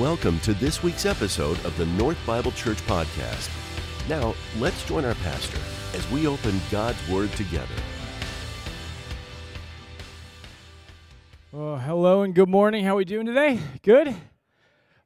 Welcome 0.00 0.40
to 0.40 0.54
this 0.54 0.82
week's 0.82 1.04
episode 1.04 1.62
of 1.62 1.76
the 1.76 1.84
North 1.84 2.16
Bible 2.26 2.52
Church 2.52 2.78
Podcast. 2.86 3.50
Now, 4.08 4.34
let's 4.56 4.82
join 4.86 5.04
our 5.04 5.14
pastor 5.16 5.58
as 5.92 6.10
we 6.10 6.26
open 6.26 6.58
God's 6.70 7.06
Word 7.06 7.30
together. 7.32 7.74
Well, 11.52 11.76
hello 11.76 12.22
and 12.22 12.34
good 12.34 12.48
morning. 12.48 12.82
How 12.82 12.94
are 12.94 12.96
we 12.96 13.04
doing 13.04 13.26
today? 13.26 13.60
Good? 13.82 14.16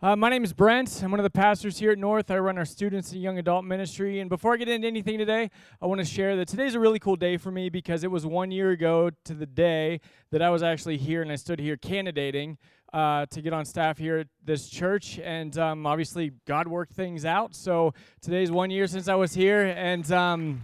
Uh, 0.00 0.14
my 0.14 0.28
name 0.28 0.44
is 0.44 0.52
Brent. 0.52 1.02
I'm 1.02 1.10
one 1.10 1.18
of 1.18 1.24
the 1.24 1.30
pastors 1.30 1.78
here 1.78 1.90
at 1.90 1.98
North. 1.98 2.30
I 2.30 2.38
run 2.38 2.56
our 2.56 2.64
students 2.64 3.10
and 3.10 3.20
young 3.20 3.36
adult 3.38 3.64
ministry. 3.64 4.20
And 4.20 4.30
before 4.30 4.52
I 4.52 4.58
get 4.58 4.68
into 4.68 4.86
anything 4.86 5.18
today, 5.18 5.50
I 5.82 5.86
want 5.86 6.02
to 6.02 6.04
share 6.04 6.36
that 6.36 6.46
today's 6.46 6.76
a 6.76 6.78
really 6.78 7.00
cool 7.00 7.16
day 7.16 7.36
for 7.36 7.50
me 7.50 7.68
because 7.68 8.04
it 8.04 8.12
was 8.12 8.24
one 8.24 8.52
year 8.52 8.70
ago 8.70 9.10
to 9.24 9.34
the 9.34 9.46
day 9.46 10.00
that 10.30 10.40
I 10.40 10.50
was 10.50 10.62
actually 10.62 10.98
here 10.98 11.20
and 11.20 11.32
I 11.32 11.36
stood 11.36 11.58
here 11.58 11.76
candidating 11.76 12.58
uh, 12.94 13.26
to 13.26 13.42
get 13.42 13.52
on 13.52 13.64
staff 13.64 13.98
here 13.98 14.18
at 14.18 14.28
this 14.44 14.68
church. 14.68 15.18
And 15.18 15.58
um, 15.58 15.84
obviously, 15.84 16.30
God 16.46 16.68
worked 16.68 16.94
things 16.94 17.24
out. 17.24 17.54
So 17.54 17.92
today's 18.22 18.52
one 18.52 18.70
year 18.70 18.86
since 18.86 19.08
I 19.08 19.16
was 19.16 19.34
here. 19.34 19.62
And 19.76 20.10
um, 20.12 20.62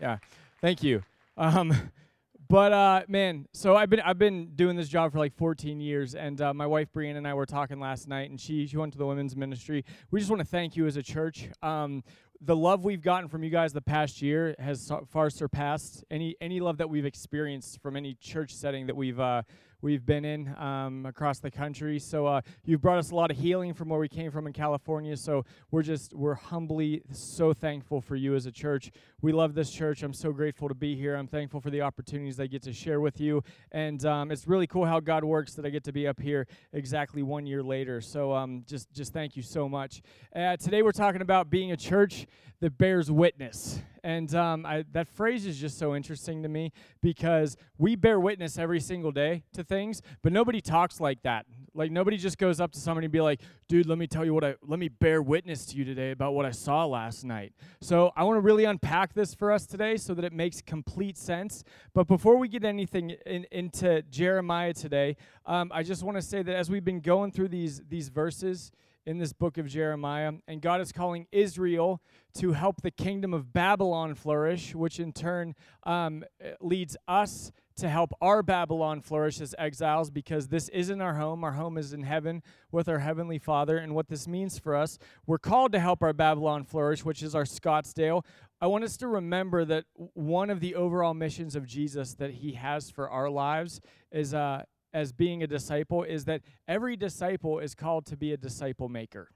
yeah, 0.00 0.18
thank 0.60 0.84
you. 0.84 1.02
Um, 1.36 1.90
but 2.48 2.72
uh, 2.72 3.02
man, 3.08 3.48
so 3.52 3.74
I've 3.74 3.90
been 3.90 4.00
I've 4.00 4.18
been 4.18 4.52
doing 4.54 4.76
this 4.76 4.88
job 4.88 5.10
for 5.10 5.18
like 5.18 5.34
14 5.34 5.80
years, 5.80 6.14
and 6.14 6.40
uh, 6.40 6.54
my 6.54 6.64
wife 6.64 6.86
Brianna 6.94 7.16
and 7.16 7.26
I 7.26 7.34
were 7.34 7.44
talking 7.44 7.80
last 7.80 8.06
night, 8.06 8.30
and 8.30 8.40
she 8.40 8.68
she 8.68 8.76
went 8.76 8.92
to 8.92 8.98
the 8.98 9.06
women's 9.06 9.34
ministry. 9.34 9.84
We 10.12 10.20
just 10.20 10.30
want 10.30 10.40
to 10.40 10.46
thank 10.46 10.76
you 10.76 10.86
as 10.86 10.96
a 10.96 11.02
church. 11.02 11.48
Um, 11.60 12.04
the 12.40 12.54
love 12.54 12.84
we've 12.84 13.02
gotten 13.02 13.28
from 13.28 13.42
you 13.42 13.50
guys 13.50 13.72
the 13.72 13.80
past 13.80 14.22
year 14.22 14.54
has 14.60 14.92
far 15.08 15.28
surpassed 15.28 16.04
any 16.08 16.36
any 16.40 16.60
love 16.60 16.78
that 16.78 16.88
we've 16.88 17.04
experienced 17.04 17.82
from 17.82 17.96
any 17.96 18.14
church 18.14 18.54
setting 18.54 18.86
that 18.86 18.94
we've 18.94 19.18
uh, 19.18 19.42
we've 19.82 20.04
been 20.04 20.24
in 20.24 20.54
um, 20.56 21.06
across 21.06 21.38
the 21.38 21.50
country. 21.50 21.98
So 21.98 22.26
uh, 22.26 22.40
you've 22.64 22.80
brought 22.80 22.98
us 22.98 23.10
a 23.10 23.14
lot 23.14 23.30
of 23.30 23.36
healing 23.36 23.74
from 23.74 23.88
where 23.88 24.00
we 24.00 24.08
came 24.08 24.30
from 24.30 24.46
in 24.46 24.52
California. 24.52 25.16
So 25.16 25.44
we're 25.70 25.82
just 25.82 26.14
we're 26.14 26.34
humbly 26.34 27.02
so 27.12 27.52
thankful 27.52 28.00
for 28.00 28.16
you 28.16 28.34
as 28.34 28.46
a 28.46 28.52
church. 28.52 28.90
We 29.26 29.32
love 29.32 29.54
this 29.54 29.72
church. 29.72 30.04
I'm 30.04 30.12
so 30.12 30.30
grateful 30.30 30.68
to 30.68 30.74
be 30.76 30.94
here. 30.94 31.16
I'm 31.16 31.26
thankful 31.26 31.60
for 31.60 31.68
the 31.68 31.82
opportunities 31.82 32.38
I 32.38 32.46
get 32.46 32.62
to 32.62 32.72
share 32.72 33.00
with 33.00 33.20
you, 33.20 33.42
and 33.72 34.06
um, 34.06 34.30
it's 34.30 34.46
really 34.46 34.68
cool 34.68 34.84
how 34.86 35.00
God 35.00 35.24
works 35.24 35.54
that 35.54 35.66
I 35.66 35.68
get 35.68 35.82
to 35.82 35.92
be 35.92 36.06
up 36.06 36.20
here 36.20 36.46
exactly 36.72 37.24
one 37.24 37.44
year 37.44 37.60
later. 37.60 38.00
So 38.00 38.32
um, 38.32 38.62
just 38.68 38.92
just 38.92 39.12
thank 39.12 39.34
you 39.34 39.42
so 39.42 39.68
much. 39.68 40.00
Uh, 40.32 40.56
today 40.56 40.80
we're 40.80 40.92
talking 40.92 41.22
about 41.22 41.50
being 41.50 41.72
a 41.72 41.76
church 41.76 42.28
that 42.60 42.78
bears 42.78 43.10
witness. 43.10 43.80
And 44.04 44.32
um, 44.36 44.64
I, 44.64 44.84
that 44.92 45.08
phrase 45.08 45.44
is 45.44 45.58
just 45.58 45.76
so 45.76 45.96
interesting 45.96 46.44
to 46.44 46.48
me 46.48 46.72
because 47.02 47.56
we 47.78 47.96
bear 47.96 48.20
witness 48.20 48.56
every 48.56 48.78
single 48.78 49.10
day 49.10 49.42
to 49.54 49.64
things, 49.64 50.02
but 50.22 50.32
nobody 50.32 50.60
talks 50.60 51.00
like 51.00 51.22
that. 51.22 51.46
Like 51.76 51.90
nobody 51.90 52.16
just 52.16 52.38
goes 52.38 52.60
up 52.60 52.72
to 52.72 52.80
somebody 52.80 53.06
and 53.06 53.12
be 53.12 53.20
like, 53.20 53.40
"Dude, 53.68 53.86
let 53.86 53.98
me 53.98 54.06
tell 54.06 54.24
you 54.24 54.34
what 54.34 54.44
I 54.44 54.54
let 54.62 54.78
me 54.78 54.88
bear 54.88 55.22
witness 55.22 55.66
to 55.66 55.76
you 55.76 55.84
today 55.84 56.10
about 56.10 56.34
what 56.34 56.46
I 56.46 56.50
saw 56.50 56.84
last 56.84 57.24
night." 57.24 57.52
So 57.80 58.12
I 58.16 58.24
want 58.24 58.36
to 58.36 58.40
really 58.40 58.64
unpack 58.64 59.14
this 59.14 59.34
for 59.34 59.52
us 59.52 59.66
today 59.66 59.96
so 59.96 60.14
that 60.14 60.24
it 60.24 60.32
makes 60.32 60.60
complete 60.60 61.16
sense. 61.16 61.64
But 61.94 62.06
before 62.06 62.36
we 62.36 62.48
get 62.48 62.64
anything 62.64 63.10
in, 63.26 63.46
into 63.50 64.02
Jeremiah 64.10 64.72
today, 64.72 65.16
um, 65.44 65.70
I 65.74 65.82
just 65.82 66.02
want 66.02 66.16
to 66.16 66.22
say 66.22 66.42
that 66.42 66.54
as 66.54 66.70
we've 66.70 66.84
been 66.84 67.00
going 67.00 67.30
through 67.32 67.48
these 67.48 67.82
these 67.88 68.08
verses 68.08 68.72
in 69.06 69.18
this 69.18 69.32
book 69.32 69.56
of 69.56 69.68
Jeremiah, 69.68 70.32
and 70.48 70.60
God 70.60 70.80
is 70.80 70.90
calling 70.90 71.28
Israel 71.30 72.02
to 72.34 72.52
help 72.52 72.82
the 72.82 72.90
kingdom 72.90 73.32
of 73.32 73.52
Babylon 73.52 74.14
flourish, 74.14 74.74
which 74.74 74.98
in 74.98 75.12
turn 75.12 75.54
um, 75.84 76.24
leads 76.60 76.96
us 77.06 77.52
to 77.76 77.88
help 77.88 78.12
our 78.20 78.42
Babylon 78.42 79.00
flourish 79.00 79.40
as 79.40 79.54
exiles 79.58 80.10
because 80.10 80.48
this 80.48 80.68
isn't 80.70 81.00
our 81.00 81.14
home. 81.14 81.44
Our 81.44 81.52
home 81.52 81.76
is 81.78 81.92
in 81.92 82.02
heaven 82.02 82.42
with 82.72 82.88
our 82.88 82.98
Heavenly 82.98 83.38
Father. 83.38 83.76
And 83.78 83.94
what 83.94 84.08
this 84.08 84.26
means 84.26 84.58
for 84.58 84.74
us, 84.74 84.98
we're 85.26 85.38
called 85.38 85.72
to 85.72 85.80
help 85.80 86.02
our 86.02 86.12
Babylon 86.12 86.64
flourish, 86.64 87.04
which 87.04 87.22
is 87.22 87.34
our 87.34 87.44
Scottsdale. 87.44 88.24
I 88.60 88.66
want 88.66 88.84
us 88.84 88.96
to 88.98 89.08
remember 89.08 89.64
that 89.66 89.84
one 90.14 90.50
of 90.50 90.60
the 90.60 90.74
overall 90.74 91.14
missions 91.14 91.54
of 91.54 91.66
Jesus 91.66 92.14
that 92.14 92.30
He 92.30 92.52
has 92.52 92.90
for 92.90 93.10
our 93.10 93.28
lives 93.28 93.80
is 94.10 94.32
uh, 94.32 94.62
as 94.94 95.12
being 95.12 95.42
a 95.42 95.46
disciple 95.46 96.02
is 96.02 96.24
that 96.24 96.40
every 96.66 96.96
disciple 96.96 97.58
is 97.58 97.74
called 97.74 98.06
to 98.06 98.16
be 98.16 98.32
a 98.32 98.36
disciple 98.36 98.88
maker. 98.88 99.30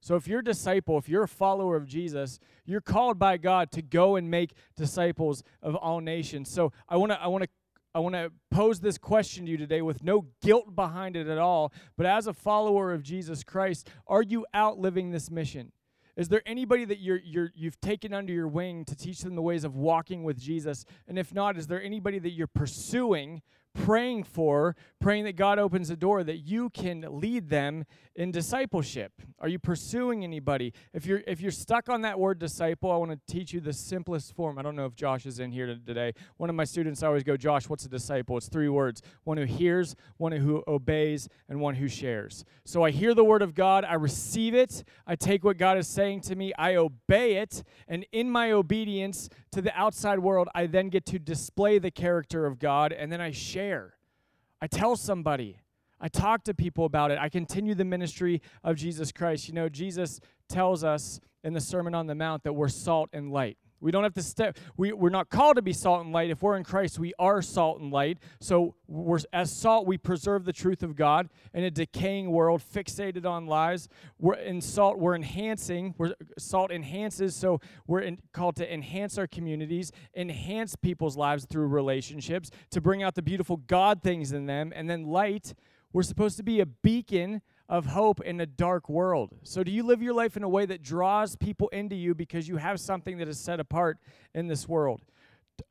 So 0.00 0.16
if 0.16 0.26
you're 0.26 0.40
a 0.40 0.44
disciple, 0.44 0.98
if 0.98 1.08
you're 1.08 1.22
a 1.22 1.28
follower 1.28 1.76
of 1.76 1.86
Jesus, 1.86 2.40
you're 2.64 2.80
called 2.80 3.20
by 3.20 3.36
God 3.36 3.70
to 3.72 3.82
go 3.82 4.16
and 4.16 4.28
make 4.28 4.52
disciples 4.76 5.44
of 5.62 5.76
all 5.76 6.00
nations. 6.00 6.50
So 6.50 6.72
I 6.88 6.96
want 6.96 7.12
to 7.12 7.22
I 7.22 7.28
want 7.28 7.44
to 7.44 7.50
I 7.94 7.98
want 7.98 8.14
to 8.14 8.32
pose 8.50 8.80
this 8.80 8.96
question 8.96 9.44
to 9.44 9.50
you 9.50 9.58
today 9.58 9.82
with 9.82 10.02
no 10.02 10.26
guilt 10.42 10.74
behind 10.74 11.14
it 11.14 11.26
at 11.26 11.36
all, 11.36 11.72
but 11.96 12.06
as 12.06 12.26
a 12.26 12.32
follower 12.32 12.90
of 12.92 13.02
Jesus 13.02 13.44
Christ, 13.44 13.90
are 14.06 14.22
you 14.22 14.46
out 14.54 14.78
living 14.78 15.10
this 15.10 15.30
mission? 15.30 15.72
Is 16.16 16.28
there 16.28 16.42
anybody 16.46 16.86
that 16.86 17.00
you're, 17.00 17.20
you're, 17.22 17.50
you've 17.54 17.80
taken 17.80 18.14
under 18.14 18.32
your 18.32 18.48
wing 18.48 18.86
to 18.86 18.96
teach 18.96 19.20
them 19.20 19.34
the 19.34 19.42
ways 19.42 19.64
of 19.64 19.76
walking 19.76 20.24
with 20.24 20.38
Jesus? 20.38 20.86
And 21.06 21.18
if 21.18 21.34
not, 21.34 21.58
is 21.58 21.66
there 21.66 21.82
anybody 21.82 22.18
that 22.18 22.30
you're 22.30 22.46
pursuing 22.46 23.42
praying 23.74 24.24
for, 24.24 24.76
praying 25.00 25.24
that 25.24 25.36
God 25.36 25.58
opens 25.58 25.88
the 25.88 25.96
door 25.96 26.22
that 26.24 26.38
you 26.38 26.70
can 26.70 27.06
lead 27.08 27.48
them 27.48 27.84
in 28.14 28.30
discipleship? 28.30 29.12
Are 29.38 29.48
you 29.48 29.58
pursuing 29.58 30.22
anybody? 30.24 30.72
If 30.92 31.06
you're 31.06 31.22
if 31.26 31.40
you're 31.40 31.50
stuck 31.50 31.88
on 31.88 32.02
that 32.02 32.18
word 32.18 32.38
disciple, 32.38 32.90
I 32.90 32.96
want 32.96 33.10
to 33.10 33.32
teach 33.32 33.52
you 33.52 33.60
the 33.60 33.72
simplest 33.72 34.34
form. 34.34 34.58
I 34.58 34.62
don't 34.62 34.76
know 34.76 34.84
if 34.84 34.94
Josh 34.94 35.24
is 35.24 35.40
in 35.40 35.50
here 35.50 35.66
today. 35.66 36.12
One 36.36 36.50
of 36.50 36.56
my 36.56 36.64
students 36.64 37.02
I 37.02 37.06
always 37.06 37.22
go, 37.22 37.36
"Josh, 37.36 37.68
what's 37.68 37.84
a 37.86 37.88
disciple?" 37.88 38.36
It's 38.36 38.48
three 38.48 38.68
words: 38.68 39.00
one 39.24 39.38
who 39.38 39.44
hears, 39.44 39.96
one 40.18 40.32
who 40.32 40.62
obeys, 40.68 41.28
and 41.48 41.60
one 41.60 41.76
who 41.76 41.88
shares. 41.88 42.44
So 42.64 42.84
I 42.84 42.90
hear 42.90 43.14
the 43.14 43.24
word 43.24 43.42
of 43.42 43.54
God, 43.54 43.84
I 43.84 43.94
receive 43.94 44.54
it, 44.54 44.84
I 45.06 45.16
take 45.16 45.44
what 45.44 45.56
God 45.56 45.78
is 45.78 45.88
saying 45.88 46.20
to 46.22 46.36
me, 46.36 46.52
I 46.58 46.76
obey 46.76 47.36
it, 47.36 47.62
and 47.88 48.06
in 48.12 48.30
my 48.30 48.52
obedience 48.52 49.28
to 49.52 49.62
the 49.62 49.74
outside 49.76 50.18
world, 50.18 50.48
I 50.54 50.66
then 50.66 50.88
get 50.88 51.06
to 51.06 51.18
display 51.18 51.78
the 51.78 51.90
character 51.90 52.46
of 52.46 52.58
God, 52.58 52.92
and 52.92 53.10
then 53.10 53.20
I 53.20 53.30
share. 53.30 53.61
I 54.60 54.66
tell 54.66 54.96
somebody. 54.96 55.58
I 56.00 56.08
talk 56.08 56.44
to 56.44 56.54
people 56.54 56.84
about 56.84 57.10
it. 57.10 57.18
I 57.20 57.28
continue 57.28 57.74
the 57.74 57.84
ministry 57.84 58.42
of 58.64 58.76
Jesus 58.76 59.12
Christ. 59.12 59.46
You 59.48 59.54
know, 59.54 59.68
Jesus 59.68 60.20
tells 60.48 60.82
us 60.82 61.20
in 61.44 61.52
the 61.52 61.60
Sermon 61.60 61.94
on 61.94 62.06
the 62.06 62.14
Mount 62.14 62.42
that 62.42 62.52
we're 62.52 62.68
salt 62.68 63.10
and 63.12 63.32
light. 63.32 63.56
We 63.82 63.90
don't 63.90 64.04
have 64.04 64.14
to 64.14 64.22
step. 64.22 64.58
We, 64.76 64.92
we're 64.92 65.10
not 65.10 65.28
called 65.28 65.56
to 65.56 65.62
be 65.62 65.72
salt 65.72 66.04
and 66.04 66.12
light. 66.12 66.30
If 66.30 66.42
we're 66.42 66.56
in 66.56 66.64
Christ, 66.64 66.98
we 66.98 67.12
are 67.18 67.42
salt 67.42 67.80
and 67.80 67.92
light. 67.92 68.18
So 68.40 68.76
we're 68.86 69.18
as 69.32 69.50
salt, 69.50 69.86
we 69.86 69.98
preserve 69.98 70.44
the 70.44 70.52
truth 70.52 70.82
of 70.82 70.94
God 70.94 71.28
in 71.52 71.64
a 71.64 71.70
decaying 71.70 72.30
world 72.30 72.62
fixated 72.62 73.26
on 73.26 73.46
lies. 73.46 73.88
We're 74.18 74.34
in 74.34 74.60
salt. 74.60 74.98
We're 74.98 75.16
enhancing. 75.16 75.94
We're, 75.98 76.14
salt 76.38 76.70
enhances. 76.70 77.34
So 77.34 77.60
we're 77.86 78.00
in, 78.00 78.18
called 78.32 78.56
to 78.56 78.72
enhance 78.72 79.18
our 79.18 79.26
communities, 79.26 79.90
enhance 80.14 80.76
people's 80.76 81.16
lives 81.16 81.44
through 81.44 81.66
relationships, 81.66 82.50
to 82.70 82.80
bring 82.80 83.02
out 83.02 83.16
the 83.16 83.22
beautiful 83.22 83.56
God 83.56 84.02
things 84.02 84.32
in 84.32 84.46
them, 84.46 84.72
and 84.74 84.88
then 84.88 85.04
light. 85.04 85.54
We're 85.92 86.02
supposed 86.02 86.36
to 86.38 86.42
be 86.42 86.60
a 86.60 86.66
beacon 86.66 87.42
of 87.72 87.86
hope 87.86 88.20
in 88.20 88.38
a 88.38 88.44
dark 88.44 88.86
world. 88.90 89.30
So, 89.44 89.64
do 89.64 89.70
you 89.70 89.82
live 89.82 90.02
your 90.02 90.12
life 90.12 90.36
in 90.36 90.42
a 90.42 90.48
way 90.48 90.66
that 90.66 90.82
draws 90.82 91.36
people 91.36 91.68
into 91.68 91.96
you 91.96 92.14
because 92.14 92.46
you 92.46 92.58
have 92.58 92.78
something 92.78 93.16
that 93.16 93.28
is 93.28 93.40
set 93.40 93.60
apart 93.60 93.98
in 94.34 94.46
this 94.46 94.68
world? 94.68 95.00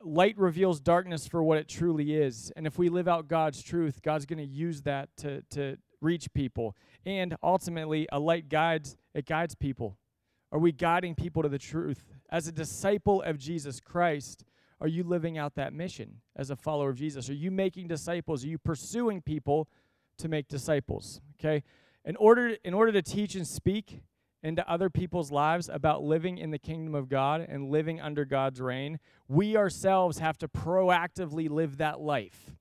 Light 0.01 0.35
reveals 0.35 0.79
darkness 0.79 1.28
for 1.28 1.44
what 1.44 1.59
it 1.59 1.67
truly 1.67 2.16
is. 2.16 2.51
And 2.56 2.66
if 2.66 2.79
we 2.79 2.90
live 2.90 3.07
out 3.07 3.28
God's 3.28 3.61
truth, 3.61 4.01
God's 4.01 4.25
going 4.25 4.40
to 4.40 4.51
use 4.51 4.81
that 4.81 5.09
to, 5.17 5.44
to 5.51 5.78
reach 6.01 6.34
people. 6.34 6.75
And 7.06 7.35
ultimately, 7.44 8.07
a 8.11 8.19
light 8.19 8.50
guides, 8.50 8.97
it 9.13 9.28
guides 9.28 9.53
people. 9.53 9.95
Are 10.51 10.59
we 10.59 10.72
guiding 10.72 11.13
people 11.13 11.44
to 11.44 11.50
the 11.50 11.59
truth? 11.59 12.16
As 12.31 12.47
a 12.47 12.51
disciple 12.51 13.22
of 13.22 13.38
Jesus 13.38 13.79
Christ, 13.79 14.44
are 14.79 14.88
you 14.88 15.03
living 15.03 15.38
out 15.38 15.53
that 15.53 15.72
mission 15.72 16.22
as 16.35 16.50
a 16.50 16.56
follower 16.56 16.90
of 16.90 16.95
Jesus? 16.97 17.29
Are 17.29 17.35
you 17.35 17.51
making 17.51 17.90
disciples? 17.90 18.44
Are 18.44 18.47
you 18.47 18.57
pursuing 18.57 19.22
people 19.22 19.69
to 20.17 20.28
make 20.28 20.47
disciples? 20.47 21.22
Okay? 21.40 21.63
In 22.03 22.16
order, 22.16 22.58
in 22.64 22.74
order 22.74 22.92
to 22.92 23.02
teach 23.02 23.36
and 23.36 23.48
speak 23.48 24.02
into 24.44 24.68
other 24.70 24.90
people's 24.90 25.32
lives 25.32 25.70
about 25.70 26.03
living 26.03 26.38
in 26.38 26.50
the 26.50 26.58
kingdom 26.58 26.96
of 26.96 27.09
God 27.09 27.46
and 27.48 27.70
living 27.70 28.02
under 28.02 28.26
God's 28.26 28.59
reign, 28.59 29.00
we 29.28 29.56
ourselves 29.56 30.18
have 30.18 30.38
to 30.40 30.48
proactively 30.48 31.50
live 31.50 31.78
that 31.78 32.00
life. 32.00 32.56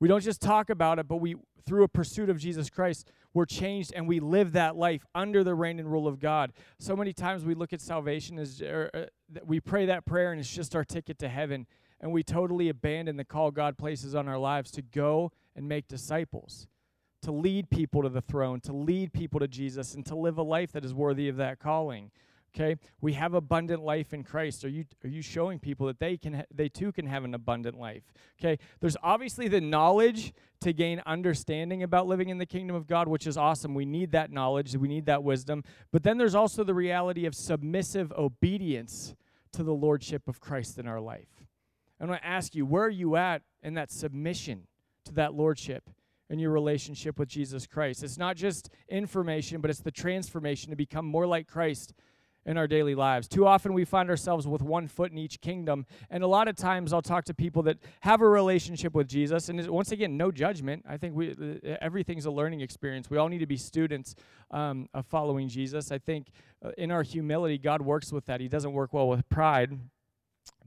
We 0.00 0.08
don't 0.08 0.22
just 0.22 0.42
talk 0.42 0.68
about 0.68 0.98
it, 0.98 1.08
but 1.08 1.16
we, 1.16 1.36
through 1.64 1.84
a 1.84 1.88
pursuit 1.88 2.28
of 2.28 2.38
Jesus 2.38 2.68
Christ, 2.68 3.10
we're 3.32 3.46
changed 3.46 3.92
and 3.94 4.06
we 4.06 4.20
live 4.20 4.52
that 4.52 4.76
life 4.76 5.06
under 5.14 5.42
the 5.42 5.54
reign 5.54 5.78
and 5.78 5.90
rule 5.90 6.06
of 6.06 6.18
God. 6.20 6.52
So 6.78 6.94
many 6.94 7.14
times 7.14 7.44
we 7.44 7.54
look 7.54 7.72
at 7.72 7.80
salvation 7.80 8.38
as 8.38 8.60
er, 8.60 8.90
uh, 8.92 9.40
we 9.44 9.60
pray 9.60 9.86
that 9.86 10.04
prayer 10.04 10.32
and 10.32 10.40
it's 10.40 10.52
just 10.52 10.76
our 10.76 10.84
ticket 10.84 11.18
to 11.20 11.28
heaven, 11.28 11.66
and 12.00 12.12
we 12.12 12.22
totally 12.22 12.68
abandon 12.68 13.16
the 13.16 13.24
call 13.24 13.50
God 13.50 13.78
places 13.78 14.14
on 14.14 14.28
our 14.28 14.38
lives 14.38 14.70
to 14.72 14.82
go 14.82 15.32
and 15.56 15.66
make 15.66 15.88
disciples 15.88 16.66
to 17.22 17.32
lead 17.32 17.70
people 17.70 18.02
to 18.02 18.08
the 18.08 18.20
throne, 18.20 18.60
to 18.60 18.72
lead 18.72 19.12
people 19.12 19.40
to 19.40 19.48
Jesus, 19.48 19.94
and 19.94 20.04
to 20.06 20.16
live 20.16 20.38
a 20.38 20.42
life 20.42 20.72
that 20.72 20.84
is 20.84 20.92
worthy 20.92 21.28
of 21.28 21.36
that 21.36 21.58
calling. 21.58 22.10
Okay, 22.54 22.76
we 23.00 23.14
have 23.14 23.32
abundant 23.32 23.82
life 23.82 24.12
in 24.12 24.22
Christ. 24.22 24.62
Are 24.64 24.68
you 24.68 24.84
are 25.02 25.08
you 25.08 25.22
showing 25.22 25.58
people 25.58 25.86
that 25.86 25.98
they 25.98 26.18
can 26.18 26.34
ha- 26.34 26.44
they 26.54 26.68
too 26.68 26.92
can 26.92 27.06
have 27.06 27.24
an 27.24 27.34
abundant 27.34 27.78
life? 27.78 28.02
Okay, 28.38 28.58
there's 28.80 28.96
obviously 29.02 29.48
the 29.48 29.60
knowledge 29.60 30.34
to 30.60 30.74
gain 30.74 31.00
understanding 31.06 31.82
about 31.82 32.06
living 32.06 32.28
in 32.28 32.36
the 32.36 32.44
kingdom 32.44 32.76
of 32.76 32.86
God, 32.86 33.08
which 33.08 33.26
is 33.26 33.38
awesome. 33.38 33.74
We 33.74 33.86
need 33.86 34.12
that 34.12 34.30
knowledge, 34.30 34.76
we 34.76 34.88
need 34.88 35.06
that 35.06 35.22
wisdom. 35.24 35.64
But 35.92 36.02
then 36.02 36.18
there's 36.18 36.34
also 36.34 36.62
the 36.62 36.74
reality 36.74 37.24
of 37.24 37.34
submissive 37.34 38.12
obedience 38.12 39.14
to 39.52 39.62
the 39.62 39.74
lordship 39.74 40.28
of 40.28 40.38
Christ 40.38 40.78
in 40.78 40.86
our 40.86 41.00
life. 41.00 41.46
I 41.98 42.04
want 42.04 42.20
to 42.20 42.26
ask 42.26 42.54
you, 42.54 42.66
where 42.66 42.84
are 42.84 42.90
you 42.90 43.16
at 43.16 43.42
in 43.62 43.74
that 43.74 43.90
submission 43.90 44.66
to 45.04 45.12
that 45.14 45.34
lordship? 45.34 45.88
In 46.32 46.38
your 46.38 46.50
relationship 46.50 47.18
with 47.18 47.28
Jesus 47.28 47.66
Christ. 47.66 48.02
It's 48.02 48.16
not 48.16 48.36
just 48.36 48.70
information, 48.88 49.60
but 49.60 49.70
it's 49.70 49.80
the 49.80 49.90
transformation 49.90 50.70
to 50.70 50.76
become 50.76 51.04
more 51.04 51.26
like 51.26 51.46
Christ 51.46 51.92
in 52.46 52.56
our 52.56 52.66
daily 52.66 52.94
lives. 52.94 53.28
Too 53.28 53.46
often 53.46 53.74
we 53.74 53.84
find 53.84 54.08
ourselves 54.08 54.48
with 54.48 54.62
one 54.62 54.88
foot 54.88 55.12
in 55.12 55.18
each 55.18 55.42
kingdom. 55.42 55.84
And 56.10 56.24
a 56.24 56.26
lot 56.26 56.48
of 56.48 56.56
times 56.56 56.94
I'll 56.94 57.02
talk 57.02 57.26
to 57.26 57.34
people 57.34 57.62
that 57.64 57.76
have 58.00 58.22
a 58.22 58.26
relationship 58.26 58.94
with 58.94 59.08
Jesus. 59.08 59.50
And 59.50 59.68
once 59.68 59.92
again, 59.92 60.16
no 60.16 60.32
judgment. 60.32 60.84
I 60.88 60.96
think 60.96 61.14
we, 61.14 61.60
everything's 61.80 62.24
a 62.24 62.30
learning 62.30 62.62
experience. 62.62 63.10
We 63.10 63.18
all 63.18 63.28
need 63.28 63.38
to 63.40 63.46
be 63.46 63.58
students 63.58 64.14
um, 64.50 64.88
of 64.94 65.04
following 65.06 65.48
Jesus. 65.48 65.92
I 65.92 65.98
think 65.98 66.28
uh, 66.64 66.70
in 66.78 66.90
our 66.90 67.02
humility, 67.02 67.58
God 67.58 67.82
works 67.82 68.10
with 68.10 68.24
that. 68.24 68.40
He 68.40 68.48
doesn't 68.48 68.72
work 68.72 68.94
well 68.94 69.08
with 69.08 69.28
pride. 69.28 69.78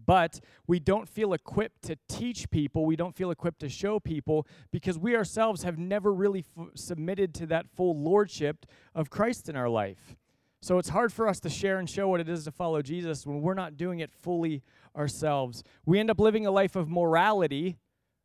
But 0.06 0.40
we 0.68 0.80
don't 0.80 1.07
feel 1.10 1.34
equipped 1.34 1.81
to 1.84 1.98
teach 2.07 2.50
people. 2.50 2.86
We 2.86 2.96
don't 2.96 3.16
feel 3.16 3.31
equipped 3.31 3.60
to 3.62 3.69
show 3.69 4.00
people 4.00 4.48
because 4.72 5.00
we 5.00 5.16
ourselves 5.16 5.63
have 5.63 5.78
never 5.78 6.13
really 6.13 6.46
f- 6.57 6.68
submitted 6.75 7.34
to 7.36 7.46
that 7.48 7.68
full 7.75 7.98
lordship 8.00 8.66
of 8.94 9.10
Christ 9.10 9.50
in 9.50 9.56
our 9.56 9.69
life. 9.69 10.16
So 10.62 10.80
it's 10.80 10.90
hard 10.90 11.13
for 11.13 11.28
us 11.28 11.40
to 11.42 11.50
share 11.50 11.78
and 11.78 11.88
show 11.88 12.07
what 12.07 12.19
it 12.19 12.28
is 12.28 12.46
to 12.46 12.52
follow 12.52 12.81
Jesus 12.81 13.25
when 13.25 13.42
we're 13.42 13.54
not 13.54 13.78
doing 13.78 14.00
it 14.00 14.12
fully 14.12 14.63
ourselves. 14.96 15.63
We 15.86 16.00
end 16.00 16.10
up 16.10 16.19
living 16.19 16.48
a 16.48 16.51
life 16.51 16.75
of 16.75 16.90
morality, 16.90 17.78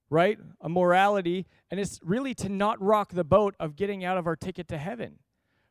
right? 0.09 0.39
A 0.61 0.69
morality, 0.69 1.47
and 1.71 1.79
it's 1.79 2.01
really 2.03 2.35
to 2.37 2.49
not 2.49 2.81
rock 2.81 3.13
the 3.13 3.25
boat 3.25 3.55
of 3.61 3.77
getting 3.77 4.05
out 4.05 4.17
of 4.17 4.27
our 4.27 4.37
ticket 4.37 4.69
to 4.69 4.79
heaven. 4.79 5.19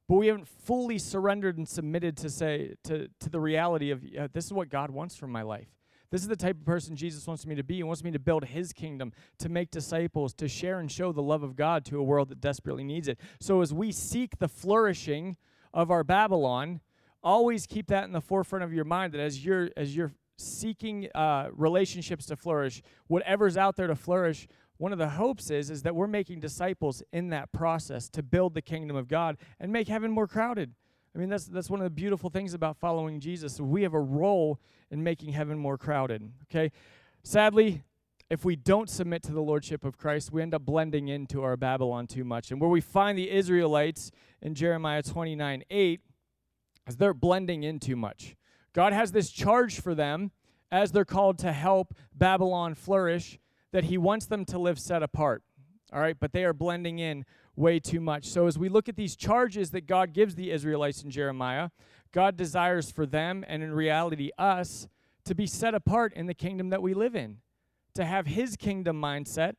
But 0.08 0.16
we 0.16 0.28
haven't 0.28 0.48
fully 0.48 0.98
surrendered 0.98 1.58
and 1.58 1.68
submitted 1.68 2.18
to 2.18 2.30
say 2.30 2.76
to, 2.84 3.08
to 3.20 3.30
the 3.30 3.40
reality 3.40 3.92
of 3.92 4.04
uh, 4.04 4.28
this 4.32 4.46
is 4.46 4.54
what 4.54 4.70
God 4.70 4.92
wants 4.92 5.16
from 5.16 5.32
my 5.32 5.42
life. 5.42 5.70
This 6.12 6.22
is 6.22 6.28
the 6.28 6.36
type 6.36 6.58
of 6.58 6.66
person 6.66 6.96
Jesus 6.96 7.28
wants 7.28 7.46
me 7.46 7.56
to 7.56 7.64
be. 7.64 7.76
He 7.76 7.84
wants 7.84 8.04
me 8.04 8.12
to 8.12 8.20
build 8.20 8.46
his 8.46 8.74
kingdom, 8.74 9.14
to 9.38 9.50
make 9.50 9.70
disciples, 9.70 10.34
to 10.36 10.48
share 10.48 10.80
and 10.80 10.92
show 10.92 11.12
the 11.12 11.22
love 11.22 11.44
of 11.44 11.56
God 11.56 11.86
to 11.86 12.00
a 12.00 12.04
world 12.04 12.30
that 12.30 12.42
desperately 12.42 12.84
needs 12.84 13.08
it. 13.08 13.20
So 13.40 13.62
as 13.62 13.74
we 13.74 13.92
seek 13.92 14.40
the 14.40 14.48
flourishing 14.48 15.38
of 15.74 15.92
our 15.92 16.04
Babylon, 16.04 16.82
always 17.24 17.68
keep 17.68 17.88
that 17.88 18.06
in 18.06 18.12
the 18.12 18.22
forefront 18.22 18.64
of 18.64 18.74
your 18.74 18.86
mind 18.86 19.14
that 19.14 19.22
as 19.22 19.46
you're 19.46 19.70
as 19.78 19.96
you're 19.96 20.14
seeking 20.38 21.10
uh, 21.14 21.50
relationships 21.52 22.26
to 22.28 22.36
flourish, 22.36 22.82
whatever's 23.08 23.58
out 23.58 23.76
there 23.76 23.88
to 23.88 23.96
flourish, 23.96 24.48
one 24.78 24.94
of 24.94 24.98
the 24.98 25.10
hopes 25.10 25.52
is 25.52 25.70
is 25.70 25.84
that 25.84 25.96
we're 25.96 26.08
making 26.08 26.40
disciples 26.40 27.04
in 27.12 27.30
that 27.30 27.52
process 27.52 28.10
to 28.10 28.24
build 28.24 28.54
the 28.54 28.62
kingdom 28.62 28.96
of 28.96 29.08
God 29.08 29.38
and 29.60 29.72
make 29.72 29.88
heaven 29.88 30.12
more 30.12 30.28
crowded. 30.28 30.74
I 31.16 31.20
mean, 31.20 31.30
that's 31.30 31.46
that's 31.46 31.70
one 31.70 31.80
of 31.80 31.84
the 31.84 31.90
beautiful 31.90 32.30
things 32.30 32.54
about 32.54 32.78
following 32.78 33.20
Jesus. 33.20 33.60
We 33.60 33.84
have 33.84 33.94
a 33.94 34.00
role 34.00 34.60
in 34.92 35.04
making 35.04 35.34
heaven 35.34 35.58
more 35.58 35.78
crowded. 35.78 36.32
Okay, 36.46 36.72
sadly, 37.24 37.84
if 38.30 38.46
we 38.46 38.56
don't 38.56 38.90
submit 38.90 39.24
to 39.24 39.32
the 39.32 39.42
lordship 39.42 39.84
of 39.84 39.98
Christ, 39.98 40.32
we 40.32 40.42
end 40.42 40.54
up 40.54 40.64
blending 40.64 41.08
into 41.08 41.44
our 41.44 41.58
Babylon 41.58 42.06
too 42.06 42.24
much. 42.24 42.52
And 42.52 42.62
where 42.62 42.70
we 42.70 42.82
find 42.82 43.18
the 43.18 43.30
Israelites 43.30 44.12
in 44.42 44.54
Jeremiah 44.54 45.02
29 45.02 45.64
8 45.70 46.02
is 46.88 46.98
they're 46.98 47.14
blending 47.14 47.64
in 47.64 47.80
too 47.80 47.96
much. 47.96 48.36
God 48.74 48.94
has 48.94 49.12
this 49.12 49.32
charge 49.32 49.82
for 49.82 49.96
them 49.96 50.32
as 50.72 50.92
they're 50.92 51.06
called 51.06 51.40
to 51.40 51.52
help 51.52 51.96
Babylon 52.14 52.76
flourish 52.76 53.40
that 53.72 53.86
he 53.86 53.98
wants 53.98 54.28
them 54.28 54.46
to 54.46 54.60
live 54.60 54.80
set 54.80 55.02
apart. 55.02 55.44
All 55.92 56.00
right, 56.00 56.18
but 56.20 56.34
they 56.34 56.44
are 56.44 56.54
blending 56.54 57.00
in 57.00 57.26
way 57.60 57.78
too 57.80 58.00
much. 58.00 58.26
So 58.26 58.48
as 58.48 58.58
we 58.58 58.70
look 58.70 58.88
at 58.88 58.96
these 58.96 59.16
charges 59.16 59.72
that 59.72 59.86
God 59.86 60.14
gives 60.14 60.36
the 60.36 60.50
Israelites 60.50 61.04
in 61.04 61.12
Jeremiah, 61.12 61.70
God 62.12 62.38
desires 62.38 62.90
for 62.90 63.06
them 63.06 63.44
and 63.48 63.62
in 63.62 63.74
reality 63.74 64.32
us 64.38 64.88
to 65.26 65.36
be 65.36 65.46
set 65.46 65.76
apart 65.76 66.14
in 66.14 66.26
the 66.26 66.34
kingdom 66.34 66.70
that 66.70 66.82
we 66.82 66.94
live 66.94 67.16
in 67.16 67.38
to 67.96 68.06
have 68.06 68.28
his 68.28 68.56
kingdom 68.56 69.00
mindset 69.00 69.56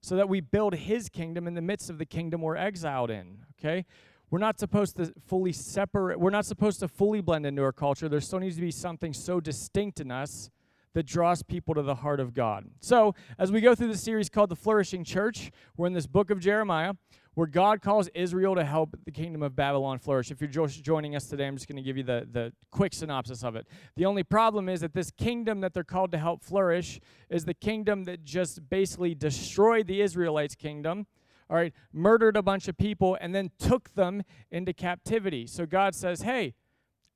so 0.00 0.16
that 0.16 0.28
we 0.28 0.40
build 0.40 0.74
his 0.74 1.08
kingdom 1.08 1.46
in 1.46 1.54
the 1.54 1.62
midst 1.62 1.90
of 1.90 1.98
the 1.98 2.06
kingdom 2.06 2.40
we're 2.40 2.56
exiled 2.56 3.10
in, 3.10 3.38
okay? 3.58 3.84
We're 4.30 4.38
not 4.38 4.58
supposed 4.58 4.96
to 4.96 5.12
fully 5.26 5.52
separate, 5.52 6.20
we're 6.20 6.30
not 6.30 6.46
supposed 6.46 6.78
to 6.80 6.88
fully 6.88 7.20
blend 7.20 7.46
into 7.46 7.62
our 7.62 7.72
culture. 7.72 8.08
There 8.08 8.20
still 8.20 8.38
needs 8.38 8.56
to 8.56 8.60
be 8.60 8.70
something 8.70 9.12
so 9.12 9.40
distinct 9.40 10.00
in 10.00 10.10
us 10.10 10.50
that 10.92 11.06
draws 11.06 11.42
people 11.42 11.74
to 11.74 11.82
the 11.82 11.96
heart 11.96 12.20
of 12.20 12.34
God. 12.34 12.66
So, 12.80 13.14
as 13.38 13.50
we 13.50 13.60
go 13.60 13.74
through 13.74 13.88
the 13.88 13.98
series 13.98 14.28
called 14.28 14.50
The 14.50 14.56
Flourishing 14.56 15.04
Church, 15.04 15.50
we're 15.76 15.88
in 15.88 15.92
this 15.92 16.06
book 16.06 16.30
of 16.30 16.38
Jeremiah 16.38 16.94
where 17.34 17.46
God 17.46 17.82
calls 17.82 18.08
Israel 18.14 18.54
to 18.54 18.64
help 18.64 18.96
the 19.04 19.10
kingdom 19.10 19.42
of 19.42 19.56
Babylon 19.56 19.98
flourish. 19.98 20.30
If 20.30 20.40
you're 20.40 20.48
just 20.48 20.82
joining 20.82 21.16
us 21.16 21.26
today, 21.26 21.46
I'm 21.46 21.56
just 21.56 21.68
going 21.68 21.76
to 21.76 21.82
give 21.82 21.96
you 21.96 22.02
the, 22.02 22.26
the 22.30 22.52
quick 22.70 22.94
synopsis 22.94 23.42
of 23.42 23.56
it. 23.56 23.66
The 23.96 24.06
only 24.06 24.22
problem 24.22 24.68
is 24.68 24.80
that 24.80 24.94
this 24.94 25.10
kingdom 25.10 25.60
that 25.60 25.74
they're 25.74 25.84
called 25.84 26.12
to 26.12 26.18
help 26.18 26.42
flourish 26.42 27.00
is 27.28 27.44
the 27.44 27.54
kingdom 27.54 28.04
that 28.04 28.24
just 28.24 28.68
basically 28.68 29.14
destroyed 29.14 29.86
the 29.86 30.00
Israelites' 30.00 30.54
kingdom. 30.54 31.06
All 31.50 31.56
right, 31.56 31.74
murdered 31.92 32.36
a 32.36 32.42
bunch 32.42 32.68
of 32.68 32.78
people 32.78 33.18
and 33.20 33.34
then 33.34 33.50
took 33.58 33.94
them 33.94 34.22
into 34.50 34.72
captivity. 34.72 35.46
So 35.46 35.66
God 35.66 35.94
says, 35.94 36.22
hey, 36.22 36.54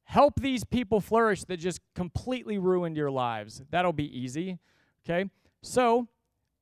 help 0.05 0.41
these 0.41 0.65
people 0.65 1.01
flourish 1.01 1.45
that 1.45 1.59
just 1.59 1.81
completely 1.95 2.59
ruined 2.59 2.97
your 2.97 3.11
lives. 3.11 3.63
That'll 3.71 3.93
be 3.93 4.19
easy. 4.19 4.59
Okay? 5.05 5.31
So, 5.63 6.09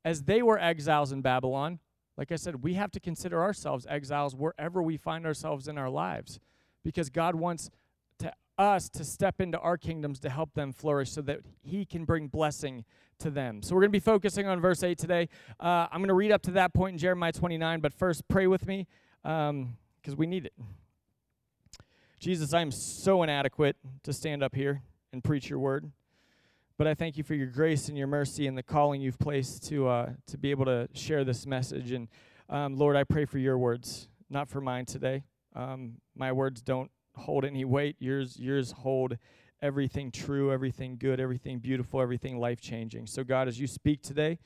as 0.04 0.22
they 0.22 0.42
were 0.42 0.58
exiles 0.58 1.10
in 1.10 1.22
Babylon, 1.22 1.80
like 2.16 2.32
I 2.32 2.36
said, 2.36 2.62
we 2.62 2.74
have 2.74 2.90
to 2.92 3.00
consider 3.00 3.42
ourselves 3.42 3.86
exiles 3.88 4.34
wherever 4.34 4.82
we 4.82 4.96
find 4.96 5.26
ourselves 5.26 5.68
in 5.68 5.76
our 5.76 5.90
lives 5.90 6.40
because 6.82 7.10
God 7.10 7.34
wants 7.34 7.70
to 8.20 8.32
us 8.58 8.88
to 8.88 9.04
step 9.04 9.40
into 9.40 9.58
our 9.58 9.76
kingdoms 9.76 10.18
to 10.20 10.30
help 10.30 10.54
them 10.54 10.72
flourish 10.72 11.10
so 11.12 11.20
that 11.22 11.40
he 11.62 11.84
can 11.84 12.04
bring 12.04 12.28
blessing 12.28 12.84
to 13.18 13.30
them. 13.30 13.62
So 13.62 13.74
we're 13.74 13.82
going 13.82 13.90
to 13.90 13.98
be 13.98 14.00
focusing 14.00 14.46
on 14.46 14.60
verse 14.60 14.82
8 14.82 14.96
today. 14.96 15.28
Uh, 15.60 15.86
I'm 15.90 15.98
going 15.98 16.08
to 16.08 16.14
read 16.14 16.32
up 16.32 16.42
to 16.42 16.52
that 16.52 16.72
point 16.72 16.94
in 16.94 16.98
Jeremiah 16.98 17.32
29, 17.32 17.80
but 17.80 17.92
first 17.92 18.26
pray 18.28 18.46
with 18.46 18.66
me 18.66 18.86
because 19.22 19.50
um, 19.50 19.76
we 20.16 20.26
need 20.26 20.46
it. 20.46 20.54
Jesus, 22.18 22.54
I 22.54 22.62
am 22.62 22.70
so 22.70 23.22
inadequate 23.22 23.76
to 24.04 24.12
stand 24.12 24.42
up 24.42 24.54
here 24.54 24.82
and 25.12 25.22
preach 25.22 25.50
your 25.50 25.58
word. 25.58 25.90
But 26.78 26.86
I 26.86 26.94
thank 26.94 27.16
you 27.16 27.24
for 27.24 27.34
your 27.34 27.46
grace 27.46 27.88
and 27.88 27.96
your 27.96 28.06
mercy 28.06 28.46
and 28.46 28.56
the 28.56 28.62
calling 28.62 29.00
you've 29.00 29.18
placed 29.18 29.66
to 29.68 29.88
uh, 29.88 30.10
to 30.26 30.36
be 30.36 30.50
able 30.50 30.66
to 30.66 30.88
share 30.92 31.24
this 31.24 31.46
message. 31.46 31.90
And 31.90 32.08
um, 32.50 32.76
Lord, 32.76 32.96
I 32.96 33.04
pray 33.04 33.24
for 33.24 33.38
your 33.38 33.56
words, 33.56 34.08
not 34.28 34.50
for 34.50 34.60
mine 34.60 34.84
today. 34.84 35.24
Um, 35.54 35.94
my 36.14 36.32
words 36.32 36.60
don't 36.60 36.90
hold 37.14 37.46
any 37.46 37.64
weight. 37.64 37.96
Yours 37.98 38.38
yours 38.38 38.72
hold 38.72 39.16
everything 39.62 40.10
true, 40.10 40.52
everything 40.52 40.98
good, 40.98 41.18
everything 41.18 41.60
beautiful, 41.60 41.98
everything 41.98 42.38
life 42.38 42.60
changing. 42.60 43.06
So 43.06 43.24
God, 43.24 43.48
as 43.48 43.58
you 43.58 43.66
speak 43.66 44.02
today. 44.02 44.38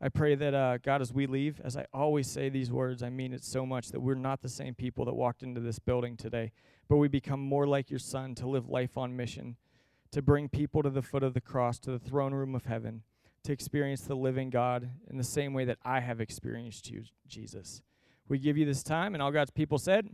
I 0.00 0.08
pray 0.08 0.36
that, 0.36 0.54
uh, 0.54 0.78
God, 0.78 1.02
as 1.02 1.12
we 1.12 1.26
leave, 1.26 1.60
as 1.64 1.76
I 1.76 1.84
always 1.92 2.30
say 2.30 2.48
these 2.48 2.70
words, 2.70 3.02
I 3.02 3.10
mean 3.10 3.32
it 3.32 3.42
so 3.42 3.66
much 3.66 3.88
that 3.88 3.98
we're 3.98 4.14
not 4.14 4.42
the 4.42 4.48
same 4.48 4.72
people 4.76 5.04
that 5.06 5.14
walked 5.14 5.42
into 5.42 5.60
this 5.60 5.80
building 5.80 6.16
today, 6.16 6.52
but 6.88 6.98
we 6.98 7.08
become 7.08 7.40
more 7.40 7.66
like 7.66 7.90
your 7.90 7.98
Son 7.98 8.36
to 8.36 8.46
live 8.46 8.68
life 8.68 8.96
on 8.96 9.16
mission 9.16 9.56
to 10.12 10.22
bring 10.22 10.48
people 10.48 10.82
to 10.82 10.90
the 10.90 11.02
foot 11.02 11.22
of 11.22 11.34
the 11.34 11.40
cross, 11.40 11.78
to 11.80 11.90
the 11.90 11.98
throne 11.98 12.32
room 12.32 12.54
of 12.54 12.64
heaven, 12.64 13.02
to 13.44 13.52
experience 13.52 14.02
the 14.02 14.14
living 14.14 14.50
God 14.50 14.90
in 15.08 15.16
the 15.16 15.24
same 15.24 15.52
way 15.52 15.64
that 15.64 15.78
I 15.84 16.00
have 16.00 16.20
experienced 16.20 16.90
you, 16.90 17.04
Jesus. 17.26 17.82
We 18.28 18.38
give 18.38 18.56
you 18.56 18.64
this 18.64 18.82
time, 18.82 19.14
and 19.14 19.22
all 19.22 19.30
God's 19.30 19.50
people 19.50 19.78
said. 19.78 20.08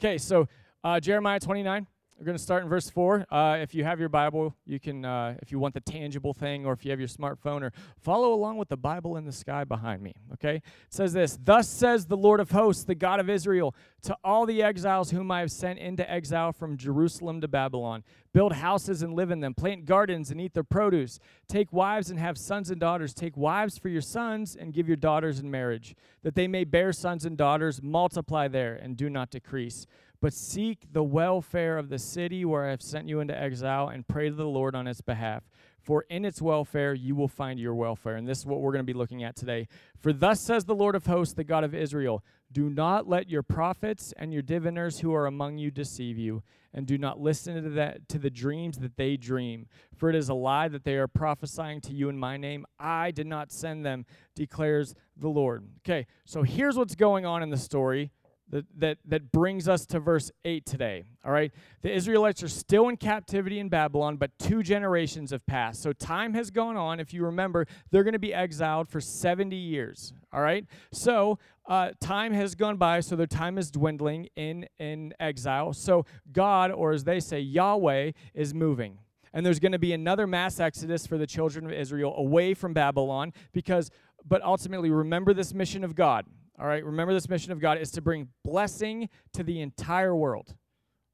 Okay, 0.00 0.18
so 0.18 0.48
uh, 0.84 1.00
Jeremiah 1.00 1.40
29. 1.40 1.86
We're 2.18 2.24
going 2.24 2.36
to 2.36 2.42
start 2.42 2.64
in 2.64 2.68
verse 2.68 2.90
4. 2.90 3.26
Uh, 3.30 3.58
if 3.60 3.76
you 3.76 3.84
have 3.84 4.00
your 4.00 4.08
Bible, 4.08 4.52
you 4.66 4.80
can, 4.80 5.04
uh, 5.04 5.36
if 5.40 5.52
you 5.52 5.60
want 5.60 5.74
the 5.74 5.80
tangible 5.80 6.34
thing, 6.34 6.66
or 6.66 6.72
if 6.72 6.84
you 6.84 6.90
have 6.90 6.98
your 6.98 7.08
smartphone, 7.08 7.62
or 7.62 7.72
follow 8.00 8.32
along 8.32 8.56
with 8.56 8.68
the 8.68 8.76
Bible 8.76 9.16
in 9.16 9.24
the 9.24 9.30
sky 9.30 9.62
behind 9.62 10.02
me. 10.02 10.14
Okay? 10.32 10.56
It 10.56 10.62
says 10.88 11.12
this 11.12 11.38
Thus 11.40 11.68
says 11.68 12.06
the 12.06 12.16
Lord 12.16 12.40
of 12.40 12.50
hosts, 12.50 12.82
the 12.82 12.96
God 12.96 13.20
of 13.20 13.30
Israel, 13.30 13.72
to 14.02 14.16
all 14.24 14.46
the 14.46 14.64
exiles 14.64 15.12
whom 15.12 15.30
I 15.30 15.38
have 15.38 15.52
sent 15.52 15.78
into 15.78 16.10
exile 16.10 16.52
from 16.52 16.76
Jerusalem 16.76 17.40
to 17.40 17.46
Babylon 17.46 18.02
build 18.32 18.52
houses 18.52 19.02
and 19.02 19.14
live 19.14 19.30
in 19.30 19.40
them, 19.40 19.54
plant 19.54 19.84
gardens 19.84 20.30
and 20.30 20.40
eat 20.40 20.54
their 20.54 20.62
produce, 20.62 21.18
take 21.48 21.72
wives 21.72 22.10
and 22.10 22.20
have 22.20 22.36
sons 22.36 22.70
and 22.70 22.78
daughters, 22.78 23.14
take 23.14 23.36
wives 23.36 23.78
for 23.78 23.88
your 23.88 24.02
sons 24.02 24.54
and 24.54 24.72
give 24.72 24.86
your 24.86 24.96
daughters 24.96 25.40
in 25.40 25.50
marriage, 25.50 25.96
that 26.22 26.34
they 26.34 26.46
may 26.46 26.62
bear 26.62 26.92
sons 26.92 27.24
and 27.24 27.36
daughters, 27.36 27.82
multiply 27.82 28.46
there 28.46 28.74
and 28.74 28.96
do 28.96 29.08
not 29.08 29.30
decrease 29.30 29.86
but 30.20 30.32
seek 30.32 30.92
the 30.92 31.02
welfare 31.02 31.78
of 31.78 31.88
the 31.88 31.98
city 31.98 32.44
where 32.44 32.66
I 32.66 32.70
have 32.70 32.82
sent 32.82 33.08
you 33.08 33.20
into 33.20 33.38
exile 33.40 33.88
and 33.88 34.06
pray 34.06 34.28
to 34.28 34.34
the 34.34 34.46
Lord 34.46 34.74
on 34.74 34.86
its 34.86 35.00
behalf. 35.00 35.44
for 35.80 36.04
in 36.10 36.24
its 36.26 36.42
welfare 36.42 36.92
you 36.92 37.14
will 37.14 37.28
find 37.28 37.58
your 37.58 37.74
welfare. 37.74 38.16
And 38.16 38.28
this 38.28 38.40
is 38.40 38.46
what 38.46 38.60
we're 38.60 38.72
going 38.72 38.84
to 38.84 38.92
be 38.92 38.98
looking 38.98 39.24
at 39.24 39.36
today. 39.36 39.68
For 39.98 40.12
thus 40.12 40.38
says 40.38 40.66
the 40.66 40.74
Lord 40.74 40.94
of 40.94 41.06
hosts, 41.06 41.32
the 41.32 41.44
God 41.44 41.64
of 41.64 41.74
Israel 41.74 42.22
Do 42.52 42.68
not 42.68 43.08
let 43.08 43.30
your 43.30 43.42
prophets 43.42 44.12
and 44.18 44.32
your 44.32 44.42
diviners 44.42 45.00
who 45.00 45.14
are 45.14 45.26
among 45.26 45.56
you 45.56 45.70
deceive 45.70 46.18
you, 46.18 46.42
and 46.74 46.86
do 46.86 46.98
not 46.98 47.20
listen 47.20 47.62
to, 47.62 47.70
that, 47.70 48.08
to 48.10 48.18
the 48.18 48.28
dreams 48.28 48.78
that 48.78 48.96
they 48.96 49.16
dream. 49.16 49.66
For 49.94 50.10
it 50.10 50.16
is 50.16 50.28
a 50.28 50.34
lie 50.34 50.68
that 50.68 50.84
they 50.84 50.96
are 50.96 51.08
prophesying 51.08 51.80
to 51.82 51.94
you 51.94 52.08
in 52.08 52.18
my 52.18 52.36
name. 52.36 52.66
I 52.78 53.10
did 53.10 53.26
not 53.26 53.50
send 53.50 53.86
them, 53.86 54.04
declares 54.34 54.94
the 55.16 55.28
Lord. 55.28 55.68
Okay, 55.78 56.06
so 56.26 56.42
here's 56.42 56.76
what's 56.76 56.94
going 56.94 57.24
on 57.24 57.42
in 57.42 57.50
the 57.50 57.56
story 57.56 58.10
that, 58.50 58.64
that, 58.78 58.98
that 59.04 59.32
brings 59.32 59.68
us 59.68 59.84
to 59.86 60.00
verse 60.00 60.30
8 60.44 60.64
today. 60.64 61.04
All 61.24 61.32
right. 61.32 61.52
The 61.82 61.92
Israelites 61.92 62.42
are 62.42 62.48
still 62.48 62.88
in 62.88 62.96
captivity 62.96 63.58
in 63.58 63.68
Babylon, 63.68 64.16
but 64.16 64.38
two 64.38 64.62
generations 64.62 65.30
have 65.30 65.46
passed. 65.46 65.82
So 65.82 65.92
time 65.92 66.34
has 66.34 66.50
gone 66.50 66.76
on. 66.76 67.00
If 67.00 67.12
you 67.12 67.24
remember, 67.24 67.66
they're 67.90 68.04
going 68.04 68.12
to 68.12 68.18
be 68.18 68.32
exiled 68.32 68.88
for 68.88 69.00
70 69.00 69.56
years. 69.56 70.12
All 70.32 70.40
right. 70.40 70.64
So 70.92 71.38
uh, 71.66 71.90
time 72.00 72.32
has 72.32 72.54
gone 72.54 72.76
by, 72.76 73.00
so 73.00 73.16
their 73.16 73.26
time 73.26 73.58
is 73.58 73.70
dwindling 73.70 74.28
in, 74.36 74.66
in 74.78 75.12
exile. 75.20 75.72
So 75.72 76.06
God, 76.32 76.70
or 76.70 76.92
as 76.92 77.04
they 77.04 77.20
say, 77.20 77.40
Yahweh, 77.40 78.12
is 78.34 78.54
moving. 78.54 78.98
And 79.34 79.44
there's 79.44 79.60
going 79.60 79.72
to 79.72 79.78
be 79.78 79.92
another 79.92 80.26
mass 80.26 80.58
exodus 80.58 81.06
for 81.06 81.18
the 81.18 81.26
children 81.26 81.66
of 81.66 81.72
Israel 81.72 82.14
away 82.16 82.54
from 82.54 82.72
Babylon 82.72 83.34
because, 83.52 83.90
but 84.26 84.42
ultimately, 84.42 84.90
remember 84.90 85.34
this 85.34 85.52
mission 85.52 85.84
of 85.84 85.94
God 85.94 86.24
all 86.60 86.66
right, 86.66 86.84
remember 86.84 87.12
this 87.12 87.28
mission 87.28 87.52
of 87.52 87.60
God 87.60 87.78
is 87.78 87.90
to 87.92 88.00
bring 88.00 88.28
blessing 88.44 89.08
to 89.32 89.42
the 89.42 89.60
entire 89.60 90.14
world. 90.14 90.54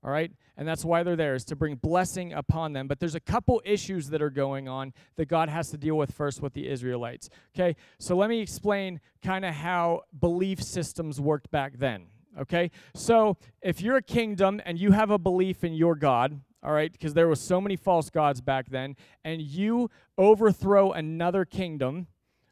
All 0.04 0.10
right? 0.10 0.30
And 0.56 0.68
that's 0.68 0.84
why 0.84 1.02
they're 1.02 1.16
there, 1.16 1.34
is 1.34 1.46
to 1.46 1.56
bring 1.56 1.76
blessing 1.76 2.34
upon 2.34 2.74
them. 2.74 2.88
But 2.88 3.00
there's 3.00 3.14
a 3.14 3.20
couple 3.20 3.62
issues 3.64 4.10
that 4.10 4.20
are 4.20 4.30
going 4.30 4.68
on 4.68 4.92
that 5.16 5.26
God 5.26 5.48
has 5.48 5.70
to 5.70 5.78
deal 5.78 5.96
with 5.96 6.12
first 6.12 6.42
with 6.42 6.52
the 6.52 6.68
Israelites. 6.68 7.30
Okay? 7.54 7.74
So 7.98 8.14
let 8.14 8.28
me 8.28 8.40
explain 8.40 9.00
kind 9.22 9.46
of 9.46 9.54
how 9.54 10.02
belief 10.20 10.62
systems 10.62 11.20
worked 11.20 11.50
back 11.50 11.78
then. 11.78 12.08
Okay? 12.38 12.70
So 12.94 13.38
if 13.62 13.80
you're 13.80 13.96
a 13.96 14.02
kingdom 14.02 14.60
and 14.66 14.78
you 14.78 14.92
have 14.92 15.10
a 15.10 15.18
belief 15.18 15.64
in 15.64 15.72
your 15.72 15.94
God, 15.94 16.38
all 16.62 16.72
right, 16.72 16.90
because 16.90 17.12
there 17.12 17.28
was 17.28 17.40
so 17.40 17.60
many 17.60 17.76
false 17.76 18.08
gods 18.08 18.40
back 18.40 18.70
then, 18.70 18.96
and 19.22 19.42
you 19.42 19.90
overthrow 20.16 20.92
another 20.92 21.44
kingdom, 21.44 22.06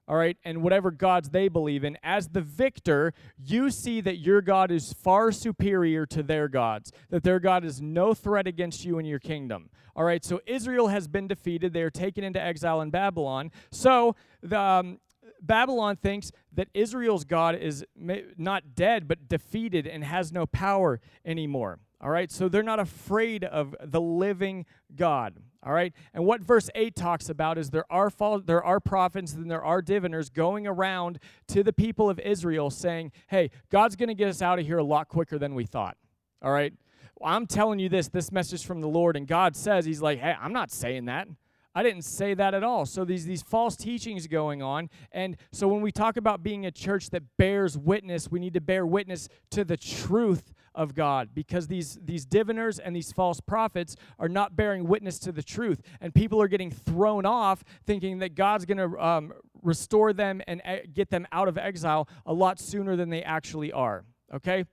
all 0.09 0.17
right, 0.17 0.37
and 0.45 0.63
whatever 0.63 0.91
gods 0.91 1.31
they 1.31 1.49
believe 1.49 1.85
in, 1.85 1.97
as 2.03 2.29
the 2.29 2.41
victor, 2.41 3.15
you 3.39 3.71
see 3.71 4.01
that 4.01 4.19
your 4.19 4.43
God 4.43 4.71
is 4.71 4.93
far 4.93 5.31
superior 5.31 6.07
to 6.07 6.23
their 6.23 6.49
gods, 6.49 6.93
that 7.11 7.23
their 7.23 7.39
God 7.39 7.65
is 7.65 7.81
no 7.81 8.13
threat 8.13 8.47
against 8.47 8.85
you 8.85 8.99
and 8.99 9.07
your 9.07 9.21
kingdom. 9.21 9.71
All 9.95 10.05
right, 10.05 10.25
so 10.25 10.41
Israel 10.47 10.89
has 10.89 11.07
been 11.07 11.29
defeated. 11.29 11.73
They 11.73 11.83
are 11.83 11.91
taken 11.91 12.25
into 12.25 12.43
exile 12.43 12.81
in 12.81 12.91
Babylon. 12.91 13.53
So 13.71 14.17
the, 14.43 14.59
um, 14.59 14.99
Babylon 15.41 15.97
thinks 15.97 16.31
that 16.53 16.69
Israel's 16.73 17.25
God 17.25 17.57
is 17.57 17.85
not 17.97 18.75
dead, 18.75 19.09
but 19.09 19.29
defeated 19.29 19.87
and 19.87 20.05
has 20.05 20.33
no 20.33 20.47
power 20.47 21.01
anymore. 21.25 21.79
All 22.01 22.11
right, 22.11 22.31
so 22.31 22.49
they're 22.49 22.63
not 22.63 22.81
afraid 22.81 23.45
of 23.45 23.77
the 23.81 24.01
living 24.01 24.67
God. 24.97 25.37
All 25.65 25.73
right, 25.73 25.93
and 26.13 26.25
what 26.25 26.41
verse 26.41 26.69
8 26.75 26.97
talks 26.97 27.29
about 27.29 27.57
is 27.57 27.71
there 27.71 27.85
are 27.91 28.11
there 28.45 28.65
are 28.65 28.81
prophets 28.81 29.35
and 29.35 29.49
there 29.49 29.65
are 29.65 29.81
diviners 29.81 30.29
going 30.29 30.67
around 30.67 31.21
to 31.49 31.63
the 31.63 31.73
people 31.73 32.11
of 32.11 32.19
Israel 32.19 32.69
saying, 32.69 33.13
hey, 33.29 33.51
God's 33.71 33.95
going 33.95 34.09
to 34.09 34.15
get 34.15 34.29
us 34.29 34.43
out 34.43 34.59
of 34.59 34.67
here 34.67 34.79
a 34.79 34.85
lot 34.85 35.09
quicker 35.09 35.39
than 35.39 35.55
we 35.55 35.65
thought. 35.65 35.97
All 36.43 36.51
right, 36.51 36.73
well, 37.21 37.33
I'm 37.33 37.47
telling 37.47 37.79
you 37.79 37.89
this, 37.89 38.09
this 38.09 38.33
message 38.33 38.67
from 38.67 38.81
the 38.81 38.89
Lord, 38.89 39.17
and 39.17 39.29
God 39.29 39.55
says, 39.55 39.85
He's 39.85 40.03
like, 40.03 40.19
hey, 40.19 40.35
I'm 40.41 40.53
not 40.53 40.73
saying 40.73 41.05
that. 41.05 41.29
I 41.75 41.83
didn't 41.83 42.03
say 42.03 42.35
that 42.35 42.55
at 42.55 42.63
all. 42.63 42.85
So 42.85 43.05
these 43.05 43.25
these 43.25 43.43
false 43.43 43.77
teachings 43.77 44.27
going 44.27 44.63
on. 44.63 44.91
And 45.11 45.37
so 45.53 45.67
when 45.69 45.81
we 45.81 45.91
talk 45.91 46.17
about 46.17 46.43
being 46.43 46.67
a 46.67 46.71
church 46.71 47.11
that 47.11 47.23
bears 47.39 47.79
witness, 47.79 48.31
we 48.31 48.41
need 48.41 48.55
to 48.55 48.61
bear 48.61 48.85
witness 48.85 49.29
to 49.51 49.65
the 49.65 49.77
truth 49.77 50.53
of 50.75 50.95
God 50.95 51.31
because 51.35 51.69
these 51.69 51.99
these 52.03 52.27
diviners 52.27 52.79
and 52.79 52.95
these 52.95 53.13
false 53.13 53.41
prophets 53.41 53.97
are 54.19 54.29
not 54.29 54.55
bearing 54.55 54.87
witness 54.87 55.19
to 55.21 55.33
the 55.33 55.43
truth. 55.43 55.81
And 56.01 56.15
people 56.15 56.41
are 56.43 56.49
getting 56.49 56.71
thrown 56.71 57.25
off 57.25 57.65
thinking 57.87 58.19
that 58.19 58.35
God's 58.35 58.67
going 58.67 58.79
to 58.79 59.05
um, 59.05 59.33
restore 59.63 60.13
them 60.13 60.43
and 60.47 60.61
e- 60.69 60.87
get 60.93 61.11
them 61.11 61.27
out 61.33 61.49
of 61.49 61.57
exile 61.57 62.09
a 62.27 62.33
lot 62.33 62.59
sooner 62.61 62.97
than 62.97 63.09
they 63.09 63.23
actually 63.23 63.73
are. 63.73 64.05
Okay? 64.35 64.65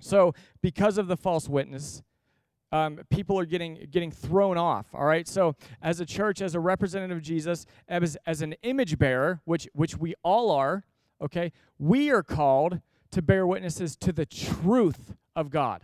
So, 0.00 0.34
because 0.60 0.98
of 0.98 1.06
the 1.08 1.16
false 1.16 1.48
witness, 1.48 2.02
um, 2.72 3.00
people 3.10 3.38
are 3.38 3.46
getting 3.46 3.86
getting 3.90 4.10
thrown 4.10 4.58
off. 4.58 4.86
All 4.92 5.04
right. 5.04 5.26
So 5.26 5.54
as 5.82 6.00
a 6.00 6.06
church, 6.06 6.42
as 6.42 6.54
a 6.54 6.60
representative 6.60 7.18
of 7.18 7.22
Jesus, 7.22 7.66
as, 7.88 8.16
as 8.26 8.42
an 8.42 8.54
image 8.62 8.98
bearer, 8.98 9.40
which 9.44 9.68
which 9.72 9.96
we 9.96 10.14
all 10.22 10.50
are, 10.50 10.84
okay, 11.20 11.52
we 11.78 12.10
are 12.10 12.22
called 12.22 12.80
to 13.12 13.22
bear 13.22 13.46
witnesses 13.46 13.96
to 13.96 14.12
the 14.12 14.26
truth 14.26 15.14
of 15.34 15.50
God. 15.50 15.82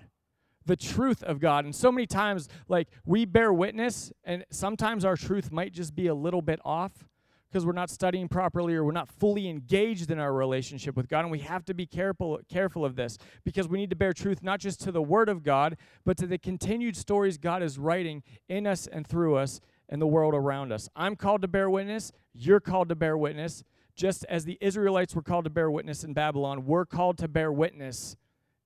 The 0.64 0.76
truth 0.76 1.22
of 1.22 1.40
God. 1.40 1.64
And 1.64 1.74
so 1.74 1.90
many 1.90 2.06
times, 2.06 2.48
like 2.68 2.88
we 3.04 3.24
bear 3.24 3.52
witness, 3.52 4.12
and 4.24 4.44
sometimes 4.50 5.04
our 5.04 5.16
truth 5.16 5.50
might 5.50 5.72
just 5.72 5.94
be 5.94 6.06
a 6.06 6.14
little 6.14 6.42
bit 6.42 6.60
off 6.64 7.08
because 7.52 7.66
we're 7.66 7.72
not 7.72 7.90
studying 7.90 8.28
properly 8.28 8.74
or 8.74 8.82
we're 8.82 8.92
not 8.92 9.10
fully 9.10 9.46
engaged 9.46 10.10
in 10.10 10.18
our 10.18 10.32
relationship 10.32 10.96
with 10.96 11.06
God. 11.06 11.20
And 11.20 11.30
we 11.30 11.40
have 11.40 11.66
to 11.66 11.74
be 11.74 11.84
careful, 11.84 12.40
careful 12.48 12.82
of 12.82 12.96
this 12.96 13.18
because 13.44 13.68
we 13.68 13.78
need 13.78 13.90
to 13.90 13.96
bear 13.96 14.14
truth 14.14 14.42
not 14.42 14.58
just 14.58 14.80
to 14.82 14.92
the 14.92 15.02
Word 15.02 15.28
of 15.28 15.42
God, 15.42 15.76
but 16.04 16.16
to 16.16 16.26
the 16.26 16.38
continued 16.38 16.96
stories 16.96 17.36
God 17.36 17.62
is 17.62 17.78
writing 17.78 18.22
in 18.48 18.66
us 18.66 18.86
and 18.86 19.06
through 19.06 19.36
us 19.36 19.60
and 19.90 20.00
the 20.00 20.06
world 20.06 20.32
around 20.34 20.72
us. 20.72 20.88
I'm 20.96 21.14
called 21.14 21.42
to 21.42 21.48
bear 21.48 21.68
witness. 21.68 22.10
You're 22.32 22.60
called 22.60 22.88
to 22.88 22.94
bear 22.94 23.18
witness. 23.18 23.62
Just 23.94 24.24
as 24.30 24.46
the 24.46 24.56
Israelites 24.62 25.14
were 25.14 25.22
called 25.22 25.44
to 25.44 25.50
bear 25.50 25.70
witness 25.70 26.02
in 26.04 26.14
Babylon, 26.14 26.64
we're 26.64 26.86
called 26.86 27.18
to 27.18 27.28
bear 27.28 27.52
witness 27.52 28.16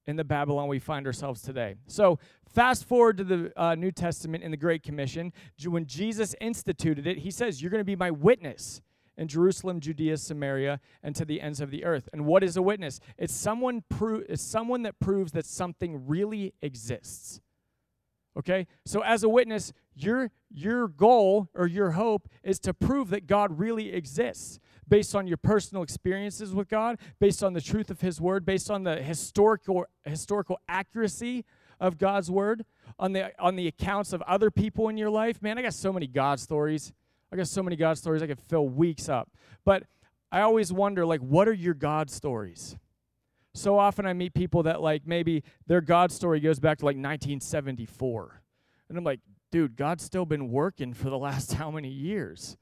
in 0.06 0.14
the 0.14 0.24
Babylon 0.24 0.68
we 0.68 0.78
find 0.78 1.04
ourselves 1.04 1.42
today. 1.42 1.74
So, 1.88 2.20
fast 2.56 2.88
forward 2.88 3.18
to 3.18 3.24
the 3.24 3.52
uh, 3.54 3.74
New 3.74 3.92
Testament 3.92 4.42
in 4.42 4.50
the 4.50 4.56
Great 4.56 4.82
Commission. 4.82 5.30
When 5.62 5.84
Jesus 5.84 6.34
instituted 6.40 7.06
it, 7.06 7.18
he 7.18 7.30
says, 7.30 7.60
You're 7.60 7.70
going 7.70 7.82
to 7.82 7.84
be 7.84 7.94
my 7.94 8.10
witness 8.10 8.80
in 9.18 9.28
Jerusalem, 9.28 9.78
Judea, 9.78 10.16
Samaria, 10.16 10.80
and 11.02 11.14
to 11.16 11.26
the 11.26 11.42
ends 11.42 11.60
of 11.60 11.70
the 11.70 11.84
earth. 11.84 12.08
And 12.14 12.24
what 12.24 12.42
is 12.42 12.56
a 12.56 12.62
witness? 12.62 12.98
It's 13.18 13.34
someone, 13.34 13.84
pro- 13.90 14.22
it's 14.26 14.42
someone 14.42 14.84
that 14.84 14.98
proves 14.98 15.32
that 15.32 15.44
something 15.44 16.06
really 16.06 16.54
exists. 16.62 17.42
Okay? 18.38 18.66
So 18.86 19.02
as 19.02 19.22
a 19.22 19.28
witness, 19.28 19.74
your 19.94 20.30
your 20.50 20.88
goal 20.88 21.48
or 21.54 21.66
your 21.66 21.90
hope 21.90 22.26
is 22.42 22.58
to 22.60 22.72
prove 22.72 23.10
that 23.10 23.26
God 23.26 23.58
really 23.58 23.92
exists 23.92 24.60
based 24.88 25.14
on 25.14 25.26
your 25.26 25.36
personal 25.36 25.82
experiences 25.82 26.54
with 26.54 26.68
God, 26.68 26.98
based 27.18 27.42
on 27.42 27.52
the 27.52 27.60
truth 27.60 27.90
of 27.90 28.00
his 28.00 28.18
word, 28.18 28.46
based 28.46 28.70
on 28.70 28.84
the 28.84 28.96
historical 28.96 29.84
historical 30.04 30.58
accuracy 30.68 31.44
of 31.80 31.98
God's 31.98 32.30
word, 32.30 32.64
on 32.98 33.12
the 33.12 33.32
on 33.38 33.56
the 33.56 33.66
accounts 33.66 34.12
of 34.12 34.22
other 34.22 34.50
people 34.50 34.88
in 34.88 34.96
your 34.96 35.10
life. 35.10 35.42
Man, 35.42 35.58
I 35.58 35.62
got 35.62 35.74
so 35.74 35.92
many 35.92 36.06
God 36.06 36.40
stories. 36.40 36.92
I 37.32 37.36
got 37.36 37.48
so 37.48 37.62
many 37.62 37.76
God 37.76 37.98
stories 37.98 38.22
I 38.22 38.26
could 38.26 38.40
fill 38.40 38.68
weeks 38.68 39.08
up. 39.08 39.30
But 39.64 39.84
I 40.30 40.40
always 40.40 40.72
wonder 40.72 41.04
like 41.04 41.20
what 41.20 41.48
are 41.48 41.52
your 41.52 41.74
God 41.74 42.10
stories? 42.10 42.76
So 43.54 43.78
often 43.78 44.06
I 44.06 44.12
meet 44.12 44.34
people 44.34 44.64
that 44.64 44.80
like 44.82 45.06
maybe 45.06 45.42
their 45.66 45.80
God 45.80 46.12
story 46.12 46.40
goes 46.40 46.58
back 46.58 46.78
to 46.78 46.84
like 46.84 46.96
1974. 46.96 48.42
And 48.88 48.98
I'm 48.98 49.04
like, 49.04 49.20
dude, 49.50 49.76
God's 49.76 50.04
still 50.04 50.26
been 50.26 50.50
working 50.50 50.92
for 50.92 51.10
the 51.10 51.18
last 51.18 51.52
how 51.54 51.70
many 51.70 51.88
years? 51.88 52.56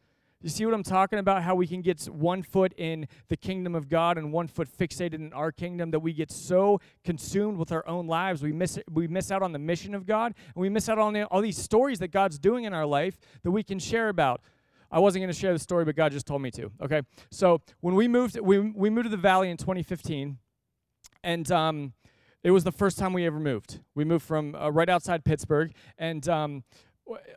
You 0.45 0.51
see 0.51 0.67
what 0.67 0.75
I'm 0.75 0.83
talking 0.83 1.19
about? 1.19 1.43
How 1.43 1.55
we 1.55 1.67
can 1.67 1.81
get 1.81 2.05
one 2.05 2.43
foot 2.43 2.75
in 2.77 3.09
the 3.29 3.37
kingdom 3.37 3.75
of 3.75 3.89
God 3.89 4.19
and 4.19 4.31
one 4.31 4.47
foot 4.47 4.69
fixated 4.69 5.15
in 5.15 5.33
our 5.33 5.51
kingdom 5.51 5.91
that 5.93 6.01
we 6.01 6.13
get 6.13 6.31
so 6.31 6.83
consumed 7.03 7.57
with 7.57 7.73
our 7.73 7.83
own 7.89 8.07
lives. 8.07 8.43
We 8.43 8.53
miss, 8.53 8.79
we 8.93 9.09
miss 9.09 9.31
out 9.31 9.43
on 9.43 9.53
the 9.53 9.59
mission 9.59 9.95
of 9.95 10.05
God 10.05 10.35
and 10.55 10.61
we 10.61 10.69
miss 10.69 10.91
out 10.91 10.99
on 10.99 11.17
all 11.23 11.41
these 11.41 11.57
stories 11.57 11.99
that 12.01 12.09
God's 12.09 12.39
doing 12.39 12.65
in 12.65 12.75
our 12.75 12.85
life 12.85 13.19
that 13.43 13.53
we 13.53 13.63
can 13.63 13.79
share 13.79 14.11
about. 14.11 14.43
I 14.91 14.99
wasn't 14.99 15.23
going 15.23 15.33
to 15.33 15.41
share 15.41 15.55
the 15.55 15.59
story, 15.59 15.87
but 15.87 15.97
God 15.97 16.13
just 16.13 16.27
told 16.27 16.43
me 16.43 16.51
to. 16.51 16.71
Okay. 16.83 17.01
So 17.31 17.63
when 17.81 17.95
we 17.95 18.07
moved, 18.07 18.39
we, 18.39 18.59
we 18.59 18.91
moved 18.91 19.07
to 19.07 19.11
the 19.11 19.17
valley 19.17 19.49
in 19.49 19.57
2015, 19.57 20.37
and 21.23 21.51
um, 21.51 21.95
it 22.43 22.51
was 22.51 22.65
the 22.65 22.73
first 22.73 22.99
time 22.99 23.15
we 23.15 23.25
ever 23.25 23.41
moved. 23.41 23.81
We 23.95 24.05
moved 24.05 24.27
from 24.27 24.55
uh, 24.55 24.69
right 24.69 24.91
outside 24.91 25.25
Pittsburgh, 25.25 25.73
and 25.97 26.29
um, 26.29 26.65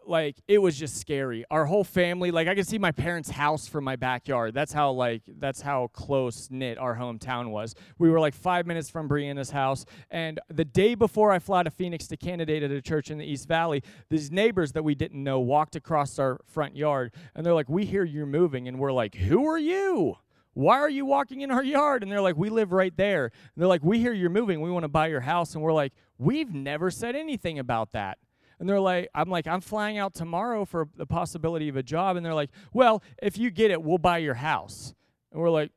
like 0.06 0.38
it 0.48 0.60
was 0.60 0.78
just 0.78 0.98
scary 0.98 1.44
our 1.52 1.66
whole 1.66 1.84
family 1.84 2.32
like 2.32 2.48
i 2.48 2.56
could 2.56 2.68
see 2.68 2.78
my 2.78 2.92
parents 2.92 3.30
house 3.30 3.68
from 3.68 3.84
my 3.84 3.96
backyard 3.96 4.54
that's 4.54 4.72
how 4.72 4.92
like 4.92 5.22
that's 5.40 5.62
how 5.62 5.88
close 5.94 6.48
knit 6.50 6.78
our 6.78 6.96
hometown 6.96 7.50
was 7.50 7.76
we 7.98 8.10
were 8.10 8.20
like 8.20 8.34
five 8.34 8.66
minutes 8.66 8.90
from 8.90 9.10
brianna's 9.10 9.52
house 9.52 9.86
and 10.10 10.40
the 10.50 10.64
day 10.64 10.96
before 10.96 11.32
i 11.32 11.40
fly 11.40 11.64
to 11.64 11.72
phoenix 11.72 12.08
to 12.08 12.16
candidate 12.16 12.64
at 12.64 12.72
a 12.72 12.82
church 12.82 13.12
in 13.12 13.18
the 13.18 13.26
east 13.26 13.48
valley 13.48 13.84
these 14.10 14.32
neighbors 14.32 14.72
that 14.72 14.84
we 14.84 14.96
didn't 14.96 15.22
know 15.22 15.40
walked 15.40 15.76
across 15.76 16.18
our 16.18 16.40
front 16.46 16.76
yard 16.76 17.14
and 17.36 17.46
they're 17.46 17.54
like 17.54 17.70
we 17.70 17.86
hear 17.86 18.06
you're 18.06 18.26
moving 18.26 18.68
and 18.68 18.80
we're 18.80 18.94
like 18.94 19.16
who 19.16 19.46
are 19.46 19.60
you 19.60 20.16
why 20.54 20.80
are 20.80 20.90
you 20.90 21.06
walking 21.06 21.42
in 21.42 21.52
our 21.52 21.64
yard? 21.64 22.02
And 22.02 22.12
they're 22.12 22.20
like, 22.20 22.36
we 22.36 22.50
live 22.50 22.72
right 22.72 22.98
there. 22.98 23.26
And 23.26 23.32
they're 23.56 23.68
like, 23.68 23.84
we 23.84 24.00
hear 24.00 24.12
you're 24.12 24.32
moving. 24.32 24.60
We 24.60 24.72
want 24.72 24.86
to 24.86 24.90
buy 24.90 25.06
your 25.06 25.22
house. 25.22 25.54
And 25.54 25.64
we're 25.64 25.72
like, 25.72 25.94
we've 26.18 26.52
never 26.52 26.90
said 26.90 27.16
anything 27.16 27.60
about 27.60 27.92
that. 27.92 28.18
And 28.60 28.68
they're 28.68 28.80
like, 28.80 29.10
I'm 29.14 29.30
like, 29.30 29.48
I'm 29.48 29.62
flying 29.62 29.98
out 29.98 30.14
tomorrow 30.14 30.66
for 30.66 30.88
the 30.96 31.06
possibility 31.06 31.70
of 31.70 31.76
a 31.76 31.84
job. 31.84 32.18
And 32.18 32.26
they're 32.26 32.34
like, 32.34 32.50
well, 32.74 33.04
if 33.22 33.38
you 33.38 33.52
get 33.52 33.72
it, 33.72 33.82
we'll 33.82 34.00
buy 34.00 34.18
your 34.18 34.34
house. 34.34 34.94
And 35.32 35.42
we're 35.42 35.50
like, 35.50 35.72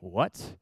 what? 0.00 0.56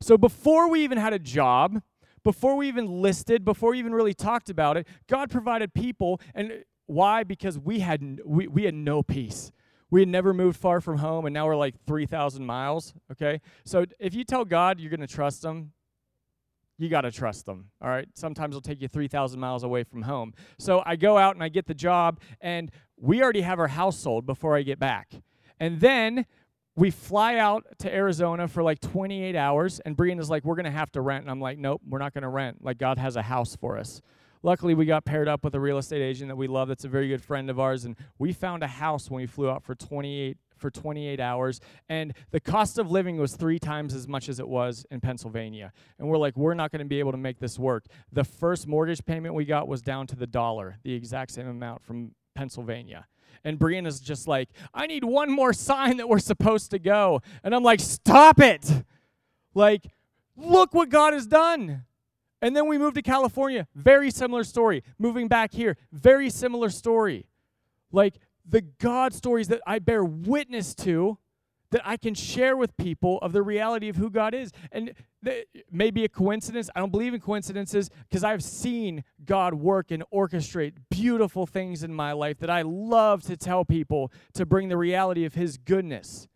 So 0.00 0.18
before 0.18 0.68
we 0.68 0.84
even 0.84 0.98
had 0.98 1.12
a 1.12 1.18
job, 1.18 1.82
before 2.22 2.56
we 2.56 2.68
even 2.68 2.86
listed, 2.86 3.44
before 3.44 3.70
we 3.70 3.78
even 3.78 3.94
really 3.94 4.14
talked 4.14 4.50
about 4.50 4.76
it, 4.76 4.86
God 5.08 5.30
provided 5.30 5.72
people. 5.72 6.20
And 6.34 6.64
why? 6.86 7.24
Because 7.24 7.58
we 7.58 7.80
had 7.80 8.20
we, 8.24 8.46
we 8.46 8.64
had 8.64 8.74
no 8.74 9.02
peace. 9.02 9.52
We 9.90 10.00
had 10.00 10.08
never 10.08 10.32
moved 10.32 10.58
far 10.58 10.80
from 10.80 10.98
home, 10.98 11.26
and 11.26 11.34
now 11.34 11.46
we're 11.46 11.56
like 11.56 11.74
3,000 11.86 12.46
miles. 12.46 12.94
Okay? 13.10 13.40
So 13.64 13.86
if 13.98 14.14
you 14.14 14.22
tell 14.22 14.44
God 14.44 14.78
you're 14.78 14.90
going 14.90 15.00
to 15.00 15.06
trust 15.06 15.44
Him, 15.44 15.72
you 16.80 16.88
got 16.88 17.02
to 17.02 17.10
trust 17.10 17.46
them. 17.46 17.66
All 17.82 17.88
right. 17.88 18.08
Sometimes 18.14 18.52
it'll 18.52 18.62
take 18.62 18.80
you 18.80 18.88
3,000 18.88 19.38
miles 19.38 19.62
away 19.62 19.84
from 19.84 20.02
home. 20.02 20.32
So 20.58 20.82
I 20.86 20.96
go 20.96 21.18
out 21.18 21.34
and 21.34 21.44
I 21.44 21.48
get 21.48 21.66
the 21.66 21.74
job, 21.74 22.20
and 22.40 22.70
we 22.96 23.22
already 23.22 23.42
have 23.42 23.58
our 23.58 23.68
house 23.68 23.98
sold 23.98 24.24
before 24.24 24.56
I 24.56 24.62
get 24.62 24.78
back. 24.78 25.12
And 25.58 25.78
then 25.80 26.24
we 26.76 26.90
fly 26.90 27.36
out 27.36 27.66
to 27.80 27.94
Arizona 27.94 28.48
for 28.48 28.62
like 28.62 28.80
28 28.80 29.36
hours, 29.36 29.80
and 29.80 29.96
Brianna's 29.96 30.30
like, 30.30 30.44
We're 30.44 30.54
going 30.54 30.64
to 30.64 30.70
have 30.70 30.90
to 30.92 31.02
rent. 31.02 31.22
And 31.22 31.30
I'm 31.30 31.40
like, 31.40 31.58
Nope, 31.58 31.82
we're 31.86 31.98
not 31.98 32.14
going 32.14 32.22
to 32.22 32.28
rent. 32.28 32.64
Like, 32.64 32.78
God 32.78 32.96
has 32.98 33.16
a 33.16 33.22
house 33.22 33.54
for 33.56 33.76
us. 33.76 34.00
Luckily, 34.42 34.72
we 34.72 34.86
got 34.86 35.04
paired 35.04 35.28
up 35.28 35.44
with 35.44 35.54
a 35.54 35.60
real 35.60 35.76
estate 35.76 36.00
agent 36.00 36.28
that 36.28 36.36
we 36.36 36.46
love 36.46 36.68
that's 36.68 36.86
a 36.86 36.88
very 36.88 37.08
good 37.08 37.22
friend 37.22 37.50
of 37.50 37.60
ours, 37.60 37.84
and 37.84 37.94
we 38.18 38.32
found 38.32 38.62
a 38.62 38.68
house 38.68 39.10
when 39.10 39.20
we 39.20 39.26
flew 39.26 39.50
out 39.50 39.62
for 39.62 39.74
28 39.74 40.38
for 40.60 40.70
28 40.70 41.18
hours 41.18 41.60
and 41.88 42.12
the 42.30 42.40
cost 42.40 42.78
of 42.78 42.90
living 42.90 43.16
was 43.16 43.34
three 43.34 43.58
times 43.58 43.94
as 43.94 44.06
much 44.06 44.28
as 44.28 44.38
it 44.38 44.48
was 44.48 44.84
in 44.90 45.00
pennsylvania. 45.00 45.72
And 45.98 46.08
we're 46.08 46.18
like 46.18 46.36
we're 46.36 46.54
not 46.54 46.70
going 46.70 46.80
to 46.80 46.88
be 46.88 46.98
able 46.98 47.12
to 47.12 47.18
make 47.18 47.38
this 47.38 47.58
work. 47.58 47.86
The 48.12 48.24
first 48.24 48.66
mortgage 48.66 49.04
payment 49.04 49.34
we 49.34 49.44
got 49.44 49.68
was 49.68 49.82
down 49.82 50.06
to 50.08 50.16
the 50.16 50.26
dollar 50.26 50.78
the 50.82 50.94
exact 50.94 51.32
same 51.32 51.48
amount 51.48 51.82
from 51.82 52.14
pennsylvania. 52.34 53.06
And 53.44 53.58
brianna's 53.58 54.00
just 54.00 54.28
like 54.28 54.50
i 54.74 54.86
need 54.86 55.04
one 55.04 55.30
more 55.30 55.52
sign 55.52 55.96
that 55.96 56.08
we're 56.08 56.18
supposed 56.18 56.70
to 56.72 56.78
go. 56.78 57.22
And 57.42 57.54
i'm 57.54 57.62
like 57.62 57.80
stop 57.80 58.40
it! 58.40 58.84
Like 59.54 59.86
look 60.36 60.74
what 60.74 60.88
god 60.88 61.12
has 61.14 61.26
done. 61.26 61.84
And 62.42 62.56
then 62.56 62.66
we 62.66 62.78
moved 62.78 62.94
to 62.96 63.02
California. 63.02 63.66
Very 63.74 64.10
similar 64.10 64.44
story. 64.44 64.82
Moving 64.98 65.28
back 65.28 65.52
here, 65.52 65.76
very 65.92 66.30
similar 66.30 66.70
story. 66.70 67.26
Like 67.92 68.14
the 68.50 68.62
God 68.62 69.14
stories 69.14 69.48
that 69.48 69.60
I 69.66 69.78
bear 69.78 70.04
witness 70.04 70.74
to, 70.76 71.18
that 71.70 71.82
I 71.84 71.96
can 71.96 72.14
share 72.14 72.56
with 72.56 72.76
people 72.76 73.18
of 73.22 73.32
the 73.32 73.42
reality 73.42 73.88
of 73.88 73.96
who 73.96 74.10
God 74.10 74.34
is. 74.34 74.50
And 74.72 74.92
th- 75.24 75.46
maybe 75.70 76.04
a 76.04 76.08
coincidence. 76.08 76.68
I 76.74 76.80
don't 76.80 76.90
believe 76.90 77.14
in 77.14 77.20
coincidences 77.20 77.90
because 78.08 78.24
I've 78.24 78.42
seen 78.42 79.04
God 79.24 79.54
work 79.54 79.92
and 79.92 80.02
orchestrate 80.12 80.72
beautiful 80.90 81.46
things 81.46 81.84
in 81.84 81.94
my 81.94 82.12
life 82.12 82.38
that 82.40 82.50
I 82.50 82.62
love 82.62 83.22
to 83.24 83.36
tell 83.36 83.64
people 83.64 84.10
to 84.34 84.44
bring 84.44 84.68
the 84.68 84.76
reality 84.76 85.24
of 85.24 85.34
His 85.34 85.56
goodness. 85.56 86.26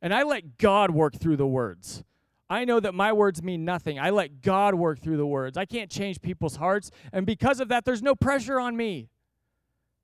And 0.00 0.14
I 0.14 0.22
let 0.22 0.58
God 0.58 0.92
work 0.92 1.16
through 1.16 1.36
the 1.36 1.46
words. 1.46 2.04
I 2.48 2.64
know 2.64 2.80
that 2.80 2.94
my 2.94 3.12
words 3.12 3.42
mean 3.42 3.64
nothing. 3.64 3.98
I 3.98 4.10
let 4.10 4.40
God 4.40 4.74
work 4.74 5.00
through 5.00 5.18
the 5.18 5.26
words. 5.26 5.58
I 5.58 5.66
can't 5.66 5.90
change 5.90 6.22
people's 6.22 6.56
hearts. 6.56 6.90
And 7.12 7.26
because 7.26 7.60
of 7.60 7.68
that, 7.68 7.84
there's 7.84 8.02
no 8.02 8.14
pressure 8.14 8.60
on 8.60 8.76
me. 8.76 9.08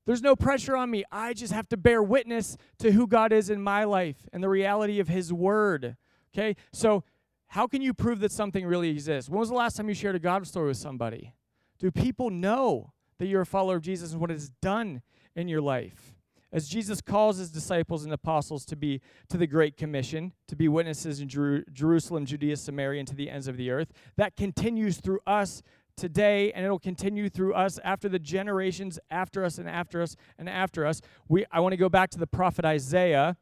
There's 0.06 0.22
no 0.22 0.36
pressure 0.36 0.76
on 0.76 0.90
me. 0.90 1.04
I 1.10 1.32
just 1.32 1.52
have 1.52 1.68
to 1.70 1.76
bear 1.76 2.02
witness 2.02 2.56
to 2.78 2.92
who 2.92 3.06
God 3.06 3.32
is 3.32 3.50
in 3.50 3.62
my 3.62 3.84
life 3.84 4.16
and 4.32 4.42
the 4.42 4.48
reality 4.48 5.00
of 5.00 5.08
His 5.08 5.32
Word. 5.32 5.96
Okay? 6.34 6.56
So, 6.72 7.04
how 7.48 7.66
can 7.66 7.82
you 7.82 7.94
prove 7.94 8.20
that 8.20 8.32
something 8.32 8.66
really 8.66 8.90
exists? 8.90 9.30
When 9.30 9.38
was 9.38 9.48
the 9.48 9.54
last 9.54 9.76
time 9.76 9.88
you 9.88 9.94
shared 9.94 10.16
a 10.16 10.18
God 10.20 10.46
story 10.46 10.68
with 10.68 10.76
somebody? 10.76 11.34
Do 11.78 11.90
people 11.90 12.30
know 12.30 12.92
that 13.18 13.26
you're 13.26 13.42
a 13.42 13.46
follower 13.46 13.76
of 13.76 13.82
Jesus 13.82 14.12
and 14.12 14.20
what 14.20 14.30
it 14.30 14.34
has 14.34 14.50
done 14.60 15.02
in 15.36 15.48
your 15.48 15.60
life? 15.60 16.14
as 16.54 16.68
Jesus 16.68 17.00
calls 17.00 17.38
his 17.38 17.50
disciples 17.50 18.04
and 18.04 18.14
apostles 18.14 18.64
to 18.66 18.76
be 18.76 19.00
to 19.28 19.36
the 19.36 19.46
great 19.46 19.76
commission, 19.76 20.32
to 20.46 20.54
be 20.54 20.68
witnesses 20.68 21.20
in 21.20 21.28
Jer- 21.28 21.64
Jerusalem, 21.72 22.24
Judea, 22.24 22.56
Samaria, 22.56 23.00
and 23.00 23.08
to 23.08 23.16
the 23.16 23.28
ends 23.28 23.48
of 23.48 23.56
the 23.56 23.72
earth. 23.72 23.92
That 24.16 24.36
continues 24.36 24.98
through 24.98 25.18
us 25.26 25.62
today, 25.96 26.52
and 26.52 26.64
it'll 26.64 26.78
continue 26.78 27.28
through 27.28 27.54
us 27.54 27.78
after 27.84 28.08
the 28.08 28.18
generations 28.18 28.98
after 29.10 29.44
us 29.44 29.58
and 29.58 29.68
after 29.68 30.02
us 30.02 30.16
and 30.38 30.48
after 30.48 30.86
us. 30.86 31.00
We, 31.28 31.44
I 31.50 31.60
want 31.60 31.72
to 31.72 31.76
go 31.76 31.88
back 31.88 32.10
to 32.10 32.18
the 32.18 32.26
prophet 32.26 32.64
Isaiah 32.64 33.36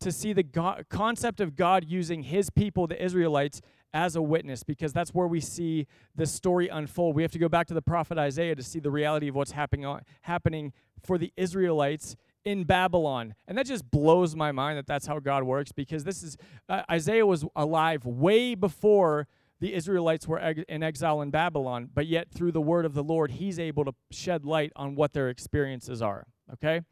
to 0.00 0.12
see 0.12 0.32
the 0.32 0.42
God, 0.42 0.86
concept 0.88 1.40
of 1.40 1.56
God 1.56 1.84
using 1.86 2.22
his 2.22 2.50
people, 2.50 2.86
the 2.86 3.02
Israelites, 3.02 3.60
as 3.94 4.16
a 4.16 4.22
witness, 4.22 4.62
because 4.62 4.92
that's 4.92 5.14
where 5.14 5.26
we 5.26 5.40
see 5.40 5.86
the 6.14 6.26
story 6.26 6.68
unfold. 6.68 7.16
We 7.16 7.22
have 7.22 7.32
to 7.32 7.38
go 7.38 7.48
back 7.48 7.66
to 7.68 7.74
the 7.74 7.82
prophet 7.82 8.18
Isaiah 8.18 8.54
to 8.54 8.62
see 8.62 8.80
the 8.80 8.90
reality 8.90 9.28
of 9.28 9.34
what's 9.34 9.52
happening, 9.52 10.00
happening 10.22 10.72
for 11.02 11.16
the 11.16 11.32
Israelites 11.36 12.14
in 12.44 12.64
Babylon. 12.64 13.34
And 13.46 13.56
that 13.56 13.66
just 13.66 13.90
blows 13.90 14.36
my 14.36 14.52
mind 14.52 14.78
that 14.78 14.86
that's 14.86 15.06
how 15.06 15.18
God 15.20 15.44
works 15.44 15.72
because 15.72 16.04
this 16.04 16.22
is 16.22 16.36
uh, 16.68 16.82
Isaiah 16.90 17.26
was 17.26 17.44
alive 17.56 18.04
way 18.04 18.54
before 18.54 19.26
the 19.60 19.74
Israelites 19.74 20.28
were 20.28 20.38
in 20.38 20.82
exile 20.82 21.20
in 21.20 21.30
Babylon, 21.30 21.90
but 21.92 22.06
yet 22.06 22.30
through 22.30 22.52
the 22.52 22.60
word 22.60 22.84
of 22.84 22.94
the 22.94 23.02
Lord, 23.02 23.32
he's 23.32 23.58
able 23.58 23.84
to 23.84 23.94
shed 24.10 24.44
light 24.44 24.72
on 24.76 24.94
what 24.94 25.12
their 25.12 25.28
experiences 25.28 26.00
are. 26.00 26.26
Okay? 26.52 26.82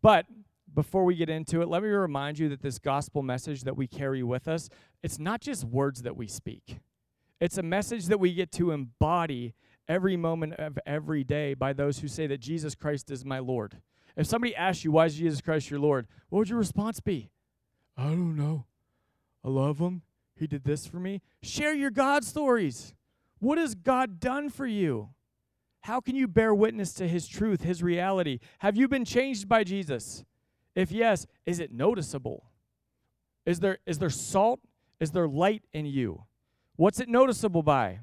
But 0.00 0.26
before 0.72 1.04
we 1.04 1.14
get 1.14 1.28
into 1.28 1.60
it, 1.62 1.68
let 1.68 1.82
me 1.82 1.88
remind 1.88 2.38
you 2.38 2.48
that 2.48 2.62
this 2.62 2.78
gospel 2.78 3.22
message 3.22 3.62
that 3.62 3.76
we 3.76 3.86
carry 3.86 4.22
with 4.22 4.48
us, 4.48 4.68
it's 5.02 5.18
not 5.18 5.40
just 5.40 5.64
words 5.64 6.02
that 6.02 6.16
we 6.16 6.26
speak. 6.26 6.78
It's 7.40 7.58
a 7.58 7.62
message 7.62 8.06
that 8.06 8.20
we 8.20 8.32
get 8.34 8.52
to 8.52 8.70
embody 8.70 9.54
every 9.88 10.16
moment 10.16 10.54
of 10.54 10.78
every 10.86 11.24
day 11.24 11.54
by 11.54 11.72
those 11.72 11.98
who 11.98 12.08
say 12.08 12.26
that 12.28 12.38
Jesus 12.38 12.74
Christ 12.74 13.10
is 13.10 13.24
my 13.24 13.40
Lord. 13.40 13.78
If 14.16 14.26
somebody 14.26 14.54
asks 14.54 14.84
you, 14.84 14.92
why 14.92 15.06
is 15.06 15.16
Jesus 15.16 15.40
Christ 15.40 15.70
your 15.70 15.80
Lord? 15.80 16.06
What 16.28 16.38
would 16.38 16.48
your 16.48 16.58
response 16.58 17.00
be? 17.00 17.30
I 17.96 18.04
don't 18.04 18.36
know. 18.36 18.66
I 19.44 19.48
love 19.48 19.78
him. 19.78 20.02
He 20.34 20.46
did 20.46 20.64
this 20.64 20.86
for 20.86 20.98
me. 20.98 21.20
Share 21.42 21.74
your 21.74 21.90
God 21.90 22.24
stories. 22.24 22.94
What 23.38 23.58
has 23.58 23.74
God 23.74 24.20
done 24.20 24.50
for 24.50 24.66
you? 24.66 25.10
How 25.82 26.00
can 26.00 26.14
you 26.14 26.28
bear 26.28 26.54
witness 26.54 26.94
to 26.94 27.08
his 27.08 27.26
truth, 27.26 27.62
his 27.62 27.82
reality? 27.82 28.38
Have 28.60 28.76
you 28.76 28.86
been 28.86 29.04
changed 29.04 29.48
by 29.48 29.64
Jesus? 29.64 30.24
If 30.74 30.92
yes, 30.92 31.26
is 31.44 31.58
it 31.58 31.72
noticeable? 31.72 32.44
Is 33.44 33.60
there, 33.60 33.78
is 33.86 33.98
there 33.98 34.10
salt? 34.10 34.60
Is 35.00 35.10
there 35.10 35.26
light 35.26 35.64
in 35.72 35.86
you? 35.86 36.24
What's 36.76 37.00
it 37.00 37.08
noticeable 37.08 37.62
by? 37.62 38.00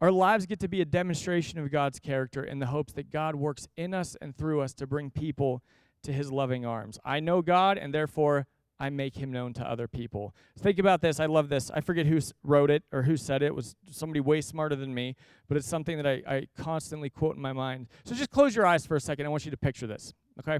Our 0.00 0.12
lives 0.12 0.44
get 0.44 0.60
to 0.60 0.68
be 0.68 0.82
a 0.82 0.84
demonstration 0.84 1.58
of 1.58 1.70
God's 1.70 1.98
character 1.98 2.44
in 2.44 2.58
the 2.58 2.66
hopes 2.66 2.92
that 2.92 3.10
God 3.10 3.34
works 3.34 3.66
in 3.76 3.94
us 3.94 4.14
and 4.20 4.36
through 4.36 4.60
us 4.60 4.74
to 4.74 4.86
bring 4.86 5.10
people 5.10 5.62
to 6.02 6.12
his 6.12 6.30
loving 6.30 6.66
arms. 6.66 6.98
I 7.02 7.20
know 7.20 7.40
God, 7.40 7.78
and 7.78 7.94
therefore 7.94 8.46
I 8.78 8.90
make 8.90 9.16
him 9.16 9.32
known 9.32 9.54
to 9.54 9.68
other 9.68 9.88
people. 9.88 10.34
think 10.58 10.78
about 10.78 11.00
this. 11.00 11.18
I 11.18 11.26
love 11.26 11.48
this. 11.48 11.70
I 11.70 11.80
forget 11.80 12.06
who 12.06 12.20
wrote 12.44 12.70
it 12.70 12.82
or 12.92 13.02
who 13.02 13.16
said 13.16 13.42
it. 13.42 13.46
It 13.46 13.54
was 13.54 13.74
somebody 13.90 14.20
way 14.20 14.42
smarter 14.42 14.76
than 14.76 14.94
me, 14.94 15.16
but 15.48 15.56
it's 15.56 15.66
something 15.66 15.96
that 15.96 16.06
I, 16.06 16.22
I 16.26 16.46
constantly 16.58 17.08
quote 17.08 17.36
in 17.36 17.42
my 17.42 17.54
mind. 17.54 17.86
So 18.04 18.14
just 18.14 18.30
close 18.30 18.54
your 18.54 18.66
eyes 18.66 18.84
for 18.84 18.94
a 18.96 19.00
second. 19.00 19.24
I 19.24 19.30
want 19.30 19.46
you 19.46 19.50
to 19.50 19.56
picture 19.56 19.86
this, 19.86 20.12
okay? 20.40 20.58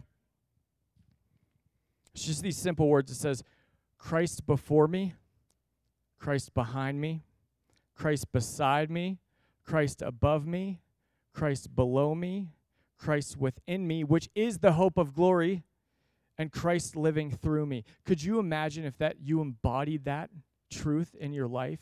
It's 2.15 2.25
just 2.25 2.43
these 2.43 2.57
simple 2.57 2.89
words. 2.89 3.11
It 3.11 3.17
says, 3.17 3.45
Christ 3.99 4.47
before 4.47 4.89
me, 4.89 5.15
Christ 6.19 6.55
behind 6.55 7.01
me, 7.01 7.23
Christ 7.95 8.33
beside 8.33 8.91
me, 8.91 9.19
Christ 9.63 10.01
above 10.01 10.47
me, 10.47 10.81
Christ 11.35 11.75
below 11.77 12.15
me, 12.15 12.53
Christ 12.99 13.37
within 13.37 13.87
me, 13.87 14.05
which 14.05 14.31
is 14.35 14.59
the 14.59 14.73
hope 14.73 14.97
of 14.97 15.13
glory, 15.13 15.65
and 16.39 16.53
Christ 16.53 16.97
living 16.97 17.31
through 17.31 17.67
me. 17.67 17.85
Could 18.05 18.23
you 18.23 18.39
imagine 18.39 18.85
if 18.85 18.99
that 18.99 19.17
you 19.21 19.41
embodied 19.41 20.05
that 20.05 20.31
truth 20.71 21.15
in 21.19 21.33
your 21.33 21.49
life? 21.49 21.81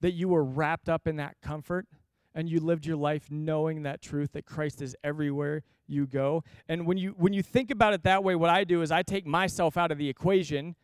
That 0.00 0.12
you 0.12 0.28
were 0.28 0.44
wrapped 0.44 0.88
up 0.88 1.06
in 1.06 1.16
that 1.16 1.36
comfort 1.42 1.86
and 2.34 2.48
you 2.48 2.60
lived 2.60 2.86
your 2.86 2.96
life 2.96 3.30
knowing 3.30 3.82
that 3.82 4.00
truth 4.00 4.32
that 4.32 4.46
Christ 4.46 4.80
is 4.80 4.94
everywhere 5.02 5.62
you 5.86 6.06
go. 6.06 6.44
And 6.68 6.86
when 6.86 6.98
you 6.98 7.14
when 7.16 7.32
you 7.32 7.42
think 7.42 7.70
about 7.70 7.94
it 7.94 8.04
that 8.04 8.22
way, 8.22 8.34
what 8.34 8.50
I 8.50 8.64
do 8.64 8.82
is 8.82 8.92
I 8.92 9.02
take 9.02 9.26
myself 9.26 9.76
out 9.76 9.90
of 9.90 9.98
the 9.98 10.08
equation 10.08 10.76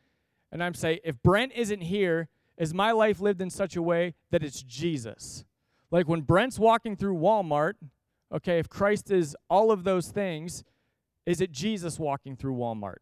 and 0.51 0.63
I'm 0.63 0.75
say 0.75 1.01
if 1.05 1.23
Brent 1.23 1.53
isn't 1.55 1.83
here, 1.83 2.29
is 2.57 2.73
my 2.73 2.93
life 2.93 3.21
lived 3.21 3.41
in 3.41 3.51
such 3.51 3.77
a 3.77 3.83
way 3.83 4.15
that 4.31 4.43
it's 4.43 4.63
Jesus? 4.63 5.45
Like 5.91 6.09
when 6.09 6.23
Brent's 6.23 6.59
walking 6.59 6.97
through 6.97 7.19
Walmart, 7.19 7.75
okay, 8.33 8.59
if 8.59 8.69
Christ 8.69 9.11
is 9.11 9.37
all 9.49 9.71
of 9.71 9.85
those 9.85 10.09
things, 10.09 10.65
is 11.27 11.41
it 11.41 11.53
Jesus 11.53 11.99
walking 11.99 12.37
through 12.37 12.57
Walmart? 12.57 12.99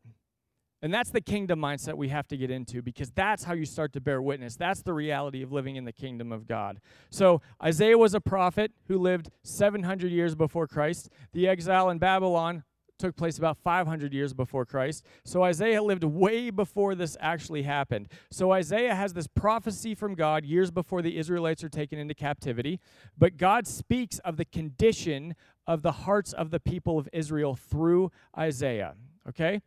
And 0.84 0.92
that's 0.92 1.10
the 1.10 1.20
kingdom 1.20 1.60
mindset 1.60 1.94
we 1.94 2.08
have 2.08 2.26
to 2.28 2.36
get 2.36 2.50
into 2.50 2.82
because 2.82 3.12
that's 3.12 3.44
how 3.44 3.52
you 3.52 3.64
start 3.64 3.92
to 3.92 4.00
bear 4.00 4.20
witness. 4.20 4.56
That's 4.56 4.82
the 4.82 4.92
reality 4.92 5.40
of 5.42 5.52
living 5.52 5.76
in 5.76 5.84
the 5.84 5.92
kingdom 5.92 6.32
of 6.32 6.48
God. 6.48 6.80
So, 7.08 7.40
Isaiah 7.62 7.96
was 7.96 8.14
a 8.14 8.20
prophet 8.20 8.72
who 8.88 8.98
lived 8.98 9.30
700 9.44 10.10
years 10.10 10.34
before 10.34 10.66
Christ. 10.66 11.08
The 11.32 11.46
exile 11.46 11.88
in 11.88 11.98
Babylon 11.98 12.64
took 13.02 13.16
place 13.16 13.36
about 13.36 13.58
500 13.58 14.14
years 14.14 14.32
before 14.32 14.64
Christ. 14.64 15.04
So 15.24 15.42
Isaiah 15.42 15.82
lived 15.82 16.04
way 16.04 16.50
before 16.50 16.94
this 16.94 17.16
actually 17.18 17.64
happened. 17.64 18.08
So 18.30 18.52
Isaiah 18.52 18.94
has 18.94 19.12
this 19.12 19.26
prophecy 19.26 19.96
from 19.96 20.14
God 20.14 20.44
years 20.44 20.70
before 20.70 21.02
the 21.02 21.18
Israelites 21.18 21.64
are 21.64 21.68
taken 21.68 21.98
into 21.98 22.14
captivity. 22.14 22.78
But 23.18 23.36
God 23.36 23.66
speaks 23.66 24.20
of 24.20 24.36
the 24.36 24.44
condition 24.44 25.34
of 25.66 25.82
the 25.82 25.90
hearts 25.90 26.32
of 26.32 26.52
the 26.52 26.60
people 26.60 26.96
of 26.96 27.08
Israel 27.12 27.56
through 27.56 28.12
Isaiah. 28.38 28.94
Okay? 29.28 29.62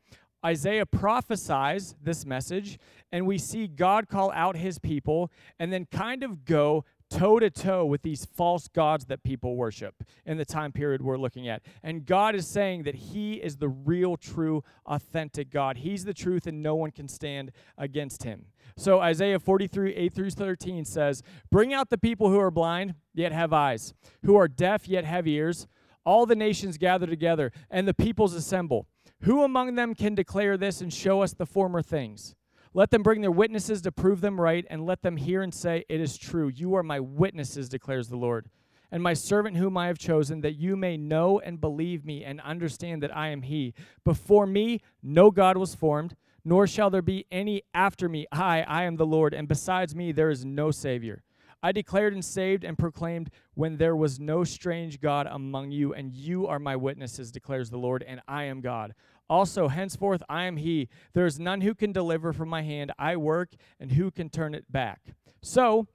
Isaiah 0.45 0.85
prophesies 0.85 1.95
this 2.01 2.25
message, 2.25 2.79
and 3.11 3.27
we 3.27 3.37
see 3.37 3.67
God 3.67 4.07
call 4.07 4.31
out 4.31 4.55
his 4.55 4.79
people 4.79 5.29
and 5.59 5.73
then 5.73 5.87
kind 5.91 6.23
of 6.23 6.45
go 6.45 6.85
toe 7.15 7.39
to 7.39 7.49
toe 7.49 7.85
with 7.85 8.01
these 8.01 8.25
false 8.25 8.67
gods 8.67 9.05
that 9.05 9.23
people 9.23 9.55
worship 9.55 10.03
in 10.25 10.37
the 10.37 10.45
time 10.45 10.71
period 10.71 11.01
we're 11.01 11.17
looking 11.17 11.47
at. 11.47 11.61
And 11.81 12.05
God 12.05 12.35
is 12.35 12.47
saying 12.47 12.83
that 12.83 12.95
He 12.95 13.35
is 13.35 13.57
the 13.57 13.69
real, 13.69 14.17
true, 14.17 14.63
authentic 14.85 15.49
God. 15.49 15.77
He's 15.77 16.03
the 16.03 16.13
truth, 16.13 16.45
and 16.45 16.61
no 16.61 16.75
one 16.75 16.91
can 16.91 17.07
stand 17.07 17.51
against 17.77 18.23
Him. 18.23 18.47
So 18.77 18.99
Isaiah 18.99 19.39
43, 19.39 19.95
8 19.95 20.13
through 20.13 20.31
13 20.31 20.83
says, 20.83 21.23
Bring 21.49 21.73
out 21.73 21.89
the 21.89 21.97
people 21.97 22.29
who 22.29 22.39
are 22.39 22.51
blind, 22.51 22.95
yet 23.13 23.31
have 23.31 23.53
eyes, 23.53 23.93
who 24.23 24.35
are 24.35 24.47
deaf, 24.47 24.87
yet 24.87 25.05
have 25.05 25.27
ears. 25.27 25.67
All 26.05 26.25
the 26.25 26.35
nations 26.35 26.77
gather 26.77 27.07
together, 27.07 27.51
and 27.71 27.87
the 27.87 27.93
peoples 27.93 28.33
assemble. 28.33 28.87
Who 29.21 29.43
among 29.43 29.75
them 29.75 29.95
can 29.95 30.15
declare 30.15 30.57
this 30.57 30.81
and 30.81 30.93
show 30.93 31.21
us 31.21 31.33
the 31.33 31.45
former 31.45 31.81
things? 31.81 32.35
Let 32.75 32.91
them 32.91 33.03
bring 33.03 33.21
their 33.21 33.31
witnesses 33.31 33.81
to 33.83 33.91
prove 33.93 34.19
them 34.19 34.39
right, 34.39 34.65
and 34.69 34.85
let 34.85 35.01
them 35.01 35.15
hear 35.15 35.41
and 35.41 35.53
say, 35.53 35.85
It 35.87 36.01
is 36.01 36.17
true. 36.17 36.49
You 36.49 36.75
are 36.75 36.83
my 36.83 36.99
witnesses, 36.99 37.69
declares 37.69 38.09
the 38.09 38.17
Lord, 38.17 38.49
and 38.91 39.01
my 39.01 39.13
servant 39.13 39.55
whom 39.55 39.77
I 39.77 39.87
have 39.87 39.97
chosen, 39.97 40.41
that 40.41 40.57
you 40.57 40.75
may 40.75 40.97
know 40.97 41.39
and 41.39 41.61
believe 41.61 42.03
me 42.03 42.25
and 42.25 42.41
understand 42.41 43.01
that 43.01 43.15
I 43.15 43.29
am 43.29 43.43
He. 43.43 43.73
Before 44.03 44.45
me, 44.45 44.81
no 45.01 45.31
God 45.31 45.55
was 45.55 45.73
formed, 45.73 46.17
nor 46.43 46.67
shall 46.67 46.89
there 46.89 47.01
be 47.01 47.25
any 47.31 47.63
after 47.73 48.09
me. 48.09 48.27
I, 48.29 48.63
I 48.63 48.83
am 48.83 48.97
the 48.97 49.05
Lord, 49.05 49.33
and 49.33 49.47
besides 49.47 49.95
me, 49.95 50.11
there 50.11 50.29
is 50.29 50.43
no 50.43 50.69
Savior. 50.69 51.23
I 51.63 51.71
declared 51.71 52.13
and 52.13 52.23
saved 52.23 52.65
and 52.65 52.77
proclaimed 52.77 53.31
when 53.53 53.77
there 53.77 53.95
was 53.95 54.19
no 54.19 54.43
strange 54.43 54.99
God 54.99 55.27
among 55.31 55.71
you, 55.71 55.93
and 55.93 56.13
you 56.13 56.45
are 56.45 56.59
my 56.59 56.75
witnesses, 56.75 57.31
declares 57.31 57.69
the 57.69 57.77
Lord, 57.77 58.03
and 58.05 58.19
I 58.27 58.43
am 58.43 58.59
God. 58.59 58.93
Also, 59.29 59.67
henceforth 59.67 60.21
I 60.29 60.45
am 60.45 60.57
he. 60.57 60.87
There 61.13 61.25
is 61.25 61.39
none 61.39 61.61
who 61.61 61.73
can 61.73 61.91
deliver 61.91 62.31
from 62.33 62.49
my 62.49 62.61
hand. 62.61 62.91
I 62.99 63.15
work, 63.17 63.49
and 63.79 63.93
who 63.93 64.11
can 64.11 64.29
turn 64.29 64.53
it 64.53 64.71
back? 64.71 65.15
So, 65.41 65.87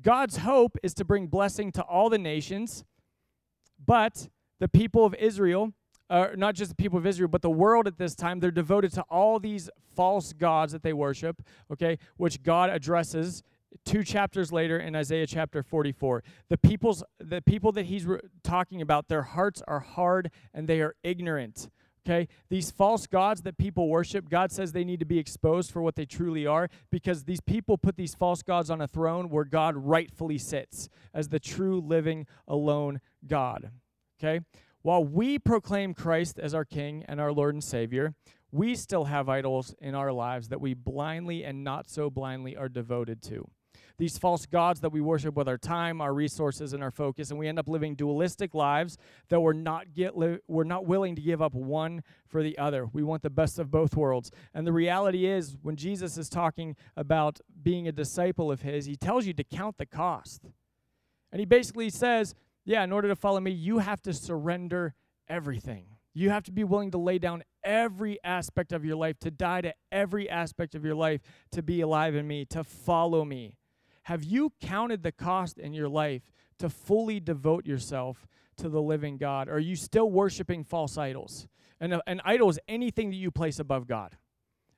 God's 0.00 0.38
hope 0.38 0.76
is 0.82 0.94
to 0.94 1.04
bring 1.04 1.26
blessing 1.26 1.72
to 1.72 1.82
all 1.82 2.08
the 2.08 2.18
nations, 2.18 2.84
but 3.84 4.28
the 4.60 4.68
people 4.68 5.04
of 5.04 5.14
Israel, 5.14 5.72
uh, 6.08 6.28
not 6.36 6.54
just 6.54 6.70
the 6.70 6.76
people 6.76 6.98
of 6.98 7.06
Israel, 7.06 7.28
but 7.28 7.42
the 7.42 7.50
world 7.50 7.88
at 7.88 7.98
this 7.98 8.14
time, 8.14 8.38
they're 8.38 8.50
devoted 8.52 8.92
to 8.94 9.02
all 9.10 9.40
these 9.40 9.68
false 9.96 10.32
gods 10.32 10.72
that 10.72 10.82
they 10.82 10.92
worship, 10.92 11.42
okay, 11.72 11.98
which 12.16 12.42
God 12.44 12.70
addresses 12.70 13.42
two 13.84 14.02
chapters 14.02 14.52
later 14.52 14.78
in 14.78 14.94
Isaiah 14.94 15.26
chapter 15.26 15.62
44. 15.62 16.22
The 16.48 16.56
people's 16.56 17.02
the 17.18 17.42
people 17.42 17.72
that 17.72 17.86
he's 17.86 18.06
re- 18.06 18.20
talking 18.42 18.80
about, 18.80 19.08
their 19.08 19.22
hearts 19.22 19.62
are 19.66 19.80
hard 19.80 20.30
and 20.54 20.68
they 20.68 20.80
are 20.80 20.94
ignorant. 21.02 21.68
Okay? 22.08 22.28
These 22.48 22.70
false 22.70 23.06
gods 23.06 23.42
that 23.42 23.58
people 23.58 23.88
worship, 23.88 24.30
God 24.30 24.50
says 24.50 24.72
they 24.72 24.84
need 24.84 25.00
to 25.00 25.06
be 25.06 25.18
exposed 25.18 25.70
for 25.70 25.82
what 25.82 25.94
they 25.94 26.06
truly 26.06 26.46
are 26.46 26.68
because 26.90 27.24
these 27.24 27.40
people 27.40 27.76
put 27.76 27.96
these 27.96 28.14
false 28.14 28.42
gods 28.42 28.70
on 28.70 28.80
a 28.80 28.88
throne 28.88 29.28
where 29.28 29.44
God 29.44 29.76
rightfully 29.76 30.38
sits 30.38 30.88
as 31.12 31.28
the 31.28 31.38
true, 31.38 31.80
living, 31.80 32.26
alone 32.46 33.00
God. 33.26 33.72
Okay? 34.18 34.40
While 34.80 35.04
we 35.04 35.38
proclaim 35.38 35.92
Christ 35.92 36.38
as 36.38 36.54
our 36.54 36.64
King 36.64 37.04
and 37.06 37.20
our 37.20 37.32
Lord 37.32 37.54
and 37.54 37.62
Savior, 37.62 38.14
we 38.50 38.74
still 38.74 39.04
have 39.04 39.28
idols 39.28 39.74
in 39.78 39.94
our 39.94 40.10
lives 40.10 40.48
that 40.48 40.62
we 40.62 40.72
blindly 40.72 41.44
and 41.44 41.62
not 41.62 41.90
so 41.90 42.08
blindly 42.08 42.56
are 42.56 42.70
devoted 42.70 43.20
to 43.24 43.50
these 43.98 44.16
false 44.16 44.46
gods 44.46 44.80
that 44.80 44.90
we 44.90 45.00
worship 45.00 45.34
with 45.34 45.48
our 45.48 45.58
time, 45.58 46.00
our 46.00 46.14
resources, 46.14 46.72
and 46.72 46.82
our 46.82 46.90
focus, 46.90 47.30
and 47.30 47.38
we 47.38 47.48
end 47.48 47.58
up 47.58 47.68
living 47.68 47.94
dualistic 47.94 48.54
lives 48.54 48.96
that 49.28 49.40
we're 49.40 49.52
not 49.52 49.92
get 49.92 50.16
li- 50.16 50.38
we're 50.46 50.64
not 50.64 50.86
willing 50.86 51.16
to 51.16 51.22
give 51.22 51.42
up 51.42 51.54
one 51.54 52.02
for 52.26 52.42
the 52.42 52.56
other. 52.58 52.86
We 52.86 53.02
want 53.02 53.22
the 53.22 53.30
best 53.30 53.58
of 53.58 53.70
both 53.70 53.96
worlds. 53.96 54.30
And 54.54 54.66
the 54.66 54.72
reality 54.72 55.26
is, 55.26 55.56
when 55.62 55.76
Jesus 55.76 56.16
is 56.16 56.28
talking 56.28 56.76
about 56.96 57.40
being 57.62 57.88
a 57.88 57.92
disciple 57.92 58.50
of 58.50 58.62
His, 58.62 58.86
He 58.86 58.96
tells 58.96 59.26
you 59.26 59.34
to 59.34 59.44
count 59.44 59.78
the 59.78 59.86
cost, 59.86 60.42
and 61.32 61.40
He 61.40 61.46
basically 61.46 61.90
says, 61.90 62.34
"Yeah, 62.64 62.84
in 62.84 62.92
order 62.92 63.08
to 63.08 63.16
follow 63.16 63.40
Me, 63.40 63.50
you 63.50 63.78
have 63.78 64.00
to 64.02 64.12
surrender 64.12 64.94
everything." 65.28 65.86
You 66.14 66.30
have 66.30 66.42
to 66.44 66.52
be 66.52 66.64
willing 66.64 66.90
to 66.92 66.98
lay 66.98 67.18
down 67.18 67.44
every 67.62 68.18
aspect 68.24 68.72
of 68.72 68.84
your 68.84 68.96
life, 68.96 69.20
to 69.20 69.30
die 69.30 69.60
to 69.60 69.74
every 69.92 70.28
aspect 70.28 70.74
of 70.74 70.84
your 70.84 70.96
life, 70.96 71.20
to 71.52 71.62
be 71.62 71.80
alive 71.80 72.16
in 72.16 72.26
me, 72.26 72.44
to 72.46 72.64
follow 72.64 73.24
me. 73.24 73.57
Have 74.08 74.24
you 74.24 74.54
counted 74.62 75.02
the 75.02 75.12
cost 75.12 75.58
in 75.58 75.74
your 75.74 75.90
life 75.90 76.22
to 76.60 76.70
fully 76.70 77.20
devote 77.20 77.66
yourself 77.66 78.26
to 78.56 78.70
the 78.70 78.80
living 78.80 79.18
God? 79.18 79.50
Are 79.50 79.58
you 79.58 79.76
still 79.76 80.10
worshiping 80.10 80.64
false 80.64 80.96
idols? 80.96 81.46
And 81.78 81.92
uh, 81.92 82.00
an 82.06 82.22
idol 82.24 82.48
is 82.48 82.58
anything 82.66 83.10
that 83.10 83.16
you 83.16 83.30
place 83.30 83.58
above 83.58 83.86
God. 83.86 84.16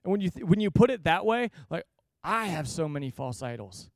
And 0.02 0.10
when 0.10 0.20
you 0.20 0.30
th- 0.30 0.44
when 0.44 0.58
you 0.58 0.72
put 0.72 0.90
it 0.90 1.04
that 1.04 1.24
way, 1.24 1.52
like 1.70 1.84
I 2.24 2.46
have 2.46 2.66
so 2.66 2.88
many 2.88 3.10
false 3.10 3.40
idols. 3.40 3.88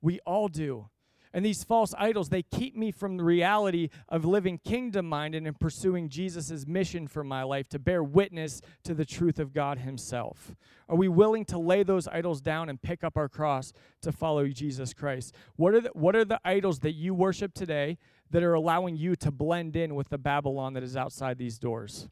We 0.00 0.18
all 0.20 0.48
do. 0.48 0.88
And 1.32 1.44
these 1.44 1.62
false 1.62 1.94
idols, 1.96 2.28
they 2.28 2.42
keep 2.42 2.76
me 2.76 2.90
from 2.90 3.16
the 3.16 3.22
reality 3.22 3.88
of 4.08 4.24
living 4.24 4.58
kingdom 4.58 5.08
minded 5.08 5.46
and 5.46 5.58
pursuing 5.58 6.08
Jesus' 6.08 6.66
mission 6.66 7.06
for 7.06 7.22
my 7.22 7.44
life 7.44 7.68
to 7.68 7.78
bear 7.78 8.02
witness 8.02 8.60
to 8.82 8.94
the 8.94 9.04
truth 9.04 9.38
of 9.38 9.52
God 9.52 9.78
Himself. 9.78 10.56
Are 10.88 10.96
we 10.96 11.06
willing 11.06 11.44
to 11.46 11.58
lay 11.58 11.84
those 11.84 12.08
idols 12.08 12.40
down 12.40 12.68
and 12.68 12.82
pick 12.82 13.04
up 13.04 13.16
our 13.16 13.28
cross 13.28 13.72
to 14.02 14.10
follow 14.10 14.48
Jesus 14.48 14.92
Christ? 14.92 15.34
What 15.54 15.74
are 15.74 15.80
the, 15.82 15.90
what 15.94 16.16
are 16.16 16.24
the 16.24 16.40
idols 16.44 16.80
that 16.80 16.94
you 16.94 17.14
worship 17.14 17.54
today 17.54 17.98
that 18.30 18.42
are 18.42 18.54
allowing 18.54 18.96
you 18.96 19.14
to 19.16 19.30
blend 19.30 19.76
in 19.76 19.94
with 19.94 20.08
the 20.08 20.18
Babylon 20.18 20.72
that 20.74 20.82
is 20.82 20.96
outside 20.96 21.38
these 21.38 21.60
doors? 21.60 22.08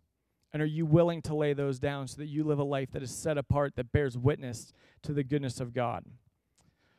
And 0.53 0.63
are 0.63 0.67
you 0.67 0.87
willing 0.87 1.23
to 1.23 1.35
lay 1.35 1.55
those 1.55 1.81
down 1.81 2.07
so 2.07 2.19
that 2.19 2.29
you 2.29 2.45
live 2.45 2.61
a 2.61 2.65
life 2.65 2.93
that 2.93 3.03
is 3.03 3.11
set 3.11 3.37
apart, 3.37 3.75
that 3.75 3.91
bears 3.91 4.17
witness 4.17 4.73
to 5.03 5.13
the 5.13 5.25
goodness 5.25 5.61
of 5.61 5.75
God? 5.75 6.05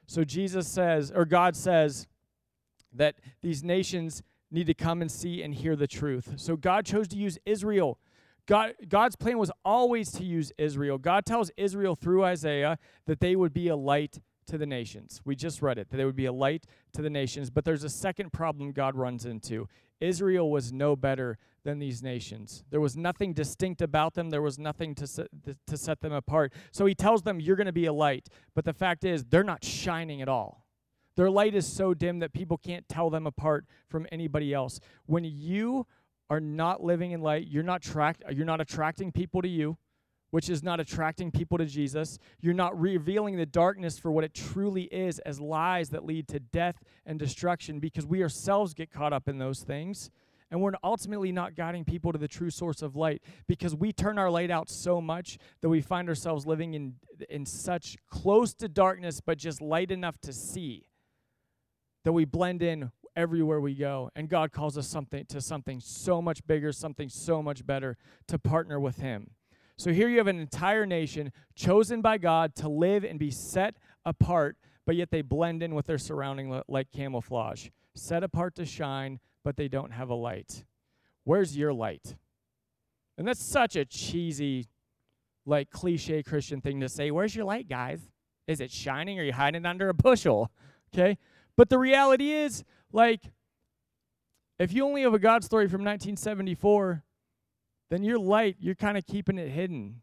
So 0.06 0.24
Jesus 0.24 0.68
says, 0.68 1.12
or 1.16 1.24
God 1.24 1.56
says, 1.56 2.08
that 2.94 3.16
these 3.42 3.64
nations 3.64 4.24
need 4.52 4.68
to 4.68 4.74
come 4.74 5.02
and 5.02 5.12
see 5.12 5.44
and 5.44 5.54
hear 5.54 5.76
the 5.76 5.88
truth. 5.88 6.34
So 6.38 6.56
God 6.56 6.86
chose 6.86 7.08
to 7.10 7.18
use 7.18 7.38
Israel. 7.46 8.00
God, 8.48 8.74
God's 8.88 9.16
plan 9.16 9.38
was 9.38 9.52
always 9.64 10.12
to 10.14 10.24
use 10.24 10.52
Israel. 10.58 10.98
God 10.98 11.26
tells 11.26 11.52
Israel 11.56 11.96
through 11.96 12.24
Isaiah 12.24 12.80
that 13.06 13.20
they 13.20 13.36
would 13.36 13.54
be 13.54 13.68
a 13.68 13.76
light 13.76 14.20
to 14.48 14.58
the 14.58 14.66
nations. 14.66 15.22
We 15.24 15.36
just 15.36 15.62
read 15.62 15.78
it, 15.78 15.92
that 15.92 15.98
they 15.98 16.06
would 16.06 16.16
be 16.16 16.26
a 16.26 16.34
light 16.34 16.66
to 16.94 17.04
the 17.04 17.10
nations. 17.10 17.52
But 17.52 17.64
there's 17.64 17.84
a 17.84 17.90
second 17.90 18.34
problem 18.34 18.72
God 18.72 18.96
runs 18.96 19.26
into. 19.26 19.68
Israel 20.02 20.50
was 20.50 20.74
no 20.74 20.96
better 20.96 21.38
than 21.64 21.78
these 21.78 22.02
nations. 22.02 22.64
There 22.72 22.82
was 22.82 22.98
nothing 22.98 23.34
distinct 23.34 23.82
about 23.82 24.16
them, 24.16 24.32
there 24.32 24.42
was 24.42 24.58
nothing 24.58 24.96
to 24.96 25.08
to 25.68 25.78
set 25.78 26.02
them 26.02 26.14
apart. 26.14 26.54
So 26.72 26.86
he 26.86 26.96
tells 26.96 27.22
them, 27.22 27.40
You're 27.40 27.56
going 27.56 27.68
to 27.68 27.74
be 27.74 27.86
a 27.86 27.94
light. 27.94 28.28
But 28.56 28.66
the 28.66 28.74
fact 28.74 29.04
is, 29.04 29.26
they're 29.26 29.44
not 29.44 29.64
shining 29.64 30.22
at 30.22 30.30
all. 30.30 30.66
Their 31.20 31.30
light 31.30 31.54
is 31.54 31.68
so 31.68 31.94
dim 31.94 32.20
that 32.20 32.32
people 32.32 32.58
can't 32.58 32.88
tell 32.88 33.10
them 33.10 33.28
apart 33.28 33.66
from 33.90 34.08
anybody 34.10 34.54
else. 34.54 34.80
When 35.06 35.26
you 35.26 35.86
are 36.30 36.40
not 36.40 36.82
living 36.82 37.12
in 37.12 37.20
light, 37.20 37.48
you're 37.50 37.62
not 37.62 37.82
tract, 37.82 38.24
you're 38.32 38.46
not 38.46 38.62
attracting 38.62 39.12
people 39.12 39.42
to 39.42 39.50
you, 39.50 39.78
which 40.30 40.50
is 40.50 40.64
not 40.64 40.80
attracting 40.80 41.30
people 41.30 41.58
to 41.58 41.66
Jesus. 41.66 42.20
You're 42.40 42.54
not 42.54 42.80
revealing 42.80 43.36
the 43.36 43.46
darkness 43.46 44.00
for 44.00 44.14
what 44.14 44.24
it 44.24 44.34
truly 44.34 44.84
is 44.84 45.20
as 45.20 45.42
lies 45.42 45.90
that 45.90 46.06
lead 46.06 46.30
to 46.30 46.40
death 46.40 46.82
and 47.06 47.20
destruction 47.20 47.82
because 47.82 48.06
we 48.06 48.24
ourselves 48.24 48.74
get 48.74 48.90
caught 48.90 49.12
up 49.12 49.28
in 49.28 49.40
those 49.40 49.60
things. 49.60 50.12
And 50.50 50.62
we're 50.62 50.72
ultimately 50.86 51.34
not 51.34 51.54
guiding 51.54 51.84
people 51.84 52.14
to 52.14 52.18
the 52.18 52.30
true 52.30 52.50
source 52.50 52.82
of 52.82 52.96
light 52.96 53.22
because 53.46 53.76
we 53.76 53.92
turn 53.92 54.18
our 54.18 54.32
light 54.32 54.52
out 54.52 54.70
so 54.70 55.02
much 55.02 55.38
that 55.60 55.68
we 55.68 55.82
find 55.82 56.08
ourselves 56.08 56.46
living 56.46 56.76
in, 56.76 56.96
in 57.30 57.46
such 57.46 57.98
close 58.10 58.54
to 58.54 58.70
darkness, 58.70 59.20
but 59.20 59.38
just 59.38 59.62
light 59.62 59.92
enough 59.92 60.18
to 60.22 60.32
see 60.32 60.86
that 62.04 62.14
we 62.14 62.26
blend 62.26 62.62
in 62.62 62.92
everywhere 63.16 63.60
we 63.60 63.76
go. 63.76 64.10
And 64.16 64.30
god 64.30 64.52
calls 64.52 64.78
us 64.78 64.88
something 64.88 65.26
to 65.26 65.42
something 65.42 65.80
so 65.80 66.22
much 66.22 66.46
bigger 66.46 66.72
something 66.72 67.10
so 67.10 67.42
much 67.42 67.66
better 67.66 67.98
to 68.28 68.40
partner 68.40 68.80
with 68.80 68.98
him. 68.98 69.32
So 69.78 69.92
here 69.92 70.10
you 70.10 70.18
have 70.18 70.28
an 70.28 70.40
entire 70.40 70.86
nation 70.86 71.32
chosen 71.56 72.02
by 72.02 72.18
god 72.18 72.56
to 72.56 72.70
live 72.70 73.04
and 73.04 73.20
be 73.20 73.32
set 73.32 73.76
apart 74.06 74.58
but 74.86 74.96
yet 74.96 75.12
they 75.12 75.22
blend 75.22 75.62
in 75.62 75.76
with 75.76 75.86
their 75.86 75.98
surrounding 75.98 76.62
like 76.68 76.92
camouflage. 76.92 77.70
Set 77.96 78.24
apart 78.24 78.56
to 78.56 78.66
shine 78.66 79.20
but 79.44 79.58
they 79.58 79.68
don't 79.68 79.92
have 79.92 80.10
a 80.10 80.16
light. 80.16 80.66
Where's 81.24 81.58
your 81.58 81.74
light? 81.74 82.16
And 83.18 83.28
that's 83.28 83.44
such 83.44 83.76
a 83.76 83.86
cheesy 83.86 84.68
like 85.46 85.70
cliche 85.72 86.24
christian 86.24 86.62
thing 86.62 86.80
to 86.80 86.90
say. 86.90 87.12
Where's 87.12 87.36
your 87.36 87.46
light 87.46 87.68
guys? 87.68 88.00
Is 88.48 88.62
it 88.62 88.72
shining? 88.72 89.20
Or 89.20 89.22
are 89.22 89.26
you 89.26 89.34
hiding 89.34 89.66
under 89.66 89.90
a 89.90 89.94
bushel? 89.94 90.52
Okay 90.94 91.18
but 91.60 91.68
the 91.68 91.78
reality 91.78 92.32
is, 92.32 92.64
like, 92.94 93.20
if 94.60 94.72
you 94.72 94.86
only 94.86 95.02
have 95.02 95.14
a 95.14 95.20
God 95.20 95.44
story 95.44 95.68
from 95.68 95.82
1974, 95.82 97.04
then 97.90 98.02
your 98.02 98.18
light, 98.18 98.56
you're 98.62 98.76
kind 98.76 98.98
of 98.98 99.06
keeping 99.06 99.38
it 99.38 99.50
hidden. 99.50 100.02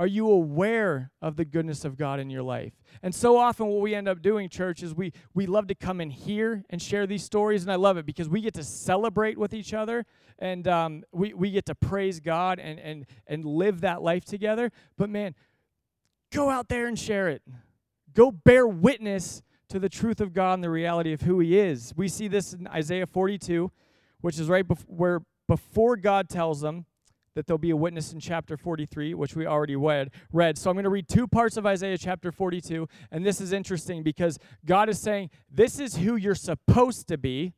Are 0.00 0.06
you 0.08 0.28
aware 0.28 1.12
of 1.22 1.36
the 1.36 1.44
goodness 1.44 1.84
of 1.84 1.96
God 1.96 2.18
in 2.18 2.28
your 2.28 2.42
life? 2.42 2.72
And 3.04 3.14
so 3.14 3.36
often, 3.36 3.68
what 3.68 3.82
we 3.82 3.94
end 3.94 4.08
up 4.08 4.20
doing, 4.20 4.48
church, 4.48 4.82
is 4.82 4.92
we, 4.92 5.12
we 5.32 5.46
love 5.46 5.68
to 5.68 5.76
come 5.76 6.00
in 6.00 6.10
here 6.10 6.64
and 6.70 6.82
share 6.82 7.06
these 7.06 7.22
stories. 7.22 7.62
And 7.62 7.70
I 7.70 7.76
love 7.76 7.96
it 7.96 8.04
because 8.04 8.28
we 8.28 8.40
get 8.40 8.54
to 8.54 8.64
celebrate 8.64 9.38
with 9.38 9.54
each 9.54 9.72
other 9.72 10.04
and 10.40 10.66
um, 10.66 11.04
we, 11.12 11.32
we 11.34 11.52
get 11.52 11.66
to 11.66 11.76
praise 11.76 12.18
God 12.18 12.58
and, 12.58 12.80
and, 12.80 13.06
and 13.28 13.44
live 13.44 13.82
that 13.82 14.02
life 14.02 14.24
together. 14.24 14.72
But 14.98 15.08
man, 15.08 15.36
go 16.32 16.50
out 16.50 16.68
there 16.68 16.88
and 16.88 16.98
share 16.98 17.28
it. 17.28 17.42
Go 18.12 18.32
bear 18.32 18.66
witness 18.66 19.40
to 19.70 19.78
the 19.78 19.88
truth 19.88 20.20
of 20.20 20.32
God 20.32 20.54
and 20.54 20.64
the 20.64 20.70
reality 20.70 21.12
of 21.12 21.22
who 21.22 21.40
He 21.40 21.58
is. 21.58 21.92
We 21.96 22.08
see 22.08 22.28
this 22.28 22.52
in 22.52 22.66
Isaiah 22.68 23.06
42, 23.06 23.70
which 24.20 24.38
is 24.38 24.48
right 24.48 24.66
bef- 24.66 24.84
where 24.86 25.20
before 25.48 25.96
God 25.96 26.28
tells 26.28 26.60
them, 26.60 26.86
that 27.34 27.46
there'll 27.46 27.58
be 27.58 27.70
a 27.70 27.76
witness 27.76 28.12
in 28.12 28.20
chapter 28.20 28.56
43, 28.56 29.14
which 29.14 29.36
we 29.36 29.46
already 29.46 29.76
read. 29.76 30.10
read. 30.32 30.58
So 30.58 30.68
I'm 30.68 30.74
going 30.74 30.84
to 30.84 30.90
read 30.90 31.08
two 31.08 31.26
parts 31.26 31.56
of 31.56 31.64
Isaiah 31.64 31.96
chapter 31.96 32.32
42, 32.32 32.88
and 33.10 33.24
this 33.24 33.40
is 33.40 33.52
interesting 33.52 34.02
because 34.02 34.38
God 34.66 34.88
is 34.88 35.00
saying, 35.00 35.30
This 35.50 35.78
is 35.78 35.96
who 35.96 36.16
you're 36.16 36.34
supposed 36.34 37.08
to 37.08 37.18
be. 37.18 37.52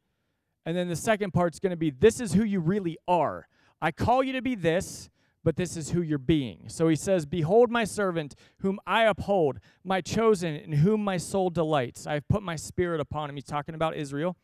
And 0.65 0.77
then 0.77 0.89
the 0.89 0.97
second 0.97 1.33
part's 1.33 1.59
going 1.59 1.71
to 1.71 1.77
be, 1.77 1.91
This 1.91 2.21
is 2.21 2.35
who 2.35 2.45
you 2.45 2.61
really 2.61 2.99
are. 3.09 3.49
I 3.81 3.91
call 3.91 4.23
you 4.23 4.33
to 4.35 4.43
be 4.43 4.55
this, 4.55 5.11
but 5.45 5.57
this 5.57 5.77
is 5.77 5.91
who 5.91 6.03
you're 6.03 6.19
being. 6.19 6.65
So 6.69 6.89
he 6.89 6.97
says, 6.97 7.27
Behold 7.27 7.71
my 7.71 7.85
servant, 7.85 8.35
whom 8.59 8.79
I 8.87 9.05
uphold, 9.05 9.59
my 9.85 10.01
chosen, 10.01 10.55
in 10.55 10.73
whom 10.73 11.03
my 11.03 11.17
soul 11.17 11.51
delights. 11.51 12.07
I 12.07 12.15
have 12.15 12.29
put 12.29 12.43
my 12.43 12.57
spirit 12.57 13.01
upon 13.01 13.29
him. 13.29 13.37
He's 13.37 13.45
talking 13.45 13.75
about 13.75 13.97
Israel. 13.97 14.37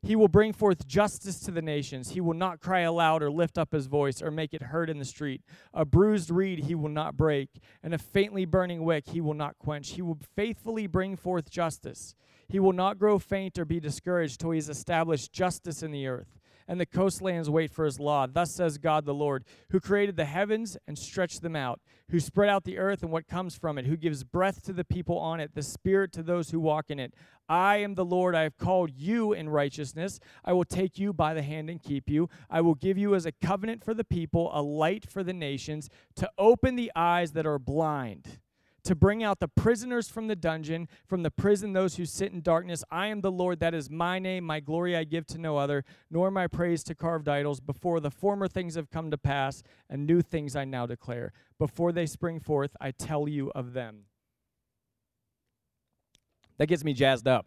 He 0.00 0.14
will 0.14 0.28
bring 0.28 0.52
forth 0.52 0.86
justice 0.86 1.40
to 1.40 1.50
the 1.50 1.60
nations. 1.60 2.10
He 2.10 2.20
will 2.20 2.34
not 2.34 2.60
cry 2.60 2.80
aloud 2.80 3.20
or 3.22 3.30
lift 3.30 3.58
up 3.58 3.72
his 3.72 3.86
voice 3.86 4.22
or 4.22 4.30
make 4.30 4.54
it 4.54 4.62
heard 4.62 4.88
in 4.88 4.98
the 4.98 5.04
street. 5.04 5.42
A 5.74 5.84
bruised 5.84 6.30
reed 6.30 6.60
he 6.60 6.74
will 6.76 6.88
not 6.88 7.16
break, 7.16 7.48
and 7.82 7.92
a 7.92 7.98
faintly 7.98 8.44
burning 8.44 8.84
wick 8.84 9.08
he 9.08 9.20
will 9.20 9.34
not 9.34 9.58
quench. 9.58 9.90
He 9.90 10.02
will 10.02 10.18
faithfully 10.36 10.86
bring 10.86 11.16
forth 11.16 11.50
justice. 11.50 12.14
He 12.48 12.60
will 12.60 12.72
not 12.72 12.98
grow 12.98 13.18
faint 13.18 13.58
or 13.58 13.64
be 13.64 13.80
discouraged 13.80 14.40
till 14.40 14.52
he 14.52 14.58
has 14.58 14.68
established 14.68 15.32
justice 15.32 15.82
in 15.82 15.90
the 15.90 16.06
earth 16.06 16.37
and 16.68 16.78
the 16.78 16.86
coastlands 16.86 17.50
wait 17.50 17.70
for 17.70 17.86
his 17.86 17.98
law. 17.98 18.26
Thus 18.26 18.54
says 18.54 18.78
God 18.78 19.06
the 19.06 19.14
Lord, 19.14 19.44
who 19.70 19.80
created 19.80 20.16
the 20.16 20.26
heavens 20.26 20.76
and 20.86 20.96
stretched 20.96 21.42
them 21.42 21.56
out, 21.56 21.80
who 22.10 22.20
spread 22.20 22.50
out 22.50 22.64
the 22.64 22.78
earth 22.78 23.02
and 23.02 23.10
what 23.10 23.26
comes 23.26 23.56
from 23.56 23.78
it, 23.78 23.86
who 23.86 23.96
gives 23.96 24.22
breath 24.22 24.62
to 24.64 24.72
the 24.72 24.84
people 24.84 25.18
on 25.18 25.40
it, 25.40 25.54
the 25.54 25.62
spirit 25.62 26.12
to 26.12 26.22
those 26.22 26.50
who 26.50 26.60
walk 26.60 26.90
in 26.90 27.00
it. 27.00 27.14
I 27.48 27.78
am 27.78 27.94
the 27.94 28.04
Lord. 28.04 28.34
I 28.34 28.42
have 28.42 28.58
called 28.58 28.90
you 28.94 29.32
in 29.32 29.48
righteousness. 29.48 30.20
I 30.44 30.52
will 30.52 30.66
take 30.66 30.98
you 30.98 31.14
by 31.14 31.32
the 31.32 31.42
hand 31.42 31.70
and 31.70 31.82
keep 31.82 32.10
you. 32.10 32.28
I 32.50 32.60
will 32.60 32.74
give 32.74 32.98
you 32.98 33.14
as 33.14 33.24
a 33.24 33.32
covenant 33.32 33.82
for 33.82 33.94
the 33.94 34.04
people, 34.04 34.50
a 34.52 34.60
light 34.60 35.10
for 35.10 35.22
the 35.22 35.32
nations, 35.32 35.88
to 36.16 36.30
open 36.36 36.76
the 36.76 36.92
eyes 36.94 37.32
that 37.32 37.46
are 37.46 37.58
blind 37.58 38.38
to 38.88 38.94
bring 38.94 39.22
out 39.22 39.38
the 39.38 39.48
prisoners 39.48 40.08
from 40.08 40.28
the 40.28 40.34
dungeon, 40.34 40.88
from 41.06 41.22
the 41.22 41.30
prison 41.30 41.74
those 41.74 41.96
who 41.96 42.06
sit 42.06 42.32
in 42.32 42.40
darkness. 42.40 42.82
I 42.90 43.08
am 43.08 43.20
the 43.20 43.30
Lord, 43.30 43.60
that 43.60 43.74
is 43.74 43.90
my 43.90 44.18
name. 44.18 44.44
My 44.44 44.60
glory 44.60 44.96
I 44.96 45.04
give 45.04 45.26
to 45.26 45.38
no 45.38 45.58
other, 45.58 45.84
nor 46.10 46.30
my 46.30 46.46
praise 46.46 46.82
to 46.84 46.94
carved 46.94 47.28
idols. 47.28 47.60
Before 47.60 48.00
the 48.00 48.10
former 48.10 48.48
things 48.48 48.76
have 48.76 48.90
come 48.90 49.10
to 49.10 49.18
pass, 49.18 49.62
and 49.90 50.06
new 50.06 50.22
things 50.22 50.56
I 50.56 50.64
now 50.64 50.86
declare. 50.86 51.34
Before 51.58 51.92
they 51.92 52.06
spring 52.06 52.40
forth, 52.40 52.74
I 52.80 52.92
tell 52.92 53.28
you 53.28 53.52
of 53.54 53.74
them. 53.74 54.04
That 56.56 56.68
gets 56.68 56.82
me 56.82 56.94
jazzed 56.94 57.28
up. 57.28 57.46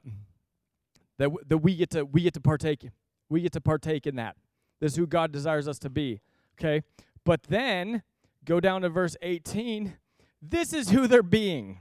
That, 1.17 1.31
that 1.47 1.57
we 1.57 1.75
get 1.75 1.89
to 1.91 2.05
we 2.05 2.21
get 2.21 2.35
to 2.35 2.41
partake 2.41 2.87
we 3.29 3.41
get 3.41 3.51
to 3.53 3.61
partake 3.61 4.05
in 4.05 4.15
that. 4.17 4.35
This 4.79 4.91
is 4.91 4.97
who 4.97 5.07
God 5.07 5.31
desires 5.31 5.67
us 5.67 5.79
to 5.79 5.89
be. 5.89 6.21
Okay? 6.59 6.83
But 7.25 7.43
then 7.43 8.03
go 8.45 8.59
down 8.59 8.83
to 8.83 8.89
verse 8.89 9.15
18 9.23 9.97
this 10.41 10.73
is 10.73 10.89
who 10.89 11.07
they're 11.07 11.23
being. 11.23 11.79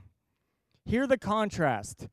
Hear 0.85 1.07
the 1.07 1.17
contrast. 1.17 2.07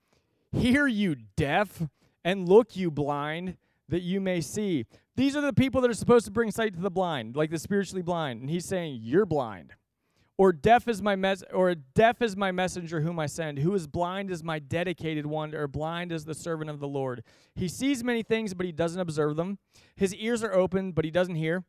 Hear 0.52 0.87
you 0.87 1.16
deaf, 1.37 1.82
and 2.24 2.48
look 2.48 2.76
you 2.76 2.90
blind, 2.90 3.56
that 3.88 4.02
you 4.02 4.20
may 4.20 4.40
see. 4.40 4.87
These 5.16 5.37
are 5.37 5.40
the 5.40 5.52
people 5.52 5.80
that 5.80 5.90
are 5.90 5.94
supposed 5.94 6.26
to 6.26 6.30
bring 6.30 6.50
sight 6.50 6.74
to 6.74 6.80
the 6.80 6.90
blind, 6.90 7.37
like 7.37 7.50
the 7.50 7.58
spiritually 7.58 8.02
blind. 8.02 8.40
And 8.40 8.50
he's 8.50 8.64
saying, 8.64 9.00
You're 9.02 9.26
blind. 9.26 9.74
Or 10.37 10.52
deaf 10.52 10.87
is 10.87 11.02
my 11.02 11.16
mes- 11.16 11.42
or 11.52 11.74
deaf 11.74 12.22
is 12.22 12.37
my 12.37 12.52
messenger 12.52 13.00
whom 13.00 13.18
I 13.18 13.26
send. 13.26 13.58
Who 13.58 13.74
is 13.74 13.88
blind 13.88 14.30
is 14.30 14.44
my 14.44 14.61
dedicated 14.61 15.26
one, 15.26 15.52
or 15.52 15.66
blind 15.66 16.12
is 16.12 16.24
the 16.24 16.34
servant 16.34 16.70
of 16.70 16.78
the 16.78 16.87
Lord. 16.87 17.24
He 17.56 17.66
sees 17.66 18.04
many 18.04 18.22
things, 18.22 18.54
but 18.54 18.64
he 18.64 18.70
doesn't 18.70 19.00
observe 19.00 19.34
them. 19.34 19.58
His 19.96 20.14
ears 20.14 20.44
are 20.44 20.54
open, 20.54 20.92
but 20.92 21.04
he 21.04 21.11
doesn't 21.11 21.34
hear. 21.34 21.64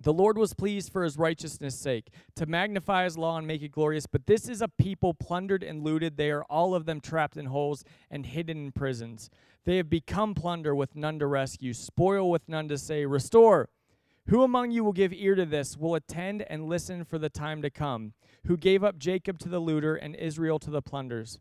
The 0.00 0.12
Lord 0.12 0.36
was 0.36 0.54
pleased 0.54 0.92
for 0.92 1.04
his 1.04 1.16
righteousness' 1.16 1.78
sake, 1.78 2.10
to 2.36 2.46
magnify 2.46 3.04
his 3.04 3.16
law 3.16 3.38
and 3.38 3.46
make 3.46 3.62
it 3.62 3.72
glorious. 3.72 4.06
But 4.06 4.26
this 4.26 4.48
is 4.48 4.60
a 4.60 4.68
people 4.68 5.14
plundered 5.14 5.62
and 5.62 5.82
looted. 5.82 6.16
They 6.16 6.30
are 6.30 6.44
all 6.44 6.74
of 6.74 6.84
them 6.84 7.00
trapped 7.00 7.36
in 7.36 7.46
holes 7.46 7.84
and 8.10 8.26
hidden 8.26 8.66
in 8.66 8.72
prisons. 8.72 9.30
They 9.64 9.78
have 9.78 9.88
become 9.88 10.34
plunder 10.34 10.74
with 10.74 10.94
none 10.94 11.18
to 11.20 11.26
rescue, 11.26 11.72
spoil 11.72 12.30
with 12.30 12.48
none 12.48 12.68
to 12.68 12.76
say, 12.76 13.06
Restore. 13.06 13.70
Who 14.28 14.42
among 14.42 14.70
you 14.70 14.84
will 14.84 14.92
give 14.92 15.12
ear 15.12 15.34
to 15.34 15.44
this, 15.44 15.76
will 15.76 15.94
attend 15.94 16.42
and 16.48 16.68
listen 16.68 17.04
for 17.04 17.18
the 17.18 17.28
time 17.28 17.62
to 17.62 17.70
come? 17.70 18.14
Who 18.46 18.56
gave 18.56 18.82
up 18.82 18.98
Jacob 18.98 19.38
to 19.40 19.48
the 19.48 19.58
looter 19.58 19.96
and 19.96 20.14
Israel 20.16 20.58
to 20.60 20.70
the 20.70 20.82
plunders? 20.82 21.38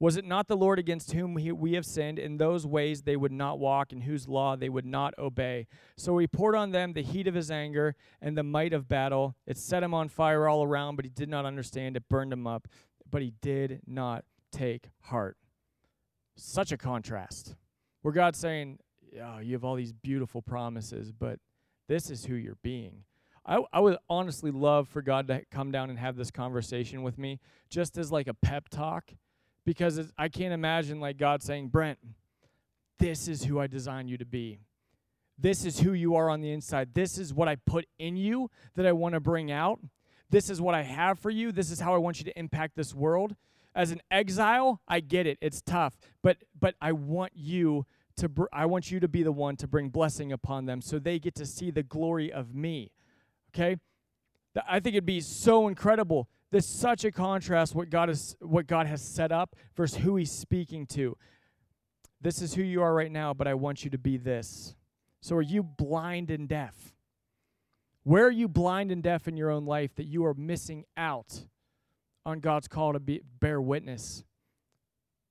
Was 0.00 0.16
it 0.16 0.24
not 0.24 0.48
the 0.48 0.56
Lord 0.56 0.78
against 0.78 1.12
whom 1.12 1.34
we 1.34 1.74
have 1.74 1.86
sinned? 1.86 2.18
In 2.18 2.36
those 2.36 2.66
ways 2.66 3.02
they 3.02 3.16
would 3.16 3.32
not 3.32 3.58
walk, 3.58 3.92
in 3.92 4.02
whose 4.02 4.28
law 4.28 4.56
they 4.56 4.68
would 4.68 4.84
not 4.84 5.14
obey. 5.18 5.66
So 5.96 6.18
he 6.18 6.26
poured 6.26 6.56
on 6.56 6.72
them 6.72 6.92
the 6.92 7.02
heat 7.02 7.28
of 7.28 7.34
his 7.34 7.50
anger 7.50 7.94
and 8.20 8.36
the 8.36 8.42
might 8.42 8.72
of 8.72 8.88
battle. 8.88 9.36
It 9.46 9.56
set 9.56 9.82
him 9.82 9.94
on 9.94 10.08
fire 10.08 10.48
all 10.48 10.64
around, 10.64 10.96
but 10.96 11.04
he 11.04 11.10
did 11.10 11.28
not 11.28 11.46
understand. 11.46 11.96
It 11.96 12.08
burned 12.08 12.32
him 12.32 12.46
up, 12.46 12.66
but 13.08 13.22
he 13.22 13.34
did 13.40 13.82
not 13.86 14.24
take 14.50 14.90
heart. 15.02 15.36
Such 16.36 16.72
a 16.72 16.76
contrast. 16.76 17.54
Where 18.02 18.12
God's 18.12 18.40
saying, 18.40 18.80
oh, 19.22 19.38
You 19.38 19.52
have 19.52 19.64
all 19.64 19.76
these 19.76 19.92
beautiful 19.92 20.42
promises, 20.42 21.12
but 21.12 21.38
this 21.88 22.10
is 22.10 22.24
who 22.24 22.34
you're 22.34 22.58
being. 22.62 23.04
I, 23.46 23.62
I 23.72 23.80
would 23.80 23.98
honestly 24.08 24.50
love 24.50 24.88
for 24.88 25.02
God 25.02 25.28
to 25.28 25.42
come 25.50 25.70
down 25.70 25.90
and 25.90 25.98
have 25.98 26.16
this 26.16 26.30
conversation 26.30 27.02
with 27.02 27.18
me 27.18 27.40
just 27.70 27.96
as 27.98 28.10
like 28.10 28.26
a 28.26 28.34
pep 28.34 28.68
talk 28.70 29.12
because 29.64 30.12
I 30.18 30.28
can't 30.28 30.52
imagine 30.52 31.00
like 31.00 31.16
God 31.16 31.42
saying, 31.42 31.68
Brent, 31.68 31.98
this 32.98 33.28
is 33.28 33.44
who 33.44 33.58
I 33.58 33.66
designed 33.66 34.10
you 34.10 34.18
to 34.18 34.24
be. 34.24 34.58
This 35.38 35.64
is 35.64 35.80
who 35.80 35.92
you 35.92 36.14
are 36.14 36.30
on 36.30 36.40
the 36.40 36.52
inside. 36.52 36.94
This 36.94 37.18
is 37.18 37.34
what 37.34 37.48
I 37.48 37.56
put 37.56 37.86
in 37.98 38.16
you 38.16 38.50
that 38.76 38.86
I 38.86 38.92
want 38.92 39.14
to 39.14 39.20
bring 39.20 39.50
out. 39.50 39.80
This 40.30 40.48
is 40.48 40.60
what 40.60 40.74
I 40.74 40.82
have 40.82 41.18
for 41.18 41.30
you. 41.30 41.52
This 41.52 41.70
is 41.70 41.80
how 41.80 41.94
I 41.94 41.98
want 41.98 42.18
you 42.18 42.24
to 42.24 42.38
impact 42.38 42.76
this 42.76 42.94
world. 42.94 43.34
As 43.74 43.90
an 43.90 44.00
exile, 44.10 44.80
I 44.86 45.00
get 45.00 45.26
it. 45.26 45.38
It's 45.40 45.60
tough, 45.60 45.98
but 46.22 46.36
but 46.58 46.76
I 46.80 46.92
want 46.92 47.32
you 47.34 47.86
to 48.16 48.28
br- 48.28 48.44
I 48.52 48.66
want 48.66 48.90
you 48.90 49.00
to 49.00 49.08
be 49.08 49.24
the 49.24 49.32
one 49.32 49.56
to 49.56 49.66
bring 49.66 49.88
blessing 49.88 50.30
upon 50.30 50.66
them 50.66 50.80
so 50.80 50.98
they 50.98 51.18
get 51.18 51.34
to 51.36 51.46
see 51.46 51.70
the 51.70 51.82
glory 51.82 52.32
of 52.32 52.54
me. 52.54 52.92
Okay? 53.52 53.76
I 54.68 54.78
think 54.78 54.94
it'd 54.94 55.06
be 55.06 55.20
so 55.20 55.66
incredible 55.66 56.28
there's 56.54 56.66
such 56.66 57.04
a 57.04 57.10
contrast 57.10 57.74
what 57.74 57.90
God 57.90 58.08
is 58.08 58.36
what 58.38 58.68
God 58.68 58.86
has 58.86 59.02
set 59.02 59.32
up 59.32 59.56
versus 59.74 59.98
who 59.98 60.14
he's 60.14 60.30
speaking 60.30 60.86
to. 60.86 61.16
This 62.20 62.40
is 62.40 62.54
who 62.54 62.62
you 62.62 62.80
are 62.80 62.94
right 62.94 63.10
now, 63.10 63.34
but 63.34 63.48
I 63.48 63.54
want 63.54 63.82
you 63.82 63.90
to 63.90 63.98
be 63.98 64.18
this. 64.18 64.76
So 65.20 65.34
are 65.34 65.42
you 65.42 65.64
blind 65.64 66.30
and 66.30 66.48
deaf? 66.48 66.94
Where 68.04 68.26
are 68.26 68.30
you 68.30 68.46
blind 68.46 68.92
and 68.92 69.02
deaf 69.02 69.26
in 69.26 69.36
your 69.36 69.50
own 69.50 69.64
life 69.66 69.96
that 69.96 70.06
you 70.06 70.24
are 70.26 70.34
missing 70.34 70.84
out 70.96 71.40
on 72.24 72.38
God's 72.38 72.68
call 72.68 72.92
to 72.92 73.00
be, 73.00 73.20
bear 73.40 73.60
witness, 73.60 74.22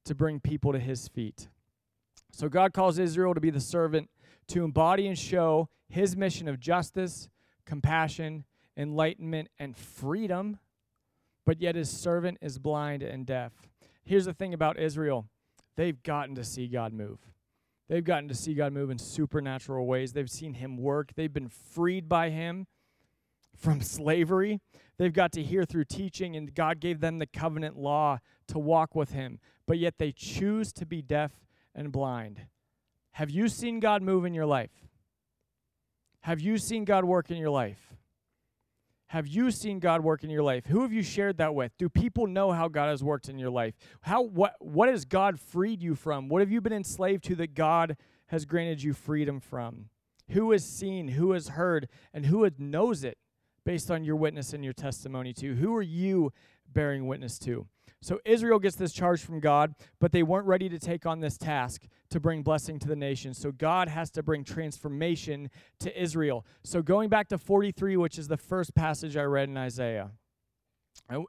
to 0.04 0.14
bring 0.14 0.42
people 0.42 0.74
to 0.74 0.80
his 0.80 1.08
feet? 1.08 1.48
So 2.34 2.50
God 2.50 2.74
calls 2.74 3.00
Israel 3.00 3.34
to 3.34 3.40
be 3.40 3.50
the 3.50 3.62
servant, 3.62 4.10
to 4.48 4.66
embody 4.66 5.08
and 5.08 5.18
show 5.18 5.70
his 5.88 6.18
mission 6.18 6.50
of 6.50 6.60
justice, 6.60 7.30
compassion, 7.66 8.44
enlightenment, 8.76 9.48
and 9.58 9.78
freedom 9.78 10.60
but 11.46 11.62
yet 11.62 11.76
his 11.76 11.90
servant 11.90 12.38
is 12.42 12.60
blind 12.60 13.04
and 13.04 13.26
deaf. 13.26 13.54
Here's 14.04 14.26
the 14.26 14.34
thing 14.34 14.54
about 14.54 14.80
Israel 14.80 15.28
they've 15.76 16.02
gotten 16.04 16.36
to 16.36 16.44
see 16.44 16.68
God 16.68 16.94
move. 16.94 17.20
They've 17.90 18.04
gotten 18.04 18.30
to 18.30 18.36
see 18.36 18.54
God 18.54 18.74
move 18.74 18.90
in 18.90 18.98
supernatural 18.98 19.86
ways. 19.86 20.14
They've 20.14 20.30
seen 20.30 20.54
him 20.54 20.78
work. 20.78 21.14
They've 21.16 21.34
been 21.34 21.50
freed 21.50 22.08
by 22.08 22.30
him 22.30 22.68
from 23.56 23.82
slavery. 23.82 24.62
They've 24.98 25.14
got 25.14 25.32
to 25.34 25.44
hear 25.44 25.66
through 25.66 25.86
teaching, 25.86 26.36
and 26.36 26.54
God 26.54 26.80
gave 26.80 27.00
them 27.00 27.20
the 27.20 27.26
covenant 27.26 27.78
law 27.78 28.20
to 28.48 28.60
walk 28.60 28.96
with 28.96 29.12
him. 29.12 29.40
But 29.66 29.80
yet 29.80 29.96
they 29.98 30.12
choose 30.12 30.72
to 30.74 30.86
be 30.86 31.02
deaf 31.02 31.32
and 31.76 31.92
blind. 31.92 32.42
Have 33.12 33.30
you 33.30 33.48
seen 33.48 33.80
God 33.80 34.02
move 34.02 34.26
in 34.26 34.34
your 34.34 34.46
life? 34.46 34.72
Have 36.22 36.40
you 36.40 36.58
seen 36.58 36.86
God 36.86 37.06
work 37.06 37.32
in 37.32 37.38
your 37.38 37.50
life? 37.50 37.94
Have 39.14 39.28
you 39.28 39.52
seen 39.52 39.78
God 39.78 40.02
work 40.02 40.24
in 40.24 40.32
your 40.32 40.42
life? 40.42 40.66
Who 40.66 40.82
have 40.82 40.92
you 40.92 41.04
shared 41.04 41.38
that 41.38 41.54
with? 41.54 41.72
Do 41.78 41.88
people 41.88 42.26
know 42.26 42.52
how 42.52 42.68
God 42.68 42.88
has 42.88 43.04
worked 43.04 43.30
in 43.30 43.38
your 43.38 43.52
life? 43.52 43.76
How 44.02 44.24
what 44.24 44.56
what 44.60 44.90
has 44.90 45.06
God 45.06 45.40
freed 45.40 45.84
you 45.84 45.94
from? 45.94 46.30
What 46.30 46.40
have 46.40 46.50
you 46.50 46.62
been 46.62 46.74
enslaved 46.74 47.24
to 47.26 47.36
that 47.36 47.54
God 47.54 47.96
has 48.30 48.46
granted 48.46 48.82
you 48.82 48.92
freedom 48.92 49.40
from? 49.40 49.90
Who 50.32 50.50
has 50.50 50.66
seen, 50.66 51.10
who 51.10 51.34
has 51.34 51.50
heard, 51.50 51.90
and 52.12 52.26
who 52.26 52.50
knows 52.58 53.04
it 53.04 53.20
based 53.64 53.92
on 53.92 54.04
your 54.04 54.16
witness 54.16 54.52
and 54.52 54.64
your 54.64 54.74
testimony 54.74 55.32
to? 55.34 55.54
Who 55.58 55.76
are 55.76 55.84
you 55.84 56.34
bearing 56.68 57.06
witness 57.06 57.38
to? 57.40 57.68
So 58.04 58.20
Israel 58.26 58.60
gets 58.60 58.76
this 58.76 58.92
charge 58.92 59.22
from 59.22 59.40
God, 59.40 59.76
but 60.02 60.12
they 60.12 60.24
weren't 60.24 60.46
ready 60.46 60.68
to 60.68 60.78
take 60.78 61.06
on 61.06 61.22
this 61.22 61.38
task 61.38 61.88
to 62.10 62.20
bring 62.20 62.44
blessing 62.44 62.78
to 62.80 62.88
the 62.90 62.98
nation. 62.98 63.34
So 63.34 63.54
God 63.54 63.88
has 63.88 64.12
to 64.12 64.22
bring 64.22 64.44
transformation 64.44 65.50
to 65.80 66.02
Israel. 66.02 66.46
So 66.66 66.82
going 66.82 67.08
back 67.08 67.30
to 67.30 67.38
43, 67.38 67.96
which 67.96 68.20
is 68.20 68.28
the 68.28 68.36
first 68.36 68.76
passage 68.76 69.16
I 69.16 69.24
read 69.24 69.48
in 69.48 69.56
Isaiah. 69.56 70.12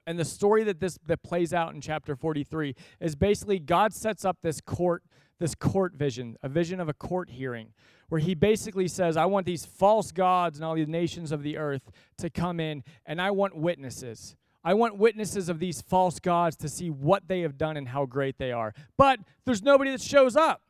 And 0.04 0.18
the 0.18 0.24
story 0.24 0.64
that 0.64 0.80
this 0.80 0.98
that 1.06 1.22
plays 1.22 1.54
out 1.54 1.74
in 1.74 1.80
chapter 1.80 2.16
43 2.16 2.74
is 3.00 3.14
basically 3.14 3.60
God 3.60 3.94
sets 3.94 4.24
up 4.24 4.38
this 4.42 4.60
court 4.60 5.04
this 5.38 5.54
court 5.54 5.94
vision, 5.94 6.36
a 6.42 6.48
vision 6.48 6.80
of 6.80 6.88
a 6.88 6.92
court 6.92 7.30
hearing 7.30 7.72
where 8.08 8.20
he 8.20 8.34
basically 8.34 8.88
says, 8.88 9.16
I 9.16 9.26
want 9.26 9.46
these 9.46 9.64
false 9.64 10.10
gods 10.10 10.58
and 10.58 10.64
all 10.64 10.74
the 10.74 10.86
nations 10.86 11.30
of 11.30 11.42
the 11.44 11.56
earth 11.56 11.90
to 12.18 12.30
come 12.30 12.58
in 12.58 12.82
and 13.06 13.20
I 13.20 13.30
want 13.30 13.56
witnesses. 13.56 14.36
I 14.64 14.74
want 14.74 14.96
witnesses 14.96 15.48
of 15.48 15.58
these 15.58 15.82
false 15.82 16.18
gods 16.18 16.56
to 16.56 16.68
see 16.68 16.90
what 16.90 17.28
they 17.28 17.40
have 17.40 17.58
done 17.58 17.76
and 17.76 17.88
how 17.88 18.06
great 18.06 18.38
they 18.38 18.50
are. 18.50 18.72
But 18.96 19.20
there's 19.44 19.62
nobody 19.62 19.90
that 19.90 20.00
shows 20.00 20.36
up 20.36 20.62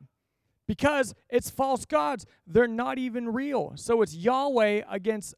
because 0.67 1.15
it's 1.31 1.51
false 1.51 1.85
gods. 1.85 2.27
They're 2.47 2.67
not 2.67 2.99
even 2.99 3.29
real. 3.33 3.73
So 3.77 4.03
it's 4.03 4.15
Yahweh 4.15 4.83
against 4.89 5.35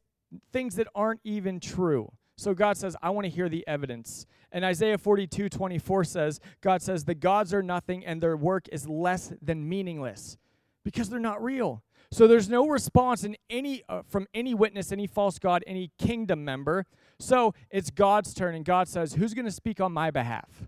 things 0.51 0.75
that 0.75 0.87
aren't 0.95 1.21
even 1.23 1.59
true. 1.59 2.11
So 2.35 2.53
God 2.53 2.77
says, 2.77 2.95
I 3.01 3.09
want 3.09 3.25
to 3.25 3.31
hear 3.31 3.49
the 3.49 3.67
evidence. 3.67 4.25
And 4.51 4.63
Isaiah 4.63 4.97
42 4.97 5.49
24 5.49 6.03
says, 6.03 6.39
God 6.61 6.81
says, 6.81 7.05
the 7.05 7.15
gods 7.15 7.53
are 7.53 7.63
nothing 7.63 8.05
and 8.05 8.21
their 8.21 8.37
work 8.37 8.67
is 8.71 8.87
less 8.87 9.33
than 9.41 9.67
meaningless 9.67 10.37
because 10.83 11.09
they're 11.09 11.19
not 11.19 11.43
real. 11.43 11.83
So 12.11 12.27
there's 12.27 12.47
no 12.47 12.67
response 12.67 13.23
in 13.23 13.35
any 13.49 13.83
uh, 13.89 14.03
from 14.07 14.27
any 14.33 14.53
witness, 14.53 14.91
any 14.91 15.07
false 15.07 15.39
god, 15.39 15.63
any 15.67 15.91
kingdom 15.97 16.45
member. 16.45 16.85
So 17.19 17.53
it's 17.71 17.89
God's 17.89 18.33
turn, 18.33 18.55
and 18.55 18.63
God 18.63 18.87
says, 18.87 19.13
"Who's 19.13 19.33
going 19.33 19.45
to 19.45 19.51
speak 19.51 19.81
on 19.81 19.91
my 19.91 20.11
behalf?" 20.11 20.67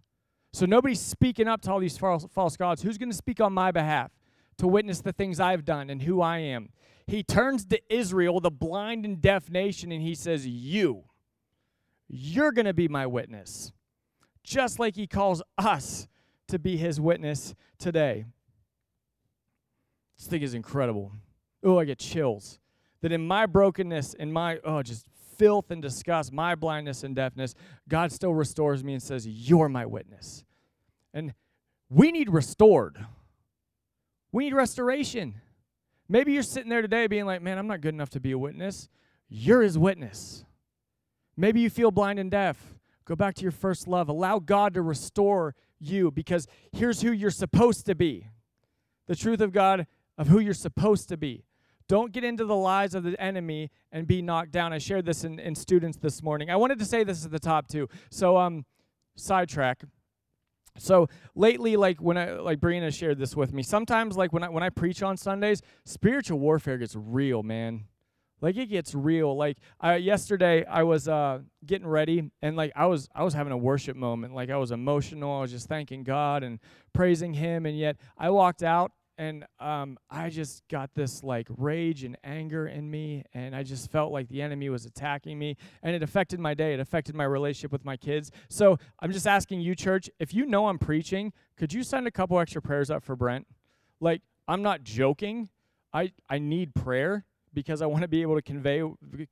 So 0.52 0.66
nobody's 0.66 1.00
speaking 1.00 1.48
up 1.48 1.62
to 1.62 1.72
all 1.72 1.80
these 1.80 1.98
false, 1.98 2.26
false 2.32 2.58
gods. 2.58 2.82
Who's 2.82 2.98
going 2.98 3.12
to 3.12 3.16
speak 3.16 3.40
on 3.40 3.54
my 3.54 3.72
behalf 3.72 4.12
to 4.58 4.68
witness 4.68 5.02
the 5.02 5.14
things 5.14 5.40
I've 5.40 5.64
done 5.64 5.90
and 5.90 6.02
who 6.02 6.22
I 6.22 6.40
am? 6.40 6.70
He 7.06 7.24
turns 7.24 7.66
to 7.66 7.80
Israel, 7.94 8.40
the 8.40 8.52
blind 8.52 9.06
and 9.06 9.22
deaf 9.22 9.50
nation, 9.50 9.92
and 9.92 10.02
he 10.02 10.16
says, 10.16 10.48
"You, 10.48 11.04
you're 12.08 12.52
going 12.52 12.66
to 12.66 12.74
be 12.74 12.88
my 12.88 13.06
witness," 13.06 13.72
just 14.44 14.80
like 14.80 14.96
he 14.96 15.06
calls 15.06 15.44
us 15.58 16.08
to 16.48 16.58
be 16.58 16.78
his 16.78 17.00
witness 17.00 17.54
today. 17.78 18.26
This 20.18 20.28
thing 20.28 20.42
is 20.42 20.54
incredible. 20.56 21.12
Oh, 21.64 21.80
I 21.80 21.86
get 21.86 22.00
chills. 22.00 22.60
That 23.02 23.12
in 23.12 23.26
my 23.26 23.46
brokenness, 23.46 24.16
in 24.16 24.34
my, 24.34 24.60
oh, 24.66 24.84
just 24.84 25.08
filth 25.40 25.72
and 25.72 25.82
disgust, 25.82 26.32
my 26.32 26.54
blindness 26.54 27.04
and 27.04 27.16
deafness, 27.16 27.56
God 27.88 28.12
still 28.12 28.34
restores 28.34 28.84
me 28.84 28.94
and 28.94 29.02
says, 29.02 29.26
You're 29.26 29.70
my 29.70 29.86
witness. 29.86 30.44
And 31.14 31.34
we 31.90 32.12
need 32.12 32.30
restored. 32.30 33.04
We 34.32 34.44
need 34.44 34.54
restoration. 34.54 35.42
Maybe 36.08 36.34
you're 36.34 36.44
sitting 36.44 36.70
there 36.70 36.84
today 36.84 37.08
being 37.08 37.26
like, 37.26 37.42
Man, 37.42 37.58
I'm 37.58 37.68
not 37.68 37.82
good 37.82 37.96
enough 37.96 38.12
to 38.12 38.20
be 38.20 38.32
a 38.32 38.38
witness. 38.38 38.90
You're 39.30 39.62
his 39.62 39.78
witness. 39.78 40.46
Maybe 41.36 41.62
you 41.62 41.70
feel 41.70 41.90
blind 41.90 42.20
and 42.20 42.30
deaf. 42.30 42.76
Go 43.06 43.16
back 43.16 43.34
to 43.36 43.42
your 43.42 43.52
first 43.52 43.88
love. 43.88 44.10
Allow 44.10 44.40
God 44.40 44.74
to 44.74 44.82
restore 44.82 45.56
you 45.80 46.12
because 46.12 46.46
here's 46.74 47.02
who 47.02 47.12
you're 47.12 47.32
supposed 47.32 47.86
to 47.86 47.96
be. 47.96 48.28
The 49.08 49.16
truth 49.16 49.42
of 49.42 49.52
God 49.52 49.88
of 50.18 50.28
who 50.28 50.40
you're 50.40 50.54
supposed 50.54 51.10
to 51.10 51.18
be. 51.18 51.46
Don't 51.90 52.14
get 52.14 52.24
into 52.24 52.46
the 52.46 52.56
lies 52.56 52.94
of 52.94 53.04
the 53.04 53.20
enemy 53.20 53.72
and 53.92 54.06
be 54.06 54.22
knocked 54.22 54.52
down. 54.52 54.72
I 54.72 54.78
shared 54.78 55.06
this 55.06 55.24
in, 55.24 55.40
in 55.40 55.56
students 55.56 55.98
this 55.98 56.22
morning. 56.22 56.52
I 56.52 56.56
wanted 56.56 56.78
to 56.80 56.86
say 56.86 57.04
this 57.04 57.26
at 57.26 57.32
the 57.32 57.40
top 57.40 57.68
too. 57.68 57.90
So 58.12 58.38
um 58.38 58.64
sidetrack. 59.16 59.84
So 60.78 61.10
lately, 61.36 61.76
like 61.76 62.00
when 62.00 62.16
I 62.16 62.34
like 62.34 62.60
Brianna 62.60 62.96
shared 62.96 63.18
this 63.18 63.36
with 63.36 63.54
me, 63.54 63.64
sometimes 63.64 64.16
like 64.16 64.32
when 64.32 64.44
I 64.44 64.50
when 64.50 64.62
I 64.62 64.70
preach 64.70 65.02
on 65.02 65.18
Sundays, 65.18 65.62
spiritual 65.84 66.40
warfare 66.40 66.78
gets 66.78 66.96
real, 66.96 67.42
man. 67.42 67.86
Like 68.40 68.56
it 68.56 68.68
gets 68.68 68.94
real. 68.94 69.36
Like 69.36 69.58
I, 69.82 69.96
yesterday, 69.96 70.64
I 70.66 70.84
was 70.84 71.08
uh, 71.08 71.40
getting 71.66 71.88
ready, 71.88 72.32
and 72.42 72.56
like 72.56 72.72
I 72.76 72.86
was 72.86 73.10
I 73.14 73.24
was 73.24 73.34
having 73.34 73.52
a 73.52 73.58
worship 73.58 73.98
moment. 73.98 74.34
Like 74.36 74.50
I 74.50 74.58
was 74.58 74.72
emotional. 74.72 75.40
I 75.40 75.42
was 75.42 75.52
just 75.52 75.68
thanking 75.68 76.04
God 76.04 76.44
and 76.44 76.60
praising 76.94 77.34
Him, 77.34 77.66
and 77.66 77.78
yet 77.78 77.98
I 78.18 78.30
walked 78.30 78.64
out 78.64 78.92
and 79.20 79.46
um, 79.60 80.00
I 80.10 80.30
just 80.30 80.64
got 80.70 80.96
this 80.96 81.26
like 81.26 81.48
rage 81.58 82.06
and 82.06 82.18
anger 82.24 82.68
in 82.68 82.90
me, 82.90 83.26
and 83.34 83.54
I 83.54 83.64
just 83.64 83.92
felt 83.92 84.14
like 84.14 84.30
the 84.30 84.42
enemy 84.42 84.70
was 84.70 84.86
attacking 84.86 85.38
me, 85.38 85.58
and 85.84 85.94
it 85.94 86.02
affected 86.02 86.40
my 86.40 86.54
day. 86.54 86.74
It 86.74 86.80
affected 86.80 87.16
my 87.16 87.26
relationship 87.26 87.74
with 87.74 87.84
my 87.84 87.98
kids. 87.98 88.32
So 88.48 88.78
I'm 89.02 89.12
just 89.12 89.28
asking 89.28 89.60
you, 89.60 89.76
church, 89.76 90.10
if 90.20 90.34
you 90.34 90.46
know 90.46 90.70
I'm 90.70 90.80
preaching, 90.80 91.34
could 91.58 91.74
you 91.74 91.84
send 91.84 92.08
a 92.08 92.12
couple 92.12 92.40
extra 92.40 92.62
prayers 92.62 92.90
up 92.90 93.04
for 93.04 93.18
Brent? 93.18 93.46
Like 94.00 94.22
I'm 94.48 94.62
not 94.62 94.84
joking. 94.84 95.50
I 95.94 96.14
I 96.30 96.40
need 96.40 96.74
prayer 96.74 97.26
because 97.54 97.82
I 97.82 97.88
want 97.88 98.04
to 98.04 98.08
be 98.08 98.22
able 98.22 98.36
to 98.36 98.42
convey 98.42 98.84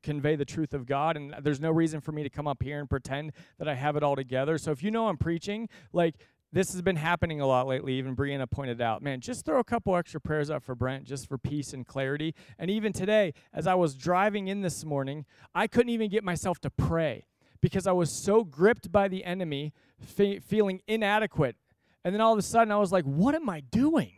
convey 0.04 0.36
the 0.36 0.43
truth 0.43 0.73
of 0.73 0.86
God 0.86 1.15
and 1.15 1.34
there's 1.41 1.62
no 1.62 1.71
reason 1.71 2.02
for 2.02 2.12
me 2.12 2.23
to 2.23 2.30
come 2.30 2.47
up 2.47 2.62
here 2.62 2.80
and 2.80 2.89
pretend 2.89 3.32
that 3.60 3.69
I 3.69 3.76
have 3.76 3.95
it 3.95 4.04
all 4.04 4.15
together. 4.15 4.58
So 4.58 4.71
if 4.71 4.84
you 4.84 4.91
know 4.91 5.08
I'm 5.08 5.17
preaching, 5.17 5.69
like 5.93 6.15
this 6.51 6.71
has 6.71 6.81
been 6.81 6.95
happening 6.95 7.41
a 7.41 7.45
lot 7.45 7.67
lately. 7.67 7.93
Even 7.93 8.15
Brianna 8.15 8.49
pointed 8.49 8.81
out, 8.81 9.01
man, 9.01 9.19
just 9.19 9.45
throw 9.45 9.60
a 9.60 9.63
couple 9.63 9.95
extra 9.95 10.21
prayers 10.21 10.49
up 10.49 10.63
for 10.63 10.75
Brent 10.75 11.03
just 11.03 11.27
for 11.27 11.38
peace 11.38 11.73
and 11.73 11.86
clarity. 11.86 12.33
And 12.57 12.71
even 12.71 12.93
today, 12.93 13.33
as 13.53 13.67
I 13.67 13.75
was 13.75 13.95
driving 13.95 14.47
in 14.47 14.62
this 14.62 14.86
morning, 14.86 15.25
I 15.53 15.67
couldn't 15.67 15.89
even 15.89 16.10
get 16.10 16.23
myself 16.23 16.60
to 16.62 16.69
pray 16.69 17.25
because 17.62 17.86
I 17.88 17.91
was 17.91 18.12
so 18.12 18.43
gripped 18.43 18.91
by 18.91 19.07
the 19.07 19.25
enemy, 19.25 19.73
fe- 19.99 20.39
feeling 20.39 20.81
inadequate. 20.88 21.57
And 22.03 22.13
then 22.13 22.21
all 22.21 22.31
of 22.31 22.39
a 22.39 22.43
sudden, 22.43 22.71
I 22.71 22.77
was 22.77 22.91
like, 22.91 23.03
what 23.03 23.36
am 23.36 23.49
I 23.49 23.60
doing? 23.60 24.13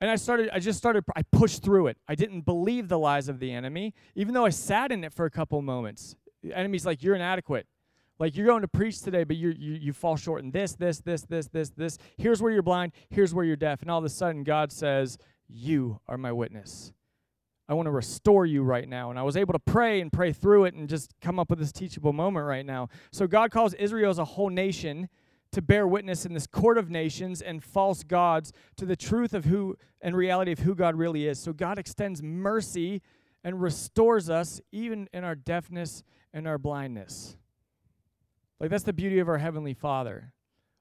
And 0.00 0.10
I 0.10 0.16
started, 0.16 0.50
I 0.52 0.58
just 0.58 0.76
started, 0.76 1.04
I 1.16 1.22
pushed 1.22 1.62
through 1.62 1.86
it. 1.86 1.96
I 2.06 2.14
didn't 2.14 2.42
believe 2.42 2.88
the 2.88 2.98
lies 2.98 3.28
of 3.28 3.38
the 3.38 3.52
enemy, 3.52 3.94
even 4.14 4.34
though 4.34 4.44
I 4.44 4.50
sat 4.50 4.92
in 4.92 5.02
it 5.04 5.12
for 5.14 5.24
a 5.24 5.30
couple 5.30 5.62
moments. 5.62 6.14
The 6.42 6.52
enemy's 6.56 6.84
like, 6.84 7.02
you're 7.02 7.14
inadequate. 7.14 7.66
Like 8.18 8.36
you're 8.36 8.46
going 8.46 8.62
to 8.62 8.68
preach 8.68 9.00
today, 9.00 9.24
but 9.24 9.36
you 9.36 9.54
you 9.58 9.72
you 9.74 9.92
fall 9.92 10.16
short 10.16 10.42
in 10.42 10.50
this, 10.50 10.74
this, 10.74 11.00
this, 11.00 11.22
this, 11.22 11.48
this, 11.48 11.70
this. 11.70 11.98
Here's 12.16 12.40
where 12.40 12.52
you're 12.52 12.62
blind. 12.62 12.92
Here's 13.10 13.34
where 13.34 13.44
you're 13.44 13.56
deaf. 13.56 13.82
And 13.82 13.90
all 13.90 13.98
of 13.98 14.04
a 14.04 14.08
sudden, 14.08 14.44
God 14.44 14.70
says, 14.70 15.18
"You 15.48 16.00
are 16.06 16.16
my 16.16 16.30
witness. 16.30 16.92
I 17.68 17.74
want 17.74 17.86
to 17.86 17.90
restore 17.90 18.46
you 18.46 18.62
right 18.62 18.88
now." 18.88 19.10
And 19.10 19.18
I 19.18 19.22
was 19.22 19.36
able 19.36 19.52
to 19.52 19.58
pray 19.58 20.00
and 20.00 20.12
pray 20.12 20.32
through 20.32 20.64
it 20.64 20.74
and 20.74 20.88
just 20.88 21.12
come 21.20 21.40
up 21.40 21.50
with 21.50 21.58
this 21.58 21.72
teachable 21.72 22.12
moment 22.12 22.46
right 22.46 22.64
now. 22.64 22.88
So 23.10 23.26
God 23.26 23.50
calls 23.50 23.74
Israel 23.74 24.10
as 24.10 24.18
a 24.18 24.24
whole 24.24 24.50
nation 24.50 25.08
to 25.50 25.62
bear 25.62 25.86
witness 25.86 26.26
in 26.26 26.34
this 26.34 26.46
court 26.46 26.78
of 26.78 26.90
nations 26.90 27.40
and 27.40 27.62
false 27.62 28.02
gods 28.02 28.52
to 28.76 28.84
the 28.84 28.96
truth 28.96 29.34
of 29.34 29.44
who 29.44 29.76
and 30.00 30.16
reality 30.16 30.52
of 30.52 30.60
who 30.60 30.74
God 30.74 30.96
really 30.96 31.26
is. 31.26 31.38
So 31.38 31.52
God 31.52 31.78
extends 31.78 32.22
mercy 32.22 33.02
and 33.42 33.60
restores 33.60 34.28
us 34.28 34.60
even 34.72 35.08
in 35.12 35.24
our 35.24 35.34
deafness 35.34 36.02
and 36.32 36.48
our 36.48 36.58
blindness. 36.58 37.36
Like 38.64 38.70
that's 38.70 38.84
the 38.84 38.94
beauty 38.94 39.18
of 39.18 39.28
our 39.28 39.36
Heavenly 39.36 39.74
Father. 39.74 40.32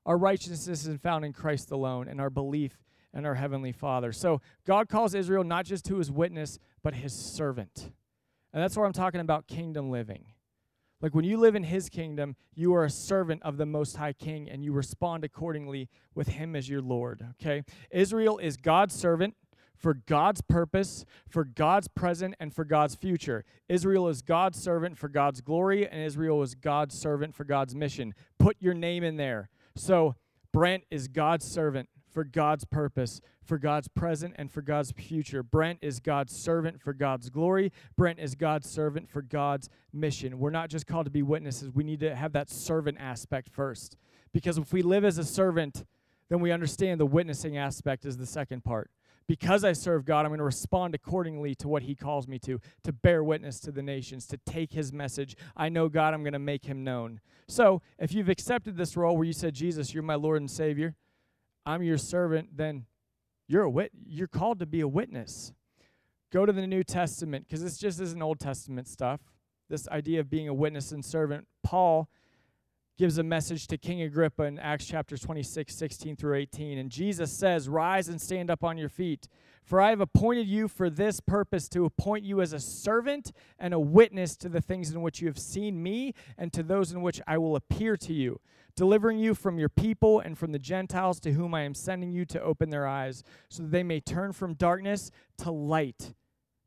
Our 0.06 0.18
righteousness 0.18 0.88
is 0.88 0.98
found 1.02 1.26
in 1.26 1.34
Christ 1.34 1.70
alone 1.70 2.08
and 2.08 2.22
our 2.22 2.30
belief 2.30 2.78
in 3.14 3.26
our 3.26 3.36
Heavenly 3.36 3.74
Father. 3.74 4.14
So 4.14 4.40
God 4.66 4.88
calls 4.88 5.14
Israel 5.14 5.44
not 5.44 5.66
just 5.66 5.84
to 5.88 5.98
his 5.98 6.10
witness, 6.10 6.60
but 6.82 6.94
his 6.94 7.12
servant. 7.12 7.92
And 8.54 8.64
that's 8.64 8.78
where 8.78 8.86
I'm 8.86 8.94
talking 8.94 9.20
about 9.20 9.48
kingdom 9.48 9.92
living. 9.92 10.28
Like 11.02 11.14
when 11.14 11.26
you 11.26 11.36
live 11.36 11.56
in 11.56 11.64
his 11.64 11.90
kingdom, 11.90 12.38
you 12.56 12.74
are 12.74 12.86
a 12.86 12.90
servant 12.90 13.44
of 13.44 13.58
the 13.58 13.66
Most 13.66 13.98
High 13.98 14.14
King 14.14 14.50
and 14.50 14.64
you 14.64 14.72
respond 14.72 15.26
accordingly 15.26 15.90
with 16.16 16.30
him 16.30 16.56
as 16.56 16.70
your 16.70 16.82
Lord. 16.82 17.22
Okay? 17.32 17.64
Israel 17.92 18.38
is 18.38 18.56
God's 18.56 18.96
servant 18.96 19.36
for 19.84 19.94
God's 19.94 20.40
purpose, 20.40 21.04
for 21.28 21.44
God's 21.44 21.90
present, 21.90 22.36
and 22.40 22.56
for 22.56 22.64
God's 22.64 22.96
future. 22.96 23.44
Israel 23.68 24.08
is 24.08 24.22
God's 24.22 24.58
servant 24.58 24.98
for 24.98 25.10
God's 25.10 25.42
glory, 25.42 25.86
and 25.86 26.02
Israel 26.02 26.42
is 26.42 26.56
God's 26.56 26.98
servant 26.98 27.36
for 27.36 27.44
God's 27.44 27.76
mission. 27.76 28.14
Put 28.40 28.56
your 28.62 28.74
name 28.74 29.04
in 29.04 29.18
there. 29.18 29.50
So, 29.76 30.16
Brent 30.54 30.86
is 30.90 31.10
God's 31.10 31.46
servant 31.46 31.90
for 32.10 32.24
God's 32.24 32.64
purpose, 32.64 33.20
for 33.44 33.58
God's 33.58 33.90
present, 33.90 34.36
and 34.38 34.50
for 34.50 34.62
God's 34.62 34.92
future. 34.92 35.44
Brent 35.44 35.80
is 35.82 36.00
God's 36.00 36.34
servant 36.34 36.80
for 36.80 36.94
God's 36.94 37.30
glory. 37.30 37.74
Brent 37.98 38.20
is 38.20 38.36
God's 38.36 38.70
servant 38.70 39.10
for 39.10 39.22
God's 39.22 39.68
mission. 39.92 40.40
We're 40.40 40.50
not 40.50 40.70
just 40.70 40.88
called 40.88 41.06
to 41.06 41.12
be 41.12 41.24
witnesses, 41.24 41.72
we 41.74 41.84
need 41.84 42.00
to 42.00 42.16
have 42.16 42.32
that 42.34 42.50
servant 42.50 43.00
aspect 43.02 43.50
first. 43.50 43.98
Because 44.32 44.58
if 44.58 44.72
we 44.72 44.82
live 44.82 45.04
as 45.04 45.18
a 45.18 45.26
servant, 45.26 45.84
then 46.30 46.40
we 46.40 46.52
understand 46.52 47.02
the 47.02 47.06
witnessing 47.06 47.58
aspect 47.58 48.06
is 48.06 48.16
the 48.16 48.26
second 48.26 48.64
part 48.64 48.90
because 49.28 49.64
I 49.64 49.74
serve 49.74 50.06
God, 50.06 50.26
I'm 50.26 50.30
going 50.30 50.40
to 50.40 50.44
respond 50.44 50.96
accordingly 50.96 51.56
to 51.56 51.68
what 51.68 51.84
He 51.84 51.96
calls 51.96 52.28
me 52.28 52.40
to, 52.40 52.60
to 52.84 52.92
bear 52.94 53.24
witness 53.24 53.60
to 53.62 53.72
the 53.72 53.82
nations, 53.82 54.28
to 54.28 54.38
take 54.46 54.74
His 54.74 54.92
message. 54.92 55.36
I 55.56 55.70
know 55.70 55.90
God, 55.90 56.14
I'm 56.14 56.24
going 56.24 56.34
to 56.34 56.40
make 56.40 56.66
Him 56.66 56.84
known. 56.84 57.20
So, 57.48 57.82
if 58.00 58.14
you've 58.14 58.30
accepted 58.30 58.78
this 58.78 58.98
role 58.98 59.16
where 59.16 59.26
you 59.26 59.34
said, 59.34 59.54
Jesus, 59.54 59.94
you're 59.94 60.04
my 60.04 60.16
Lord 60.16 60.42
and 60.42 60.52
Savior, 60.52 60.96
I'm 61.66 61.84
your 61.84 61.98
servant, 61.98 62.58
then 62.58 62.86
you're 63.48 63.64
a 63.64 63.70
wit- 63.70 63.92
you're 64.06 64.28
called 64.28 64.60
to 64.60 64.66
be 64.66 64.82
a 64.82 64.88
witness. 64.88 65.54
Go 66.32 66.46
to 66.46 66.54
the 66.54 66.68
New 66.68 66.84
Testament 66.84 67.46
because 67.48 67.62
this 67.62 67.78
just 67.78 68.02
isn't 68.02 68.22
Old 68.22 68.40
Testament 68.40 68.88
stuff. 68.88 69.22
this 69.70 69.88
idea 69.88 70.20
of 70.20 70.30
being 70.30 70.48
a 70.48 70.54
witness 70.54 70.92
and 70.92 71.04
servant, 71.04 71.48
Paul 71.64 72.10
gives 72.98 73.18
a 73.18 73.24
message 73.24 73.66
to 73.68 73.78
King 73.78 74.04
Agrippa 74.04 74.44
in 74.44 74.60
Acts 74.60 74.86
chapter 74.86 75.18
26, 75.18 75.74
16 75.74 76.16
through 76.16 76.36
18. 76.36 76.78
And 76.78 76.92
Jesus 76.92 77.32
says, 77.32 77.68
Rise 77.68 78.08
and 78.08 78.22
stand 78.22 78.52
up 78.52 78.64
on 78.64 78.78
your 78.78 78.90
feet. 78.90 79.28
For 79.64 79.82
I 79.82 79.90
have 79.90 80.02
appointed 80.02 80.48
you 80.48 80.68
for 80.68 80.90
this 80.90 81.20
purpose 81.20 81.68
to 81.70 81.86
appoint 81.86 82.24
you 82.24 82.42
as 82.42 82.54
a 82.54 82.60
servant 82.60 83.32
and 83.58 83.74
a 83.74 83.80
witness 83.80 84.36
to 84.38 84.50
the 84.50 84.62
things 84.62 84.92
in 84.92 85.02
which 85.02 85.22
you 85.22 85.28
have 85.28 85.40
seen 85.40 85.82
me 85.82 86.14
and 86.38 86.54
to 86.54 86.62
those 86.62 86.92
in 86.92 87.02
which 87.02 87.22
I 87.26 87.38
will 87.38 87.56
appear 87.56 87.98
to 87.98 88.14
you, 88.14 88.40
delivering 88.76 89.18
you 89.18 89.34
from 89.34 89.58
your 89.58 89.70
people 89.70 90.20
and 90.20 90.38
from 90.38 90.52
the 90.52 90.60
Gentiles 90.60 91.20
to 91.22 91.32
whom 91.32 91.56
I 91.56 91.62
am 91.62 91.74
sending 91.74 92.12
you 92.12 92.26
to 92.26 92.42
open 92.42 92.70
their 92.70 92.86
eyes, 92.86 93.24
so 93.50 93.64
that 93.64 93.72
they 93.72 93.84
may 93.84 94.02
turn 94.02 94.34
from 94.34 94.54
darkness 94.54 95.10
to 95.38 95.50
light. 95.50 96.14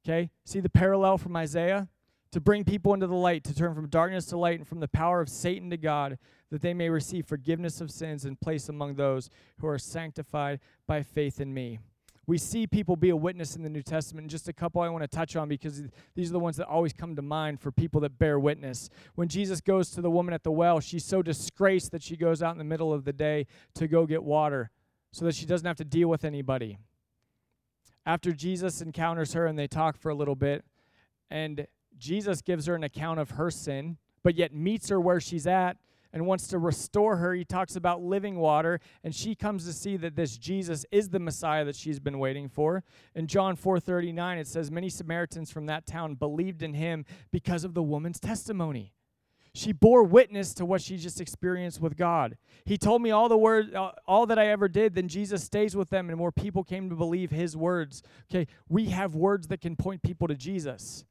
Okay? 0.04 0.30
See 0.44 0.60
the 0.60 0.70
parallel 0.70 1.18
from 1.18 1.36
Isaiah? 1.36 1.88
To 2.36 2.40
bring 2.40 2.64
people 2.64 2.92
into 2.92 3.06
the 3.06 3.14
light, 3.14 3.44
to 3.44 3.54
turn 3.54 3.74
from 3.74 3.88
darkness 3.88 4.26
to 4.26 4.36
light 4.36 4.58
and 4.58 4.68
from 4.68 4.80
the 4.80 4.88
power 4.88 5.22
of 5.22 5.30
Satan 5.30 5.70
to 5.70 5.78
God, 5.78 6.18
that 6.50 6.60
they 6.60 6.74
may 6.74 6.90
receive 6.90 7.24
forgiveness 7.24 7.80
of 7.80 7.90
sins 7.90 8.26
and 8.26 8.38
place 8.38 8.68
among 8.68 8.96
those 8.96 9.30
who 9.58 9.66
are 9.66 9.78
sanctified 9.78 10.60
by 10.86 11.02
faith 11.02 11.40
in 11.40 11.54
me 11.54 11.78
we 12.26 12.38
see 12.38 12.66
people 12.66 12.96
be 12.96 13.10
a 13.10 13.16
witness 13.16 13.54
in 13.54 13.62
the 13.62 13.70
New 13.70 13.82
Testament. 13.82 14.24
And 14.24 14.30
just 14.30 14.48
a 14.48 14.52
couple 14.52 14.82
I 14.82 14.88
want 14.88 15.02
to 15.02 15.08
touch 15.08 15.36
on 15.36 15.48
because 15.48 15.84
these 16.14 16.30
are 16.30 16.32
the 16.32 16.40
ones 16.40 16.56
that 16.56 16.66
always 16.66 16.92
come 16.92 17.14
to 17.14 17.22
mind 17.22 17.60
for 17.60 17.70
people 17.70 18.00
that 18.00 18.18
bear 18.18 18.38
witness. 18.38 18.90
When 19.14 19.28
Jesus 19.28 19.60
goes 19.60 19.90
to 19.90 20.00
the 20.00 20.10
woman 20.10 20.34
at 20.34 20.42
the 20.42 20.50
well, 20.50 20.80
she's 20.80 21.04
so 21.04 21.22
disgraced 21.22 21.92
that 21.92 22.02
she 22.02 22.16
goes 22.16 22.42
out 22.42 22.52
in 22.52 22.58
the 22.58 22.64
middle 22.64 22.92
of 22.92 23.04
the 23.04 23.12
day 23.12 23.46
to 23.74 23.86
go 23.86 24.06
get 24.06 24.24
water 24.24 24.70
so 25.12 25.24
that 25.24 25.36
she 25.36 25.46
doesn't 25.46 25.66
have 25.66 25.76
to 25.76 25.84
deal 25.84 26.08
with 26.08 26.24
anybody. 26.24 26.78
After 28.04 28.32
Jesus 28.32 28.80
encounters 28.80 29.32
her 29.34 29.46
and 29.46 29.56
they 29.56 29.68
talk 29.68 29.96
for 29.96 30.10
a 30.10 30.14
little 30.14 30.36
bit, 30.36 30.64
and 31.30 31.66
Jesus 31.98 32.42
gives 32.42 32.66
her 32.66 32.74
an 32.74 32.84
account 32.84 33.20
of 33.20 33.30
her 33.30 33.50
sin, 33.50 33.96
but 34.22 34.34
yet 34.34 34.54
meets 34.54 34.88
her 34.88 35.00
where 35.00 35.20
she's 35.20 35.46
at 35.46 35.76
and 36.12 36.26
wants 36.26 36.46
to 36.48 36.58
restore 36.58 37.18
her. 37.18 37.34
He 37.34 37.44
talks 37.44 37.76
about 37.76 38.02
living 38.02 38.36
water, 38.36 38.80
and 39.04 39.14
she 39.14 39.34
comes 39.34 39.66
to 39.66 39.72
see 39.72 39.98
that 39.98 40.16
this 40.16 40.38
Jesus 40.38 40.86
is 40.90 41.10
the 41.10 41.18
Messiah 41.18 41.64
that 41.66 41.76
she's 41.76 42.00
been 42.00 42.18
waiting 42.18 42.48
for. 42.48 42.82
In 43.14 43.26
John 43.26 43.54
4:39 43.54 44.38
it 44.38 44.46
says 44.46 44.70
many 44.70 44.88
Samaritans 44.88 45.50
from 45.50 45.66
that 45.66 45.86
town 45.86 46.14
believed 46.14 46.62
in 46.62 46.74
him 46.74 47.04
because 47.30 47.64
of 47.64 47.74
the 47.74 47.82
woman's 47.82 48.18
testimony. 48.18 48.94
She 49.52 49.72
bore 49.72 50.02
witness 50.02 50.52
to 50.54 50.66
what 50.66 50.82
she 50.82 50.98
just 50.98 51.20
experienced 51.20 51.80
with 51.80 51.96
God. 51.96 52.36
He 52.66 52.76
told 52.76 53.00
me 53.00 53.10
all 53.10 53.28
the 53.28 53.38
word 53.38 53.74
uh, 53.74 53.92
all 54.06 54.26
that 54.26 54.38
I 54.38 54.48
ever 54.48 54.68
did, 54.68 54.94
then 54.94 55.08
Jesus 55.08 55.44
stays 55.44 55.76
with 55.76 55.90
them 55.90 56.08
and 56.08 56.18
more 56.18 56.32
people 56.32 56.64
came 56.64 56.88
to 56.88 56.96
believe 56.96 57.30
his 57.30 57.56
words. 57.56 58.02
Okay, 58.30 58.46
we 58.68 58.86
have 58.86 59.14
words 59.14 59.48
that 59.48 59.60
can 59.60 59.76
point 59.76 60.02
people 60.02 60.28
to 60.28 60.34
Jesus. 60.34 61.04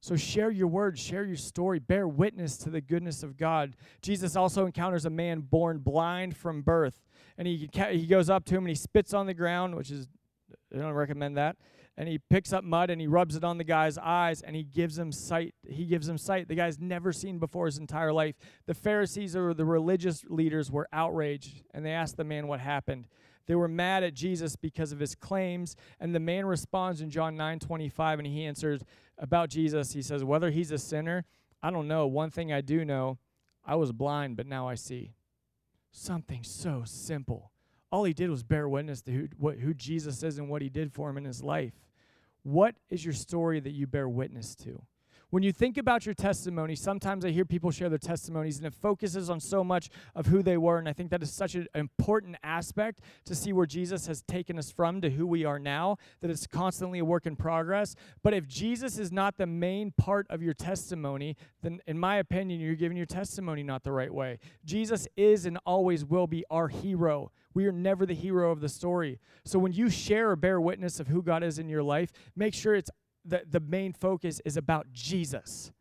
So 0.00 0.14
share 0.16 0.50
your 0.50 0.68
words, 0.68 1.00
share 1.00 1.24
your 1.24 1.36
story, 1.36 1.78
bear 1.78 2.06
witness 2.06 2.56
to 2.58 2.70
the 2.70 2.80
goodness 2.80 3.22
of 3.22 3.36
God. 3.36 3.76
Jesus 4.02 4.36
also 4.36 4.66
encounters 4.66 5.04
a 5.04 5.10
man 5.10 5.40
born 5.40 5.78
blind 5.78 6.36
from 6.36 6.62
birth, 6.62 7.02
and 7.38 7.48
he 7.48 7.68
he 7.90 8.06
goes 8.06 8.30
up 8.30 8.44
to 8.46 8.54
him 8.54 8.64
and 8.64 8.68
he 8.68 8.74
spits 8.74 9.12
on 9.14 9.26
the 9.26 9.34
ground, 9.34 9.74
which 9.74 9.90
is 9.90 10.06
I 10.74 10.78
don't 10.78 10.92
recommend 10.92 11.36
that. 11.36 11.56
And 11.98 12.08
he 12.08 12.18
picks 12.18 12.52
up 12.52 12.62
mud 12.62 12.90
and 12.90 13.00
he 13.00 13.06
rubs 13.06 13.36
it 13.36 13.44
on 13.44 13.56
the 13.56 13.64
guy's 13.64 13.96
eyes 13.96 14.42
and 14.42 14.54
he 14.54 14.64
gives 14.64 14.98
him 14.98 15.10
sight. 15.10 15.54
He 15.66 15.86
gives 15.86 16.06
him 16.06 16.18
sight. 16.18 16.46
The 16.46 16.54
guy's 16.54 16.78
never 16.78 17.10
seen 17.10 17.38
before 17.38 17.64
his 17.64 17.78
entire 17.78 18.12
life. 18.12 18.34
The 18.66 18.74
Pharisees 18.74 19.34
or 19.34 19.54
the 19.54 19.64
religious 19.64 20.22
leaders 20.28 20.70
were 20.70 20.88
outraged 20.92 21.62
and 21.72 21.86
they 21.86 21.92
asked 21.92 22.18
the 22.18 22.24
man 22.24 22.48
what 22.48 22.60
happened. 22.60 23.08
They 23.46 23.54
were 23.54 23.68
mad 23.68 24.02
at 24.02 24.14
Jesus 24.14 24.56
because 24.56 24.92
of 24.92 24.98
his 24.98 25.14
claims, 25.14 25.76
and 26.00 26.14
the 26.14 26.20
man 26.20 26.46
responds 26.46 27.00
in 27.00 27.10
John 27.10 27.36
9 27.36 27.60
25, 27.60 28.18
and 28.18 28.26
he 28.26 28.44
answers 28.44 28.82
about 29.18 29.50
Jesus. 29.50 29.92
He 29.92 30.02
says, 30.02 30.24
Whether 30.24 30.50
he's 30.50 30.70
a 30.70 30.78
sinner, 30.78 31.24
I 31.62 31.70
don't 31.70 31.88
know. 31.88 32.06
One 32.06 32.30
thing 32.30 32.52
I 32.52 32.60
do 32.60 32.84
know 32.84 33.18
I 33.64 33.76
was 33.76 33.92
blind, 33.92 34.36
but 34.36 34.46
now 34.46 34.68
I 34.68 34.74
see. 34.74 35.14
Something 35.90 36.42
so 36.42 36.82
simple. 36.84 37.52
All 37.90 38.04
he 38.04 38.12
did 38.12 38.30
was 38.30 38.42
bear 38.42 38.68
witness 38.68 39.00
to 39.02 39.12
who, 39.12 39.28
what, 39.38 39.58
who 39.58 39.72
Jesus 39.72 40.22
is 40.22 40.38
and 40.38 40.48
what 40.48 40.62
he 40.62 40.68
did 40.68 40.92
for 40.92 41.08
him 41.08 41.16
in 41.16 41.24
his 41.24 41.42
life. 41.42 41.72
What 42.42 42.74
is 42.90 43.04
your 43.04 43.14
story 43.14 43.60
that 43.60 43.72
you 43.72 43.86
bear 43.86 44.08
witness 44.08 44.54
to? 44.56 44.82
When 45.30 45.42
you 45.42 45.52
think 45.52 45.76
about 45.76 46.06
your 46.06 46.14
testimony, 46.14 46.76
sometimes 46.76 47.24
I 47.24 47.30
hear 47.30 47.44
people 47.44 47.72
share 47.72 47.88
their 47.88 47.98
testimonies 47.98 48.58
and 48.58 48.66
it 48.66 48.74
focuses 48.74 49.28
on 49.28 49.40
so 49.40 49.64
much 49.64 49.90
of 50.14 50.26
who 50.26 50.40
they 50.40 50.56
were. 50.56 50.78
And 50.78 50.88
I 50.88 50.92
think 50.92 51.10
that 51.10 51.22
is 51.22 51.32
such 51.32 51.56
an 51.56 51.66
important 51.74 52.36
aspect 52.44 53.00
to 53.24 53.34
see 53.34 53.52
where 53.52 53.66
Jesus 53.66 54.06
has 54.06 54.22
taken 54.22 54.56
us 54.56 54.70
from 54.70 55.00
to 55.00 55.10
who 55.10 55.26
we 55.26 55.44
are 55.44 55.58
now, 55.58 55.96
that 56.20 56.30
it's 56.30 56.46
constantly 56.46 57.00
a 57.00 57.04
work 57.04 57.26
in 57.26 57.34
progress. 57.34 57.96
But 58.22 58.34
if 58.34 58.46
Jesus 58.46 58.98
is 58.98 59.10
not 59.10 59.36
the 59.36 59.46
main 59.46 59.90
part 59.90 60.28
of 60.30 60.42
your 60.42 60.54
testimony, 60.54 61.36
then 61.60 61.80
in 61.88 61.98
my 61.98 62.18
opinion, 62.18 62.60
you're 62.60 62.76
giving 62.76 62.96
your 62.96 63.06
testimony 63.06 63.64
not 63.64 63.82
the 63.82 63.92
right 63.92 64.14
way. 64.14 64.38
Jesus 64.64 65.08
is 65.16 65.44
and 65.44 65.58
always 65.66 66.04
will 66.04 66.28
be 66.28 66.44
our 66.50 66.68
hero. 66.68 67.32
We 67.52 67.66
are 67.66 67.72
never 67.72 68.06
the 68.06 68.14
hero 68.14 68.52
of 68.52 68.60
the 68.60 68.68
story. 68.68 69.18
So 69.44 69.58
when 69.58 69.72
you 69.72 69.90
share 69.90 70.30
or 70.30 70.36
bear 70.36 70.60
witness 70.60 71.00
of 71.00 71.08
who 71.08 71.20
God 71.22 71.42
is 71.42 71.58
in 71.58 71.68
your 71.68 71.82
life, 71.82 72.12
make 72.36 72.54
sure 72.54 72.76
it's 72.76 72.90
the, 73.26 73.42
the 73.48 73.60
main 73.60 73.92
focus 73.92 74.40
is 74.44 74.56
about 74.56 74.92
Jesus. 74.92 75.72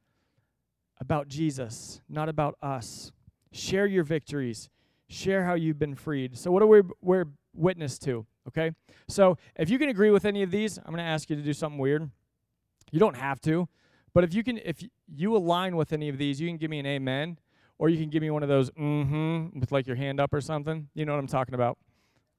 About 1.00 1.28
Jesus, 1.28 2.02
not 2.10 2.30
about 2.30 2.58
us. 2.62 3.12
Share 3.52 3.86
your 3.86 4.04
victories. 4.04 4.70
Share 5.08 5.44
how 5.44 5.54
you've 5.54 5.80
been 5.80 5.96
freed. 5.96 6.38
So, 6.38 6.52
what 6.52 6.64
are 6.64 6.68
we 6.68 6.82
we're 7.02 7.26
witness 7.54 8.00
to? 8.00 8.26
Okay? 8.48 8.72
So, 9.08 9.38
if 9.56 9.70
you 9.70 9.78
can 9.78 9.90
agree 9.90 10.10
with 10.10 10.26
any 10.26 10.42
of 10.42 10.52
these, 10.52 10.78
I'm 10.78 10.86
going 10.86 10.98
to 10.98 11.04
ask 11.04 11.30
you 11.30 11.36
to 11.36 11.42
do 11.42 11.54
something 11.54 11.80
weird. 11.80 12.10
You 12.92 13.00
don't 13.00 13.18
have 13.18 13.42
to, 13.42 13.68
but 14.14 14.24
if 14.24 14.34
you 14.34 14.44
can, 14.44 14.58
if 14.64 14.84
you 15.14 15.36
align 15.36 15.76
with 15.76 15.92
any 15.92 16.10
of 16.10 16.18
these, 16.18 16.40
you 16.40 16.48
can 16.48 16.58
give 16.58 16.72
me 16.72 16.80
an 16.80 16.86
amen, 16.86 17.38
or 17.78 17.90
you 17.90 17.98
can 17.98 18.10
give 18.10 18.22
me 18.22 18.30
one 18.30 18.44
of 18.44 18.50
those 18.50 18.72
mm-hmm 18.72 19.60
with 19.60 19.72
like 19.72 19.86
your 19.86 19.98
hand 19.98 20.20
up 20.20 20.34
or 20.34 20.42
something. 20.42 20.88
You 20.94 21.06
know 21.06 21.14
what 21.14 21.20
I'm 21.20 21.28
talking 21.28 21.54
about? 21.54 21.78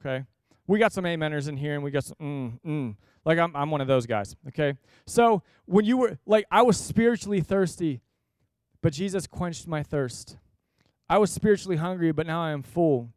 Okay? 0.01 0.25
We 0.67 0.79
got 0.79 0.93
some 0.93 1.05
ameners 1.05 1.49
in 1.49 1.57
here, 1.57 1.75
and 1.75 1.85
we 1.85 1.91
got 1.91 2.05
some 2.05 2.17
mm, 2.21 2.61
mm. 2.67 2.97
Like 3.25 3.39
I'm, 3.39 3.55
I'm 3.57 3.71
one 3.71 3.81
of 3.81 3.89
those 3.89 4.07
guys, 4.07 4.37
okay? 4.49 4.75
So 5.07 5.43
when 5.65 5.85
you 5.85 5.97
were, 5.97 6.19
like, 6.27 6.47
I 6.51 6.63
was 6.63 6.77
spiritually 6.79 7.41
thirsty, 7.41 8.01
but 8.83 8.93
Jesus 8.93 9.27
quenched 9.27 9.67
my 9.67 9.83
thirst. 9.83 10.37
I 11.09 11.19
was 11.19 11.33
spiritually 11.33 11.77
hungry, 11.77 12.13
but 12.13 12.27
now 12.27 12.43
I 12.43 12.51
am 12.51 12.63
full. 12.63 13.11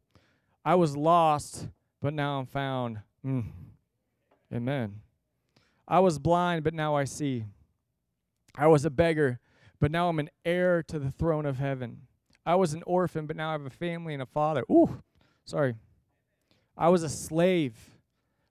I 0.66 0.76
was 0.76 0.96
lost, 0.96 1.68
but 2.02 2.14
now 2.14 2.40
I'm 2.40 2.46
found. 2.46 3.00
Mm. 3.26 3.46
Amen. 4.54 5.02
I 5.88 6.00
was 6.00 6.20
blind, 6.20 6.64
but 6.64 6.74
now 6.74 6.96
I 6.96 7.04
see. 7.04 7.46
I 8.56 8.68
was 8.68 8.86
a 8.86 8.90
beggar, 8.90 9.40
but 9.80 9.92
now 9.92 10.10
I'm 10.10 10.20
an 10.20 10.30
heir 10.44 10.84
to 10.84 11.00
the 11.00 11.12
throne 11.12 11.46
of 11.46 11.58
heaven. 11.58 12.02
I 12.46 12.56
was 12.56 12.74
an 12.74 12.84
orphan, 12.86 13.28
but 13.28 13.36
now 13.36 13.50
I 13.50 13.52
have 13.54 13.66
a 13.66 13.70
family 13.70 14.14
and 14.14 14.24
a 14.24 14.26
father. 14.26 14.64
Ooh, 14.72 15.04
sorry. 15.46 15.76
I 16.80 16.88
was 16.88 17.04
a 17.04 17.10
slave, 17.10 17.76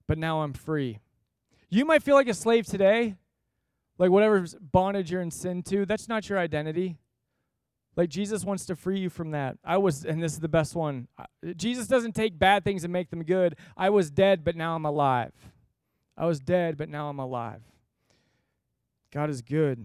but 0.07 0.19
now 0.19 0.43
I'm 0.43 0.53
free. 0.53 0.99
You 1.71 1.85
might 1.87 2.03
feel 2.03 2.15
like 2.15 2.29
a 2.29 2.35
slave 2.35 2.67
today, 2.67 3.17
like 3.97 4.11
whatever 4.11 4.47
bondage 4.61 5.11
you're 5.11 5.23
in 5.23 5.31
sin 5.31 5.63
to, 5.65 5.87
that's 5.87 6.09
not 6.09 6.29
your 6.29 6.39
identity. 6.39 6.99
Like 7.97 8.11
Jesus 8.11 8.45
wants 8.45 8.67
to 8.67 8.77
free 8.77 9.01
you 9.01 9.11
from 9.11 9.33
that. 9.33 9.57
I 9.65 9.79
was, 9.79 10.05
and 10.05 10.23
this 10.23 10.33
is 10.33 10.41
the 10.41 10.49
best 10.49 10.77
one. 10.77 11.09
Jesus 11.57 11.89
doesn't 11.89 12.13
take 12.13 12.39
bad 12.39 12.63
things 12.63 12.85
and 12.85 12.93
make 12.93 13.11
them 13.11 13.25
good. 13.25 13.57
I 13.77 13.91
was 13.91 14.11
dead, 14.11 14.45
but 14.45 14.55
now 14.55 14.77
I'm 14.77 14.85
alive. 14.85 15.33
I 16.17 16.27
was 16.27 16.39
dead, 16.39 16.77
but 16.77 16.89
now 16.89 17.09
I'm 17.09 17.19
alive. 17.19 17.63
God 19.11 19.31
is 19.31 19.41
good. 19.41 19.85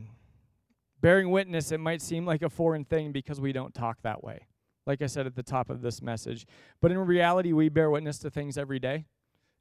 Bearing 1.00 1.32
witness, 1.32 1.72
it 1.72 1.80
might 1.80 2.02
seem 2.02 2.26
like 2.26 2.42
a 2.42 2.50
foreign 2.50 2.86
thing 2.86 3.14
because 3.14 3.40
we 3.40 3.54
don't 3.54 3.74
talk 3.74 4.02
that 4.04 4.24
way, 4.24 4.48
like 4.86 5.02
I 5.02 5.08
said 5.08 5.26
at 5.26 5.36
the 5.36 5.44
top 5.44 5.70
of 5.70 5.82
this 5.82 6.02
message. 6.02 6.46
But 6.82 6.92
in 6.92 6.98
reality, 7.00 7.54
we 7.54 7.70
bear 7.70 7.90
witness 7.90 8.20
to 8.20 8.30
things 8.30 8.58
every 8.58 8.80
day. 8.80 9.06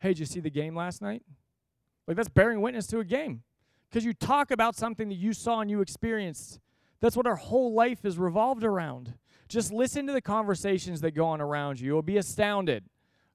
Hey, 0.01 0.11
did 0.11 0.21
you 0.21 0.27
see 0.27 0.41
the 0.41 0.51
game 0.51 0.75
last 0.75 1.01
night? 1.01 1.23
Like 2.07 2.17
that's 2.17 2.29
bearing 2.29 2.61
witness 2.61 2.87
to 2.89 2.99
a 2.99 3.05
game. 3.05 3.43
Because 3.89 4.05
you 4.05 4.15
talk 4.15 4.51
about 4.51 4.75
something 4.75 5.09
that 5.11 5.17
you 5.17 5.33
saw 5.33 5.61
and 5.61 5.71
you 5.71 5.81
experienced. 5.81 6.59
That's 7.01 7.17
what 7.17 7.27
our 7.27 7.37
whole 7.37 7.75
life 7.75 8.05
is 8.05 8.19
revolved 8.19 8.65
around. 8.65 9.15
Just 9.49 9.73
listen 9.73 10.07
to 10.07 10.13
the 10.13 10.23
conversations 10.23 11.03
that 11.03 11.11
go 11.11 11.27
on 11.27 11.41
around 11.41 11.79
you. 11.79 11.87
You'll 11.87 12.03
be 12.03 12.17
astounded. 12.17 12.85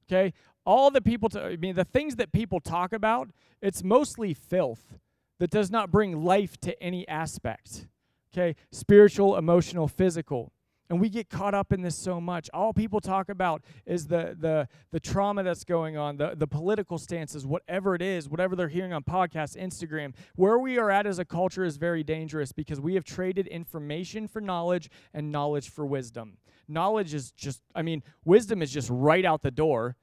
Okay? 0.07 0.33
All 0.65 0.89
the 0.89 1.01
people, 1.01 1.29
I 1.35 1.57
mean, 1.57 1.75
the 1.75 1.85
things 1.85 2.15
that 2.15 2.31
people 2.31 2.59
talk 2.59 2.91
about, 2.91 3.29
it's 3.61 3.83
mostly 3.83 4.33
filth 4.33 4.97
that 5.39 5.51
does 5.51 5.69
not 5.69 5.91
bring 5.91 6.23
life 6.23 6.59
to 6.61 6.81
any 6.81 7.07
aspect. 7.07 7.87
Okay? 8.33 8.55
Spiritual, 8.71 9.37
emotional, 9.37 9.87
physical. 9.87 10.51
And 10.89 11.01
we 11.01 11.09
get 11.09 11.29
caught 11.29 11.53
up 11.53 11.73
in 11.73 11.81
this 11.81 11.97
so 11.97 12.21
much. 12.21 12.49
All 12.53 12.71
people 12.73 13.01
talk 13.01 13.27
about 13.27 13.61
is 13.85 14.07
the 14.07 14.37
the 14.39 14.69
the 14.91 14.99
trauma 14.99 15.43
that's 15.43 15.65
going 15.65 15.97
on, 15.97 16.15
the, 16.15 16.33
the 16.35 16.47
political 16.47 16.97
stances, 16.97 17.45
whatever 17.45 17.93
it 17.93 18.01
is, 18.01 18.29
whatever 18.29 18.55
they're 18.55 18.69
hearing 18.69 18.93
on 18.93 19.03
podcasts, 19.03 19.57
Instagram. 19.61 20.13
Where 20.35 20.57
we 20.57 20.77
are 20.77 20.89
at 20.89 21.05
as 21.05 21.19
a 21.19 21.25
culture 21.25 21.65
is 21.65 21.75
very 21.75 22.03
dangerous 22.03 22.53
because 22.53 22.79
we 22.79 22.95
have 22.95 23.03
traded 23.03 23.47
information 23.47 24.27
for 24.29 24.39
knowledge 24.39 24.89
and 25.13 25.31
knowledge 25.31 25.69
for 25.69 25.85
wisdom. 25.85 26.37
Knowledge 26.69 27.13
is 27.13 27.31
just, 27.31 27.61
I 27.75 27.81
mean, 27.81 28.03
wisdom 28.25 28.61
is 28.61 28.71
just 28.71 28.89
right 28.89 29.25
out 29.25 29.41
the 29.41 29.51
door. 29.51 29.95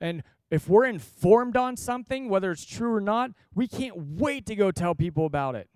And 0.00 0.22
if 0.50 0.68
we're 0.68 0.86
informed 0.86 1.56
on 1.56 1.76
something, 1.76 2.28
whether 2.28 2.50
it's 2.50 2.64
true 2.64 2.94
or 2.94 3.00
not, 3.00 3.32
we 3.54 3.68
can't 3.68 3.96
wait 3.96 4.46
to 4.46 4.56
go 4.56 4.70
tell 4.70 4.94
people 4.94 5.26
about 5.26 5.54
it. 5.54 5.68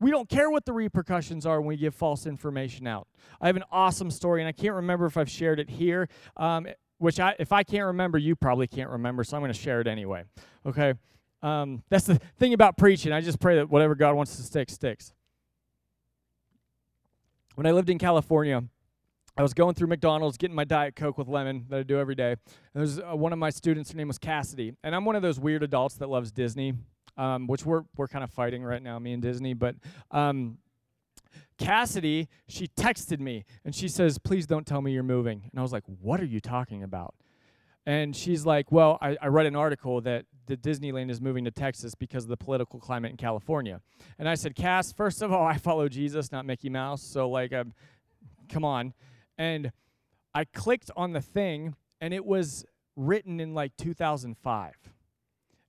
We 0.00 0.10
don't 0.10 0.28
care 0.28 0.50
what 0.50 0.64
the 0.64 0.72
repercussions 0.72 1.44
are 1.44 1.60
when 1.60 1.68
we 1.68 1.76
give 1.76 1.94
false 1.94 2.26
information 2.26 2.86
out. 2.86 3.08
I 3.40 3.46
have 3.48 3.56
an 3.56 3.64
awesome 3.72 4.10
story, 4.10 4.40
and 4.40 4.48
I 4.48 4.52
can't 4.52 4.74
remember 4.74 5.06
if 5.06 5.16
I've 5.16 5.30
shared 5.30 5.58
it 5.58 5.70
here. 5.70 6.08
Um, 6.36 6.68
which 6.98 7.20
I, 7.20 7.34
if 7.38 7.52
I 7.52 7.62
can't 7.62 7.86
remember, 7.86 8.18
you 8.18 8.36
probably 8.36 8.66
can't 8.66 8.90
remember, 8.90 9.24
so 9.24 9.36
I'm 9.36 9.42
going 9.42 9.52
to 9.52 9.58
share 9.58 9.80
it 9.80 9.86
anyway. 9.86 10.24
Okay? 10.66 10.94
Um, 11.42 11.82
that's 11.88 12.06
the 12.06 12.16
thing 12.38 12.52
about 12.52 12.76
preaching. 12.76 13.12
I 13.12 13.20
just 13.20 13.40
pray 13.40 13.56
that 13.56 13.70
whatever 13.70 13.94
God 13.94 14.14
wants 14.14 14.36
to 14.36 14.42
stick, 14.42 14.68
sticks. 14.68 15.12
When 17.54 17.66
I 17.66 17.72
lived 17.72 17.90
in 17.90 17.98
California, 17.98 18.64
I 19.36 19.42
was 19.42 19.54
going 19.54 19.74
through 19.74 19.86
McDonald's 19.86 20.36
getting 20.36 20.56
my 20.56 20.64
Diet 20.64 20.96
Coke 20.96 21.16
with 21.16 21.28
lemon 21.28 21.66
that 21.68 21.78
I 21.78 21.82
do 21.84 21.98
every 21.98 22.16
day. 22.16 22.32
And 22.32 22.38
there's 22.74 22.98
uh, 22.98 23.14
one 23.14 23.32
of 23.32 23.38
my 23.38 23.50
students, 23.50 23.92
her 23.92 23.96
name 23.96 24.08
was 24.08 24.18
Cassidy. 24.18 24.74
And 24.82 24.94
I'm 24.94 25.04
one 25.04 25.14
of 25.14 25.22
those 25.22 25.38
weird 25.38 25.62
adults 25.62 25.94
that 25.96 26.08
loves 26.08 26.32
Disney, 26.32 26.74
um, 27.18 27.46
which 27.46 27.66
we're, 27.66 27.82
we're 27.96 28.08
kind 28.08 28.24
of 28.24 28.30
fighting 28.30 28.62
right 28.62 28.82
now, 28.82 28.98
me 28.98 29.12
and 29.12 29.20
Disney. 29.20 29.52
But 29.52 29.74
um, 30.10 30.58
Cassidy, 31.58 32.28
she 32.46 32.68
texted 32.68 33.20
me 33.20 33.44
and 33.64 33.74
she 33.74 33.88
says, 33.88 34.16
Please 34.16 34.46
don't 34.46 34.66
tell 34.66 34.80
me 34.80 34.92
you're 34.92 35.02
moving. 35.02 35.42
And 35.50 35.58
I 35.58 35.62
was 35.62 35.72
like, 35.72 35.84
What 36.00 36.20
are 36.20 36.26
you 36.26 36.40
talking 36.40 36.82
about? 36.82 37.14
And 37.84 38.14
she's 38.14 38.46
like, 38.46 38.72
Well, 38.72 38.96
I, 39.02 39.16
I 39.20 39.26
read 39.26 39.46
an 39.46 39.56
article 39.56 40.00
that 40.02 40.24
the 40.46 40.56
Disneyland 40.56 41.10
is 41.10 41.20
moving 41.20 41.44
to 41.44 41.50
Texas 41.50 41.94
because 41.94 42.24
of 42.24 42.30
the 42.30 42.36
political 42.36 42.80
climate 42.80 43.10
in 43.10 43.16
California. 43.16 43.80
And 44.18 44.28
I 44.28 44.34
said, 44.34 44.54
Cass, 44.54 44.92
first 44.92 45.20
of 45.20 45.32
all, 45.32 45.44
I 45.44 45.58
follow 45.58 45.88
Jesus, 45.88 46.32
not 46.32 46.46
Mickey 46.46 46.70
Mouse. 46.70 47.02
So, 47.02 47.28
like, 47.28 47.52
um, 47.52 47.74
come 48.48 48.64
on. 48.64 48.94
And 49.36 49.72
I 50.34 50.44
clicked 50.44 50.90
on 50.96 51.12
the 51.12 51.20
thing, 51.20 51.74
and 52.00 52.14
it 52.14 52.24
was 52.24 52.64
written 52.96 53.40
in 53.40 53.54
like 53.54 53.76
2005. 53.76 54.74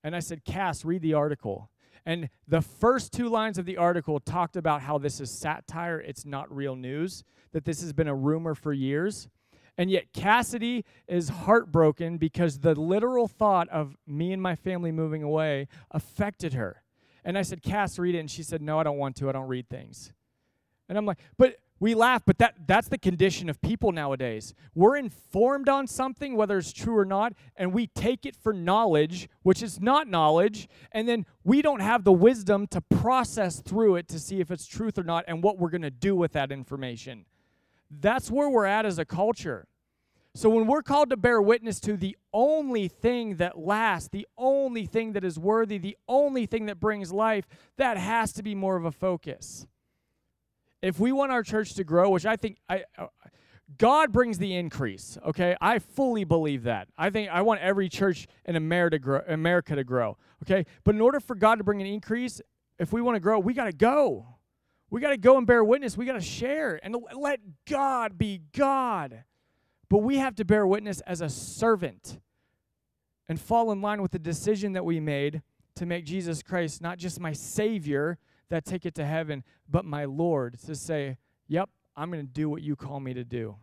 And 0.04 0.16
I 0.16 0.20
said, 0.20 0.46
Cass, 0.46 0.86
read 0.86 1.02
the 1.02 1.14
article. 1.14 1.70
And 2.06 2.30
the 2.48 2.62
first 2.62 3.14
two 3.14 3.30
lines 3.30 3.58
of 3.58 3.66
the 3.66 3.78
article 3.78 4.20
talked 4.20 4.56
about 4.56 4.82
how 4.82 4.98
this 4.98 5.20
is 5.20 5.30
satire, 5.30 6.00
it's 6.00 6.26
not 6.26 6.54
real 6.54 6.76
news, 6.76 7.24
that 7.52 7.66
this 7.66 7.82
has 7.82 7.94
been 7.94 8.08
a 8.08 8.16
rumor 8.16 8.56
for 8.56 8.74
years. 8.74 9.28
And 9.78 9.90
yet, 9.90 10.12
Cassidy 10.12 10.84
is 11.08 11.30
heartbroken 11.30 12.18
because 12.18 12.60
the 12.60 12.76
literal 12.76 13.28
thought 13.28 13.70
of 13.70 13.96
me 14.06 14.34
and 14.34 14.42
my 14.42 14.56
family 14.56 14.92
moving 14.92 15.24
away 15.24 15.68
affected 15.92 16.54
her. 16.54 16.84
And 17.24 17.38
I 17.38 17.44
said, 17.44 17.62
Cass, 17.62 17.98
read 17.98 18.16
it. 18.16 18.20
And 18.20 18.30
she 18.32 18.44
said, 18.44 18.62
No, 18.62 18.80
I 18.80 18.84
don't 18.84 18.98
want 18.98 19.16
to. 19.18 19.30
I 19.30 19.32
don't 19.32 19.48
read 19.48 19.70
things. 19.70 20.12
And 20.90 20.98
I'm 20.98 21.06
like, 21.06 21.20
But 21.38 21.58
we 21.80 21.96
laugh, 21.96 22.24
but 22.26 22.38
that, 22.40 22.56
that's 22.68 22.90
the 22.90 22.98
condition 22.98 23.50
of 23.50 23.62
people 23.62 23.92
nowadays. 23.92 24.54
We're 24.76 24.98
informed 24.98 25.70
on 25.70 25.88
something, 25.88 26.36
whether 26.36 26.58
it's 26.58 26.74
true 26.74 26.98
or 26.98 27.06
not, 27.06 27.34
and 27.56 27.74
we 27.74 27.88
take 27.88 28.26
it 28.26 28.36
for 28.36 28.52
knowledge, 28.52 29.30
which 29.44 29.64
is 29.64 29.80
not 29.80 30.08
knowledge, 30.08 30.68
and 30.92 31.08
then 31.08 31.26
we 31.44 31.62
don't 31.62 31.80
have 31.80 32.04
the 32.04 32.12
wisdom 32.12 32.68
to 32.68 32.82
process 32.82 33.62
through 33.62 33.96
it 33.96 34.08
to 34.10 34.20
see 34.20 34.42
if 34.42 34.52
it's 34.52 34.66
truth 34.66 34.98
or 34.98 35.04
not 35.04 35.24
and 35.28 35.42
what 35.42 35.58
we're 35.58 35.70
going 35.70 35.82
to 35.82 35.90
do 35.90 36.16
with 36.16 36.34
that 36.34 36.52
information. 36.52 37.26
That's 37.90 38.30
where 38.30 38.50
we're 38.50 38.66
at 38.66 38.86
as 38.86 39.00
a 39.00 39.06
culture. 39.06 39.66
So 40.36 40.50
when 40.50 40.68
we're 40.68 40.84
called 40.84 41.10
to 41.10 41.18
bear 41.18 41.42
witness 41.42 41.80
to 41.82 41.98
the 41.98 42.16
only 42.34 42.88
thing 42.88 43.38
that 43.38 43.58
lasts, 43.58 44.10
the 44.10 44.28
only 44.38 44.86
thing 44.86 45.14
that 45.14 45.24
is 45.24 45.40
worthy, 45.40 45.78
the 45.78 45.98
only 46.08 46.46
thing 46.46 46.68
that 46.68 46.80
brings 46.80 47.12
life, 47.12 47.48
that 47.78 47.98
has 47.98 48.32
to 48.34 48.44
be 48.44 48.54
more 48.54 48.76
of 48.76 48.86
a 48.86 48.92
focus 48.92 49.66
if 50.82 51.00
we 51.00 51.12
want 51.12 51.32
our 51.32 51.44
church 51.44 51.74
to 51.76 51.84
grow, 51.84 52.10
which 52.10 52.26
I 52.26 52.36
think 52.36 52.58
I, 52.70 52.84
uh, 52.98 53.08
God 53.78 54.12
brings 54.12 54.38
the 54.38 54.56
increase. 54.56 55.18
Okay, 55.26 55.56
I 55.62 55.80
fully 55.80 56.24
believe 56.24 56.64
that. 56.64 56.88
I 56.98 57.10
think 57.10 57.30
I 57.30 57.42
want 57.42 57.62
every 57.62 57.90
church 57.90 58.28
in 58.46 58.56
America 58.56 58.96
to 58.96 59.00
grow. 59.00 59.22
America 59.28 59.76
to 59.76 59.84
grow. 59.84 60.18
Okay, 60.44 60.66
but 60.84 60.96
in 60.96 61.02
order 61.02 61.20
for 61.20 61.36
God 61.36 61.56
to 61.56 61.64
bring 61.64 61.82
an 61.82 61.88
increase, 61.88 62.42
if 62.80 62.94
we 62.94 63.02
want 63.02 63.16
to 63.16 63.20
grow, 63.20 63.40
we 63.40 63.54
got 63.54 63.66
to 63.66 63.74
go. 63.74 64.26
We 64.90 65.02
got 65.02 65.10
to 65.10 65.18
go 65.18 65.38
and 65.38 65.46
bear 65.46 65.64
witness. 65.64 65.96
We 65.96 66.06
got 66.06 66.14
to 66.14 66.22
share 66.22 66.80
and 66.82 66.96
let 67.16 67.40
God 67.68 68.18
be 68.18 68.42
God. 68.54 69.24
But 69.88 70.00
we 70.00 70.18
have 70.18 70.36
to 70.36 70.46
bear 70.46 70.66
witness 70.66 71.02
as 71.02 71.22
a 71.22 71.30
servant 71.30 72.20
and 73.28 73.40
fall 73.40 73.72
in 73.72 73.82
line 73.82 74.02
with 74.02 74.12
the 74.12 74.20
decision 74.20 74.74
that 74.74 74.86
we 74.86 75.00
made 75.00 75.44
to 75.76 75.86
make 75.86 76.06
Jesus 76.06 76.42
Christ 76.42 76.82
not 76.82 76.98
just 76.98 77.20
my 77.20 77.34
Savior, 77.34 78.18
that 78.50 78.66
ticket 78.66 78.96
to 78.96 79.06
heaven, 79.06 79.44
but 79.70 79.86
my 79.86 80.06
Lord 80.06 80.60
to 80.66 80.76
say, 80.76 81.18
Yep, 81.48 81.70
I'm 81.96 82.12
going 82.12 82.26
to 82.26 82.32
do 82.32 82.50
what 82.50 82.62
you 82.62 82.76
call 82.76 83.00
me 83.00 83.14
to 83.14 83.24
do. 83.24 83.56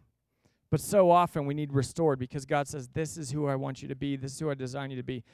But 0.70 0.80
so 0.80 1.10
often 1.10 1.46
we 1.46 1.54
need 1.54 1.72
restored 1.72 2.18
because 2.18 2.44
God 2.44 2.68
says, 2.68 2.88
This 2.88 3.16
is 3.16 3.30
who 3.30 3.46
I 3.46 3.56
want 3.56 3.82
you 3.82 3.88
to 3.88 3.94
be, 3.94 4.16
this 4.16 4.32
is 4.32 4.40
who 4.40 4.50
I 4.50 4.54
design 4.54 4.90
you 4.90 4.96
to 4.96 5.02
be. 5.02 5.24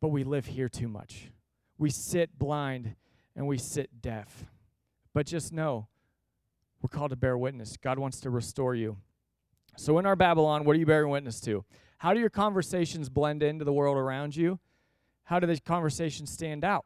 But 0.00 0.08
we 0.08 0.24
live 0.24 0.46
here 0.46 0.68
too 0.68 0.88
much. 0.88 1.30
We 1.78 1.90
sit 1.90 2.38
blind 2.38 2.96
and 3.34 3.46
we 3.46 3.58
sit 3.58 4.00
deaf. 4.00 4.44
But 5.14 5.26
just 5.26 5.52
know, 5.52 5.88
we're 6.82 6.88
called 6.88 7.10
to 7.10 7.16
bear 7.16 7.38
witness. 7.38 7.76
God 7.76 7.98
wants 7.98 8.20
to 8.20 8.30
restore 8.30 8.74
you. 8.74 8.98
So, 9.76 9.98
in 9.98 10.06
our 10.06 10.16
Babylon, 10.16 10.64
what 10.64 10.76
are 10.76 10.78
you 10.78 10.86
bearing 10.86 11.10
witness 11.10 11.40
to? 11.42 11.64
How 11.98 12.14
do 12.14 12.20
your 12.20 12.30
conversations 12.30 13.08
blend 13.08 13.42
into 13.42 13.64
the 13.64 13.72
world 13.72 13.96
around 13.96 14.36
you? 14.36 14.58
How 15.24 15.40
do 15.40 15.46
these 15.46 15.60
conversations 15.60 16.30
stand 16.30 16.64
out? 16.64 16.84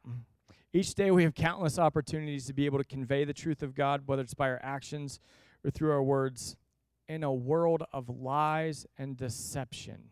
Each 0.73 0.93
day 0.95 1.11
we 1.11 1.23
have 1.23 1.35
countless 1.35 1.77
opportunities 1.77 2.45
to 2.45 2.53
be 2.53 2.65
able 2.65 2.77
to 2.77 2.85
convey 2.85 3.25
the 3.25 3.33
truth 3.33 3.61
of 3.61 3.75
God, 3.75 4.03
whether 4.05 4.21
it's 4.21 4.33
by 4.33 4.49
our 4.49 4.59
actions 4.63 5.19
or 5.65 5.71
through 5.71 5.91
our 5.91 6.03
words, 6.03 6.55
in 7.09 7.23
a 7.23 7.33
world 7.33 7.83
of 7.91 8.07
lies 8.07 8.85
and 8.97 9.17
deception. 9.17 10.11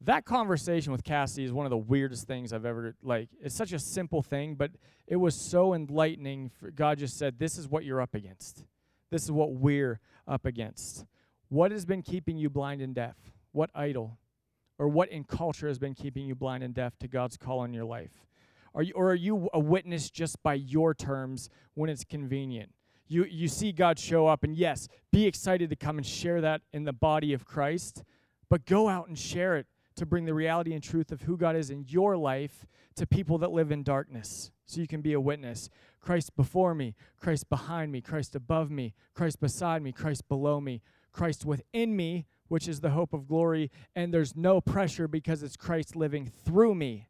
That 0.00 0.24
conversation 0.24 0.92
with 0.92 1.02
Cassie 1.02 1.42
is 1.42 1.52
one 1.52 1.66
of 1.66 1.70
the 1.70 1.76
weirdest 1.76 2.28
things 2.28 2.52
I've 2.52 2.64
ever 2.64 2.94
like. 3.02 3.30
It's 3.40 3.56
such 3.56 3.72
a 3.72 3.80
simple 3.80 4.22
thing, 4.22 4.54
but 4.54 4.70
it 5.08 5.16
was 5.16 5.34
so 5.34 5.74
enlightening. 5.74 6.52
God 6.76 6.98
just 6.98 7.18
said, 7.18 7.40
"This 7.40 7.58
is 7.58 7.68
what 7.68 7.84
you're 7.84 8.00
up 8.00 8.14
against. 8.14 8.64
This 9.10 9.24
is 9.24 9.32
what 9.32 9.54
we're 9.54 9.98
up 10.28 10.46
against. 10.46 11.04
What 11.48 11.72
has 11.72 11.84
been 11.84 12.02
keeping 12.02 12.36
you 12.36 12.48
blind 12.48 12.80
and 12.80 12.94
deaf? 12.94 13.32
What 13.50 13.70
idol, 13.74 14.20
or 14.78 14.86
what 14.86 15.08
in 15.08 15.24
culture 15.24 15.66
has 15.66 15.80
been 15.80 15.94
keeping 15.94 16.26
you 16.26 16.36
blind 16.36 16.62
and 16.62 16.72
deaf 16.72 16.96
to 17.00 17.08
God's 17.08 17.36
call 17.36 17.58
on 17.58 17.74
your 17.74 17.84
life?" 17.84 18.24
Are 18.74 18.82
you, 18.82 18.92
or 18.94 19.10
are 19.10 19.14
you 19.14 19.48
a 19.52 19.58
witness 19.60 20.10
just 20.10 20.42
by 20.42 20.54
your 20.54 20.94
terms 20.94 21.48
when 21.74 21.90
it's 21.90 22.04
convenient? 22.04 22.70
You, 23.08 23.24
you 23.24 23.48
see 23.48 23.72
God 23.72 23.98
show 23.98 24.26
up, 24.26 24.44
and 24.44 24.54
yes, 24.54 24.88
be 25.10 25.26
excited 25.26 25.70
to 25.70 25.76
come 25.76 25.96
and 25.96 26.06
share 26.06 26.40
that 26.42 26.60
in 26.72 26.84
the 26.84 26.92
body 26.92 27.32
of 27.32 27.46
Christ, 27.46 28.02
but 28.50 28.66
go 28.66 28.88
out 28.88 29.08
and 29.08 29.18
share 29.18 29.56
it 29.56 29.66
to 29.96 30.06
bring 30.06 30.26
the 30.26 30.34
reality 30.34 30.74
and 30.74 30.82
truth 30.82 31.10
of 31.10 31.22
who 31.22 31.36
God 31.36 31.56
is 31.56 31.70
in 31.70 31.84
your 31.88 32.16
life 32.16 32.66
to 32.96 33.06
people 33.06 33.38
that 33.38 33.50
live 33.50 33.72
in 33.72 33.82
darkness 33.82 34.50
so 34.66 34.80
you 34.80 34.86
can 34.86 35.00
be 35.00 35.12
a 35.12 35.20
witness. 35.20 35.70
Christ 36.00 36.36
before 36.36 36.74
me, 36.74 36.94
Christ 37.18 37.48
behind 37.48 37.90
me, 37.90 38.00
Christ 38.00 38.36
above 38.36 38.70
me, 38.70 38.94
Christ 39.14 39.40
beside 39.40 39.82
me, 39.82 39.92
Christ 39.92 40.28
below 40.28 40.60
me, 40.60 40.82
Christ 41.12 41.44
within 41.44 41.96
me, 41.96 42.26
which 42.48 42.68
is 42.68 42.80
the 42.80 42.90
hope 42.90 43.12
of 43.12 43.26
glory, 43.26 43.70
and 43.96 44.12
there's 44.12 44.36
no 44.36 44.60
pressure 44.60 45.08
because 45.08 45.42
it's 45.42 45.56
Christ 45.56 45.96
living 45.96 46.26
through 46.26 46.74
me 46.74 47.08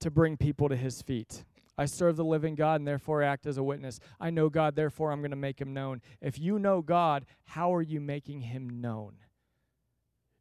to 0.00 0.10
bring 0.10 0.36
people 0.36 0.68
to 0.68 0.76
his 0.76 1.02
feet. 1.02 1.44
I 1.78 1.86
serve 1.86 2.16
the 2.16 2.24
living 2.24 2.56
God 2.56 2.80
and 2.80 2.86
therefore 2.86 3.22
act 3.22 3.46
as 3.46 3.56
a 3.56 3.62
witness. 3.62 4.00
I 4.20 4.28
know 4.30 4.50
God, 4.50 4.76
therefore 4.76 5.12
I'm 5.12 5.20
going 5.20 5.30
to 5.30 5.36
make 5.36 5.60
him 5.60 5.72
known. 5.72 6.02
If 6.20 6.38
you 6.38 6.58
know 6.58 6.82
God, 6.82 7.24
how 7.44 7.74
are 7.74 7.82
you 7.82 8.00
making 8.00 8.42
him 8.42 8.80
known? 8.80 9.14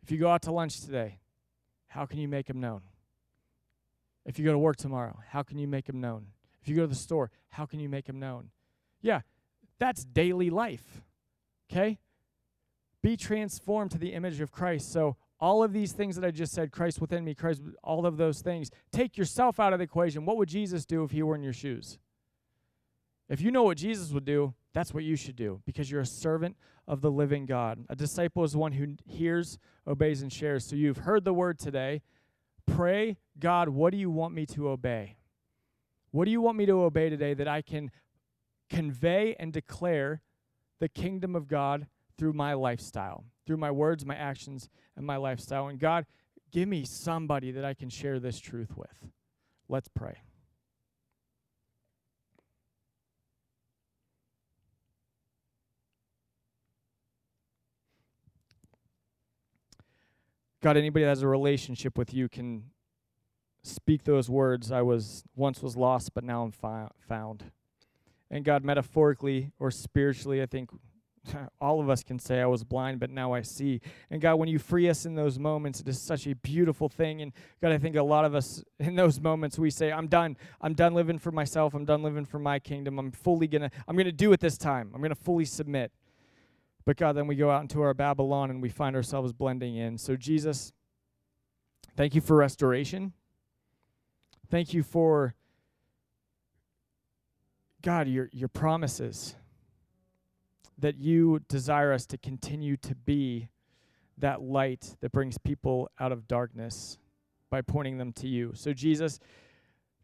If 0.04 0.12
you 0.12 0.18
go 0.18 0.30
out 0.30 0.42
to 0.44 0.52
lunch 0.52 0.82
today, 0.82 1.20
how 1.88 2.06
can 2.06 2.20
you 2.20 2.28
make 2.28 2.50
him 2.50 2.60
known? 2.60 2.82
If 4.26 4.38
you 4.38 4.46
go 4.46 4.52
to 4.52 4.60
work 4.60 4.76
tomorrow, 4.76 5.20
how 5.30 5.44
can 5.44 5.58
you 5.58 5.68
make 5.68 5.88
him 5.88 6.02
known? 6.02 6.28
If 6.62 6.68
you 6.68 6.76
go 6.76 6.82
to 6.82 6.88
the 6.88 6.96
store, 6.96 7.32
how 7.48 7.66
can 7.66 7.80
you 7.80 7.90
make 7.90 8.08
him 8.08 8.20
known? 8.20 8.50
Yeah, 9.02 9.22
that's 9.80 10.04
daily 10.04 10.50
life. 10.50 11.02
Okay? 11.72 12.00
Be 13.02 13.16
transformed 13.16 13.92
to 13.92 13.98
the 13.98 14.14
image 14.14 14.42
of 14.42 14.52
Christ. 14.52 14.92
So 14.92 15.16
all 15.40 15.64
of 15.64 15.72
these 15.72 15.94
things 15.94 16.16
that 16.16 16.26
I 16.26 16.32
just 16.32 16.54
said, 16.54 16.72
Christ 16.72 17.00
within 17.00 17.24
me, 17.24 17.34
Christ, 17.34 17.62
all 17.84 18.06
of 18.06 18.18
those 18.18 18.42
things, 18.42 18.70
take 18.92 19.18
yourself 19.18 19.60
out 19.60 19.74
of 19.74 19.80
the 19.80 19.84
equation. 19.84 20.26
What 20.26 20.38
would 20.38 20.50
Jesus 20.50 20.86
do 20.86 21.04
if 21.04 21.12
he 21.12 21.24
were 21.24 21.36
in 21.36 21.44
your 21.44 21.54
shoes? 21.54 21.98
If 23.30 23.42
you 23.42 23.52
know 23.52 23.64
what 23.64 23.78
Jesus 23.78 24.12
would 24.12 24.26
do, 24.26 24.54
that's 24.74 24.94
what 24.94 25.04
you 25.04 25.16
should 25.16 25.36
do 25.36 25.62
because 25.66 25.90
you're 25.90 26.02
a 26.02 26.06
servant 26.06 26.58
of 26.88 27.02
the 27.02 27.12
living 27.12 27.46
God. 27.46 27.86
A 27.90 27.96
disciple 27.96 28.44
is 28.44 28.56
one 28.56 28.74
who 28.74 28.96
hears, 29.06 29.60
obeys, 29.88 30.22
and 30.22 30.34
shares. 30.34 30.66
So 30.66 30.76
you've 30.76 30.98
heard 30.98 31.24
the 31.24 31.34
word 31.34 31.60
today. 31.60 32.02
Pray, 32.66 33.18
God, 33.40 33.70
what 33.70 33.92
do 33.92 33.98
you 33.98 34.10
want 34.10 34.34
me 34.34 34.46
to 34.48 34.70
obey? 34.70 35.16
What 36.12 36.26
do 36.26 36.32
you 36.32 36.42
want 36.42 36.58
me 36.58 36.66
to 36.66 36.82
obey 36.82 37.10
today 37.10 37.34
that 37.36 37.48
I 37.48 37.62
can 37.62 37.92
convey 38.70 39.36
and 39.40 39.54
declare 39.54 40.22
the 40.80 40.90
kingdom 40.90 41.36
of 41.36 41.48
God 41.48 41.88
through 42.18 42.34
my 42.34 42.54
lifestyle, 42.54 43.26
through 43.50 43.58
my 43.58 43.72
words, 43.72 44.06
my 44.06 44.14
actions, 44.14 44.70
and 44.96 45.04
my 45.08 45.16
lifestyle. 45.16 45.70
And 45.70 45.80
God, 45.80 46.06
give 46.52 46.70
me 46.70 46.86
somebody 46.86 47.50
that 47.50 47.66
I 47.66 47.74
can 47.74 47.90
share 47.90 48.20
this 48.20 48.40
truth 48.40 48.78
with. 48.78 49.10
Let's 49.68 49.88
pray. 49.88 50.18
God, 60.62 60.78
anybody 60.78 61.06
that 61.06 61.10
has 61.10 61.24
a 61.24 61.28
relationship 61.28 61.98
with 61.98 62.14
you 62.14 62.30
can 62.30 62.66
speak 63.64 64.04
those 64.04 64.30
words. 64.30 64.72
I 64.72 64.84
was 64.84 65.24
once 65.36 65.64
was 65.64 65.76
lost, 65.76 66.14
but 66.14 66.24
now 66.24 66.44
I'm 66.44 66.52
fi- 66.52 66.92
found. 67.00 67.46
And 68.30 68.46
God, 68.46 68.64
metaphorically 68.64 69.54
or 69.58 69.72
spiritually, 69.72 70.40
I 70.40 70.46
think 70.46 70.70
all 71.62 71.80
of 71.80 71.90
us 71.90 72.04
can 72.04 72.20
say, 72.20 72.42
I 72.42 72.46
was 72.46 72.64
blind, 72.64 73.00
but 73.00 73.10
now 73.10 73.34
I 73.34 73.42
see. 73.42 73.82
And 74.10 74.22
God, 74.22 74.36
when 74.36 74.50
you 74.50 74.60
free 74.60 74.90
us 74.90 75.06
in 75.06 75.16
those 75.16 75.40
moments, 75.40 75.80
it 75.80 75.88
is 75.88 76.02
such 76.02 76.28
a 76.28 76.36
beautiful 76.36 76.90
thing. 76.90 77.22
And 77.22 77.34
God, 77.62 77.72
I 77.72 77.78
think 77.78 77.96
a 77.96 78.04
lot 78.04 78.26
of 78.26 78.36
us 78.36 78.64
in 78.80 78.96
those 78.96 79.20
moments, 79.20 79.58
we 79.58 79.70
say, 79.70 79.92
I'm 79.92 80.08
done. 80.08 80.38
I'm 80.62 80.74
done 80.74 80.94
living 80.94 81.20
for 81.20 81.32
myself. 81.32 81.74
I'm 81.74 81.86
done 81.86 82.04
living 82.04 82.26
for 82.26 82.40
my 82.40 82.60
kingdom. 82.60 83.00
I'm 83.00 83.12
fully 83.12 83.48
going 83.48 83.64
to, 83.64 83.72
I'm 83.88 83.96
going 83.96 84.06
to 84.06 84.12
do 84.12 84.32
it 84.34 84.40
this 84.40 84.58
time. 84.58 84.92
I'm 84.94 85.02
going 85.02 85.10
to 85.10 85.22
fully 85.24 85.46
submit. 85.46 85.92
But 86.86 86.98
God, 86.98 87.16
then 87.16 87.28
we 87.28 87.36
go 87.36 87.52
out 87.52 87.62
into 87.62 87.82
our 87.82 87.94
Babylon 87.94 88.50
and 88.50 88.62
we 88.62 88.70
find 88.70 88.96
ourselves 88.96 89.32
blending 89.34 89.76
in. 89.76 89.98
So, 89.98 90.16
Jesus, 90.16 90.74
thank 91.96 92.16
you 92.16 92.22
for 92.22 92.36
restoration. 92.36 93.14
Thank 94.50 94.74
you 94.74 94.82
for, 94.82 95.36
God, 97.84 98.08
your, 98.08 98.30
your 98.32 98.48
promises 98.48 99.36
that 100.80 100.98
you 100.98 101.40
desire 101.48 101.92
us 101.94 102.06
to 102.08 102.18
continue 102.18 102.78
to 102.78 102.96
be 102.96 103.50
that 104.18 104.42
light 104.42 104.96
that 105.02 105.12
brings 105.12 105.38
people 105.38 105.90
out 106.00 106.12
of 106.12 106.28
darkness 106.28 106.98
by 107.50 107.62
pointing 107.62 107.98
them 107.98 108.12
to 108.14 108.28
you. 108.28 108.52
So, 108.54 108.74
Jesus, 108.74 109.20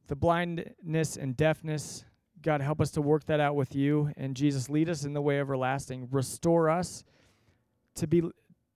the 0.08 0.16
blindness 0.16 1.18
and 1.18 1.36
deafness, 1.36 2.06
God, 2.42 2.62
help 2.62 2.82
us 2.82 2.92
to 2.92 3.02
work 3.02 3.26
that 3.26 3.40
out 3.40 3.56
with 3.56 3.76
you. 3.76 4.12
And 4.18 4.36
Jesus, 4.36 4.70
lead 4.70 4.90
us 4.90 5.04
in 5.04 5.14
the 5.14 5.22
way 5.22 5.40
everlasting. 5.40 6.08
Restore 6.12 6.70
us 6.70 7.04
to 7.96 8.08
be 8.08 8.24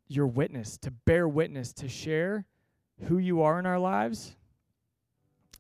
your 0.08 0.28
witness, 0.28 0.78
to 0.80 0.92
bear 0.92 1.28
witness, 1.28 1.72
to 1.74 1.88
share 1.88 2.46
who 3.08 3.18
you 3.18 3.42
are 3.42 3.60
in 3.60 3.66
our 3.66 3.80
lives. 3.80 4.36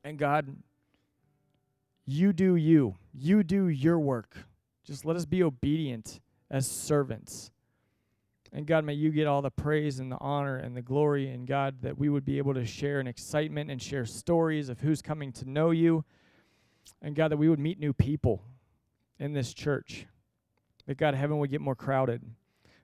And 0.04 0.18
God, 0.18 0.56
you 2.06 2.34
do 2.34 2.56
you. 2.56 2.96
You 3.14 3.44
do 3.44 3.68
your 3.68 4.00
work. 4.00 4.36
Just 4.84 5.06
let 5.06 5.16
us 5.16 5.26
be 5.26 5.44
obedient 5.44 6.20
as 6.50 6.68
servants. 6.70 7.52
And 8.52 8.66
God, 8.66 8.84
may 8.84 8.94
you 8.94 9.12
get 9.12 9.28
all 9.28 9.42
the 9.42 9.52
praise 9.52 10.00
and 10.00 10.12
the 10.12 10.18
honor 10.20 10.58
and 10.58 10.76
the 10.76 10.82
glory. 10.82 11.30
And 11.30 11.48
God, 11.48 11.82
that 11.82 11.98
we 11.98 12.10
would 12.10 12.26
be 12.26 12.40
able 12.40 12.56
to 12.56 12.66
share 12.66 13.00
an 13.00 13.08
excitement 13.08 13.70
and 13.70 13.82
share 13.82 14.06
stories 14.06 14.70
of 14.70 14.80
who's 14.80 15.02
coming 15.02 15.32
to 15.34 15.50
know 15.50 15.72
you. 15.72 16.04
And 17.02 17.16
God, 17.16 17.32
that 17.32 17.38
we 17.38 17.50
would 17.50 17.60
meet 17.60 17.80
new 17.80 17.94
people 17.94 18.42
in 19.20 19.34
this 19.34 19.54
church. 19.54 20.08
That 20.88 20.98
God, 20.98 21.14
heaven 21.14 21.38
would 21.38 21.52
get 21.52 21.62
more 21.62 21.76
crowded. 21.76 22.24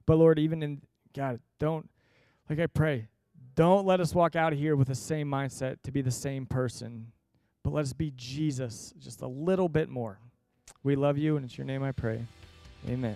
But 0.05 0.17
Lord, 0.17 0.37
even 0.37 0.61
in, 0.61 0.81
God, 1.15 1.39
don't, 1.59 1.89
like 2.47 2.59
I 2.59 2.67
pray, 2.67 3.07
don't 3.55 3.87
let 3.87 3.99
us 3.99 4.13
walk 4.13 4.35
out 4.35 4.53
of 4.53 4.59
here 4.59 4.75
with 4.75 4.89
the 4.89 4.95
same 4.95 5.27
mindset 5.27 5.81
to 5.83 5.91
be 5.91 6.01
the 6.01 6.11
same 6.11 6.45
person. 6.45 7.07
But 7.63 7.73
let 7.73 7.81
us 7.81 7.93
be 7.93 8.13
Jesus 8.15 8.93
just 8.99 9.23
a 9.23 9.27
little 9.27 9.69
bit 9.69 9.89
more. 9.89 10.19
We 10.83 10.95
love 10.95 11.17
you, 11.17 11.37
and 11.37 11.45
it's 11.45 11.57
your 11.57 11.65
name 11.65 11.81
I 11.81 11.91
pray. 11.91 12.23
Amen. 12.87 13.15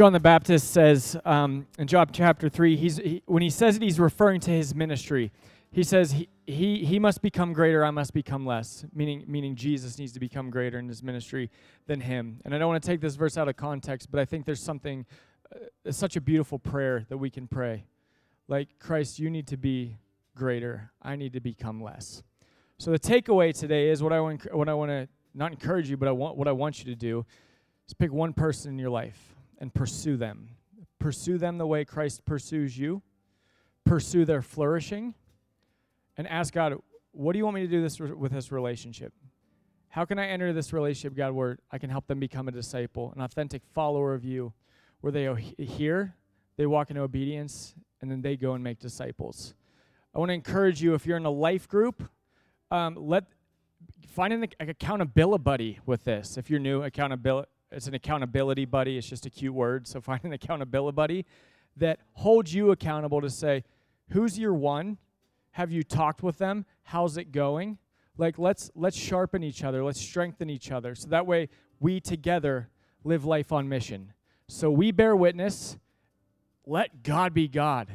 John 0.00 0.14
the 0.14 0.18
Baptist 0.18 0.70
says 0.70 1.14
um, 1.26 1.66
in 1.78 1.86
John 1.86 2.06
chapter 2.10 2.48
3, 2.48 2.74
he's, 2.74 2.96
he, 2.96 3.22
when 3.26 3.42
he 3.42 3.50
says 3.50 3.76
it, 3.76 3.82
he's 3.82 4.00
referring 4.00 4.40
to 4.40 4.50
his 4.50 4.74
ministry. 4.74 5.30
He 5.72 5.82
says, 5.82 6.12
he, 6.12 6.30
he, 6.46 6.86
he 6.86 6.98
must 6.98 7.20
become 7.20 7.52
greater, 7.52 7.84
I 7.84 7.90
must 7.90 8.14
become 8.14 8.46
less, 8.46 8.86
meaning, 8.94 9.24
meaning 9.26 9.56
Jesus 9.56 9.98
needs 9.98 10.12
to 10.12 10.18
become 10.18 10.48
greater 10.48 10.78
in 10.78 10.88
his 10.88 11.02
ministry 11.02 11.50
than 11.86 12.00
him. 12.00 12.40
And 12.46 12.54
I 12.54 12.58
don't 12.58 12.68
want 12.68 12.82
to 12.82 12.86
take 12.86 13.02
this 13.02 13.14
verse 13.14 13.36
out 13.36 13.46
of 13.46 13.58
context, 13.58 14.10
but 14.10 14.18
I 14.18 14.24
think 14.24 14.46
there's 14.46 14.62
something, 14.62 15.04
uh, 15.54 15.92
such 15.92 16.16
a 16.16 16.20
beautiful 16.22 16.58
prayer 16.58 17.04
that 17.10 17.18
we 17.18 17.28
can 17.28 17.46
pray. 17.46 17.84
Like, 18.48 18.78
Christ, 18.78 19.18
you 19.18 19.28
need 19.28 19.48
to 19.48 19.58
be 19.58 19.98
greater, 20.34 20.92
I 21.02 21.16
need 21.16 21.34
to 21.34 21.40
become 21.40 21.82
less. 21.82 22.22
So 22.78 22.90
the 22.90 22.98
takeaway 22.98 23.52
today 23.52 23.90
is 23.90 24.02
what 24.02 24.14
I 24.14 24.20
want, 24.20 24.54
what 24.56 24.70
I 24.70 24.72
want 24.72 24.92
to 24.92 25.08
not 25.34 25.52
encourage 25.52 25.90
you, 25.90 25.98
but 25.98 26.08
I 26.08 26.12
want 26.12 26.38
what 26.38 26.48
I 26.48 26.52
want 26.52 26.78
you 26.78 26.86
to 26.86 26.94
do 26.94 27.26
is 27.86 27.92
pick 27.92 28.10
one 28.10 28.32
person 28.32 28.70
in 28.70 28.78
your 28.78 28.88
life 28.88 29.36
and 29.60 29.72
pursue 29.72 30.16
them. 30.16 30.50
Pursue 30.98 31.38
them 31.38 31.58
the 31.58 31.66
way 31.66 31.84
Christ 31.84 32.24
pursues 32.24 32.76
you. 32.78 33.02
Pursue 33.84 34.24
their 34.24 34.42
flourishing 34.42 35.14
and 36.16 36.28
ask 36.28 36.52
God, 36.52 36.74
what 37.12 37.32
do 37.32 37.38
you 37.38 37.44
want 37.44 37.54
me 37.54 37.62
to 37.62 37.66
do 37.66 37.82
this 37.82 37.98
re- 37.98 38.12
with 38.12 38.32
this 38.32 38.52
relationship? 38.52 39.12
How 39.88 40.04
can 40.04 40.18
I 40.18 40.28
enter 40.28 40.52
this 40.52 40.72
relationship, 40.72 41.16
God, 41.16 41.32
where 41.32 41.58
I 41.72 41.78
can 41.78 41.90
help 41.90 42.06
them 42.06 42.20
become 42.20 42.46
a 42.46 42.52
disciple, 42.52 43.12
an 43.16 43.22
authentic 43.22 43.62
follower 43.74 44.14
of 44.14 44.24
you, 44.24 44.52
where 45.00 45.10
they 45.10 45.34
hear, 45.58 46.14
they 46.56 46.66
walk 46.66 46.90
in 46.90 46.98
obedience, 46.98 47.74
and 48.00 48.10
then 48.10 48.22
they 48.22 48.36
go 48.36 48.52
and 48.52 48.62
make 48.62 48.78
disciples. 48.78 49.54
I 50.14 50.18
want 50.18 50.28
to 50.28 50.34
encourage 50.34 50.82
you 50.82 50.94
if 50.94 51.06
you're 51.06 51.16
in 51.16 51.24
a 51.24 51.30
life 51.30 51.68
group, 51.68 52.08
um, 52.70 52.96
let 52.96 53.24
find 54.08 54.32
an 54.32 54.46
accountability 54.60 55.42
buddy 55.42 55.78
with 55.86 56.04
this. 56.04 56.36
If 56.36 56.50
you're 56.50 56.60
new, 56.60 56.82
accountability 56.82 57.48
it's 57.72 57.86
an 57.86 57.94
accountability 57.94 58.64
buddy. 58.64 58.98
It's 58.98 59.08
just 59.08 59.26
a 59.26 59.30
cute 59.30 59.54
word. 59.54 59.86
So 59.86 60.00
find 60.00 60.22
an 60.24 60.32
accountability 60.32 60.94
buddy 60.94 61.26
that 61.76 62.00
holds 62.12 62.52
you 62.54 62.70
accountable 62.70 63.20
to 63.20 63.30
say, 63.30 63.64
who's 64.10 64.38
your 64.38 64.54
one? 64.54 64.98
Have 65.52 65.70
you 65.70 65.82
talked 65.82 66.22
with 66.22 66.38
them? 66.38 66.64
How's 66.84 67.16
it 67.16 67.32
going? 67.32 67.78
Like 68.16 68.38
let's 68.38 68.70
let's 68.74 68.96
sharpen 68.96 69.42
each 69.42 69.64
other. 69.64 69.82
Let's 69.82 70.00
strengthen 70.00 70.50
each 70.50 70.70
other. 70.70 70.94
So 70.94 71.08
that 71.08 71.26
way 71.26 71.48
we 71.80 72.00
together 72.00 72.68
live 73.02 73.24
life 73.24 73.50
on 73.50 73.68
mission. 73.68 74.12
So 74.46 74.70
we 74.70 74.90
bear 74.90 75.16
witness. 75.16 75.78
Let 76.66 77.02
God 77.02 77.32
be 77.32 77.48
God. 77.48 77.88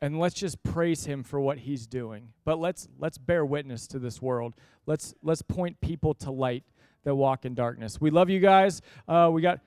And 0.00 0.18
let's 0.18 0.34
just 0.34 0.62
praise 0.62 1.04
him 1.04 1.22
for 1.22 1.38
what 1.38 1.58
he's 1.58 1.86
doing. 1.86 2.32
But 2.44 2.58
let's 2.58 2.88
let's 2.98 3.18
bear 3.18 3.44
witness 3.44 3.86
to 3.88 3.98
this 3.98 4.22
world. 4.22 4.54
Let's 4.86 5.14
let's 5.22 5.42
point 5.42 5.80
people 5.80 6.14
to 6.14 6.30
light 6.30 6.64
that 7.04 7.14
walk 7.14 7.44
in 7.44 7.54
darkness. 7.54 8.00
We 8.00 8.10
love 8.10 8.30
you 8.30 8.40
guys. 8.40 8.82
Uh, 9.08 9.30
we 9.32 9.42
got 9.42 9.60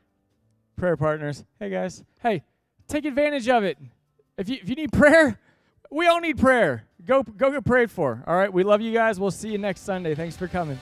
prayer 0.75 0.97
partners. 0.97 1.43
Hey, 1.59 1.69
guys. 1.69 2.03
Hey, 2.21 2.43
take 2.87 3.05
advantage 3.05 3.47
of 3.49 3.63
it. 3.63 3.77
If 4.37 4.49
you, 4.49 4.57
if 4.61 4.69
you 4.69 4.75
need 4.75 4.91
prayer, 4.91 5.39
we 5.91 6.07
all 6.07 6.19
need 6.19 6.37
prayer. 6.37 6.85
Go, 7.05 7.23
go 7.23 7.51
get 7.51 7.65
prayed 7.65 7.91
for. 7.91 8.23
All 8.25 8.35
right. 8.35 8.51
We 8.51 8.63
love 8.63 8.81
you 8.81 8.93
guys. 8.93 9.19
We'll 9.19 9.31
see 9.31 9.51
you 9.51 9.57
next 9.57 9.81
Sunday. 9.81 10.15
Thanks 10.15 10.35
for 10.35 10.47
coming. 10.47 10.79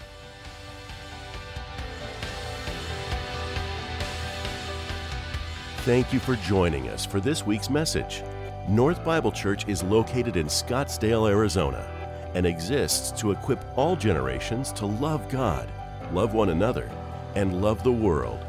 Thank 5.80 6.14
you 6.14 6.20
for 6.20 6.36
joining 6.36 6.89
us 6.89 7.06
for 7.08 7.20
this 7.20 7.45
week's 7.45 7.70
message. 7.70 8.22
North 8.70 9.04
Bible 9.04 9.32
Church 9.32 9.68
is 9.68 9.82
located 9.82 10.38
in 10.38 10.45
Scottsdale, 10.45 11.28
Arizona, 11.28 11.89
and 12.36 12.45
exists 12.45 13.12
to 13.20 13.32
equip 13.32 13.66
all 13.76 13.95
generations 13.95 14.72
to 14.74 14.86
love 14.86 15.28
God 15.28 15.68
love 16.14 16.34
one 16.34 16.49
another, 16.49 16.89
and 17.36 17.62
love 17.62 17.84
the 17.84 17.91
world. 17.91 18.39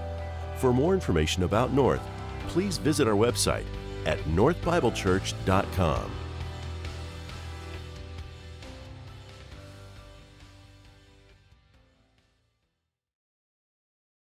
For 0.56 0.72
more 0.72 0.94
information 0.94 1.42
about 1.42 1.72
North, 1.72 2.02
please 2.48 2.78
visit 2.78 3.08
our 3.08 3.14
website 3.14 3.66
at 4.06 4.18
northbiblechurch.com. 4.20 6.21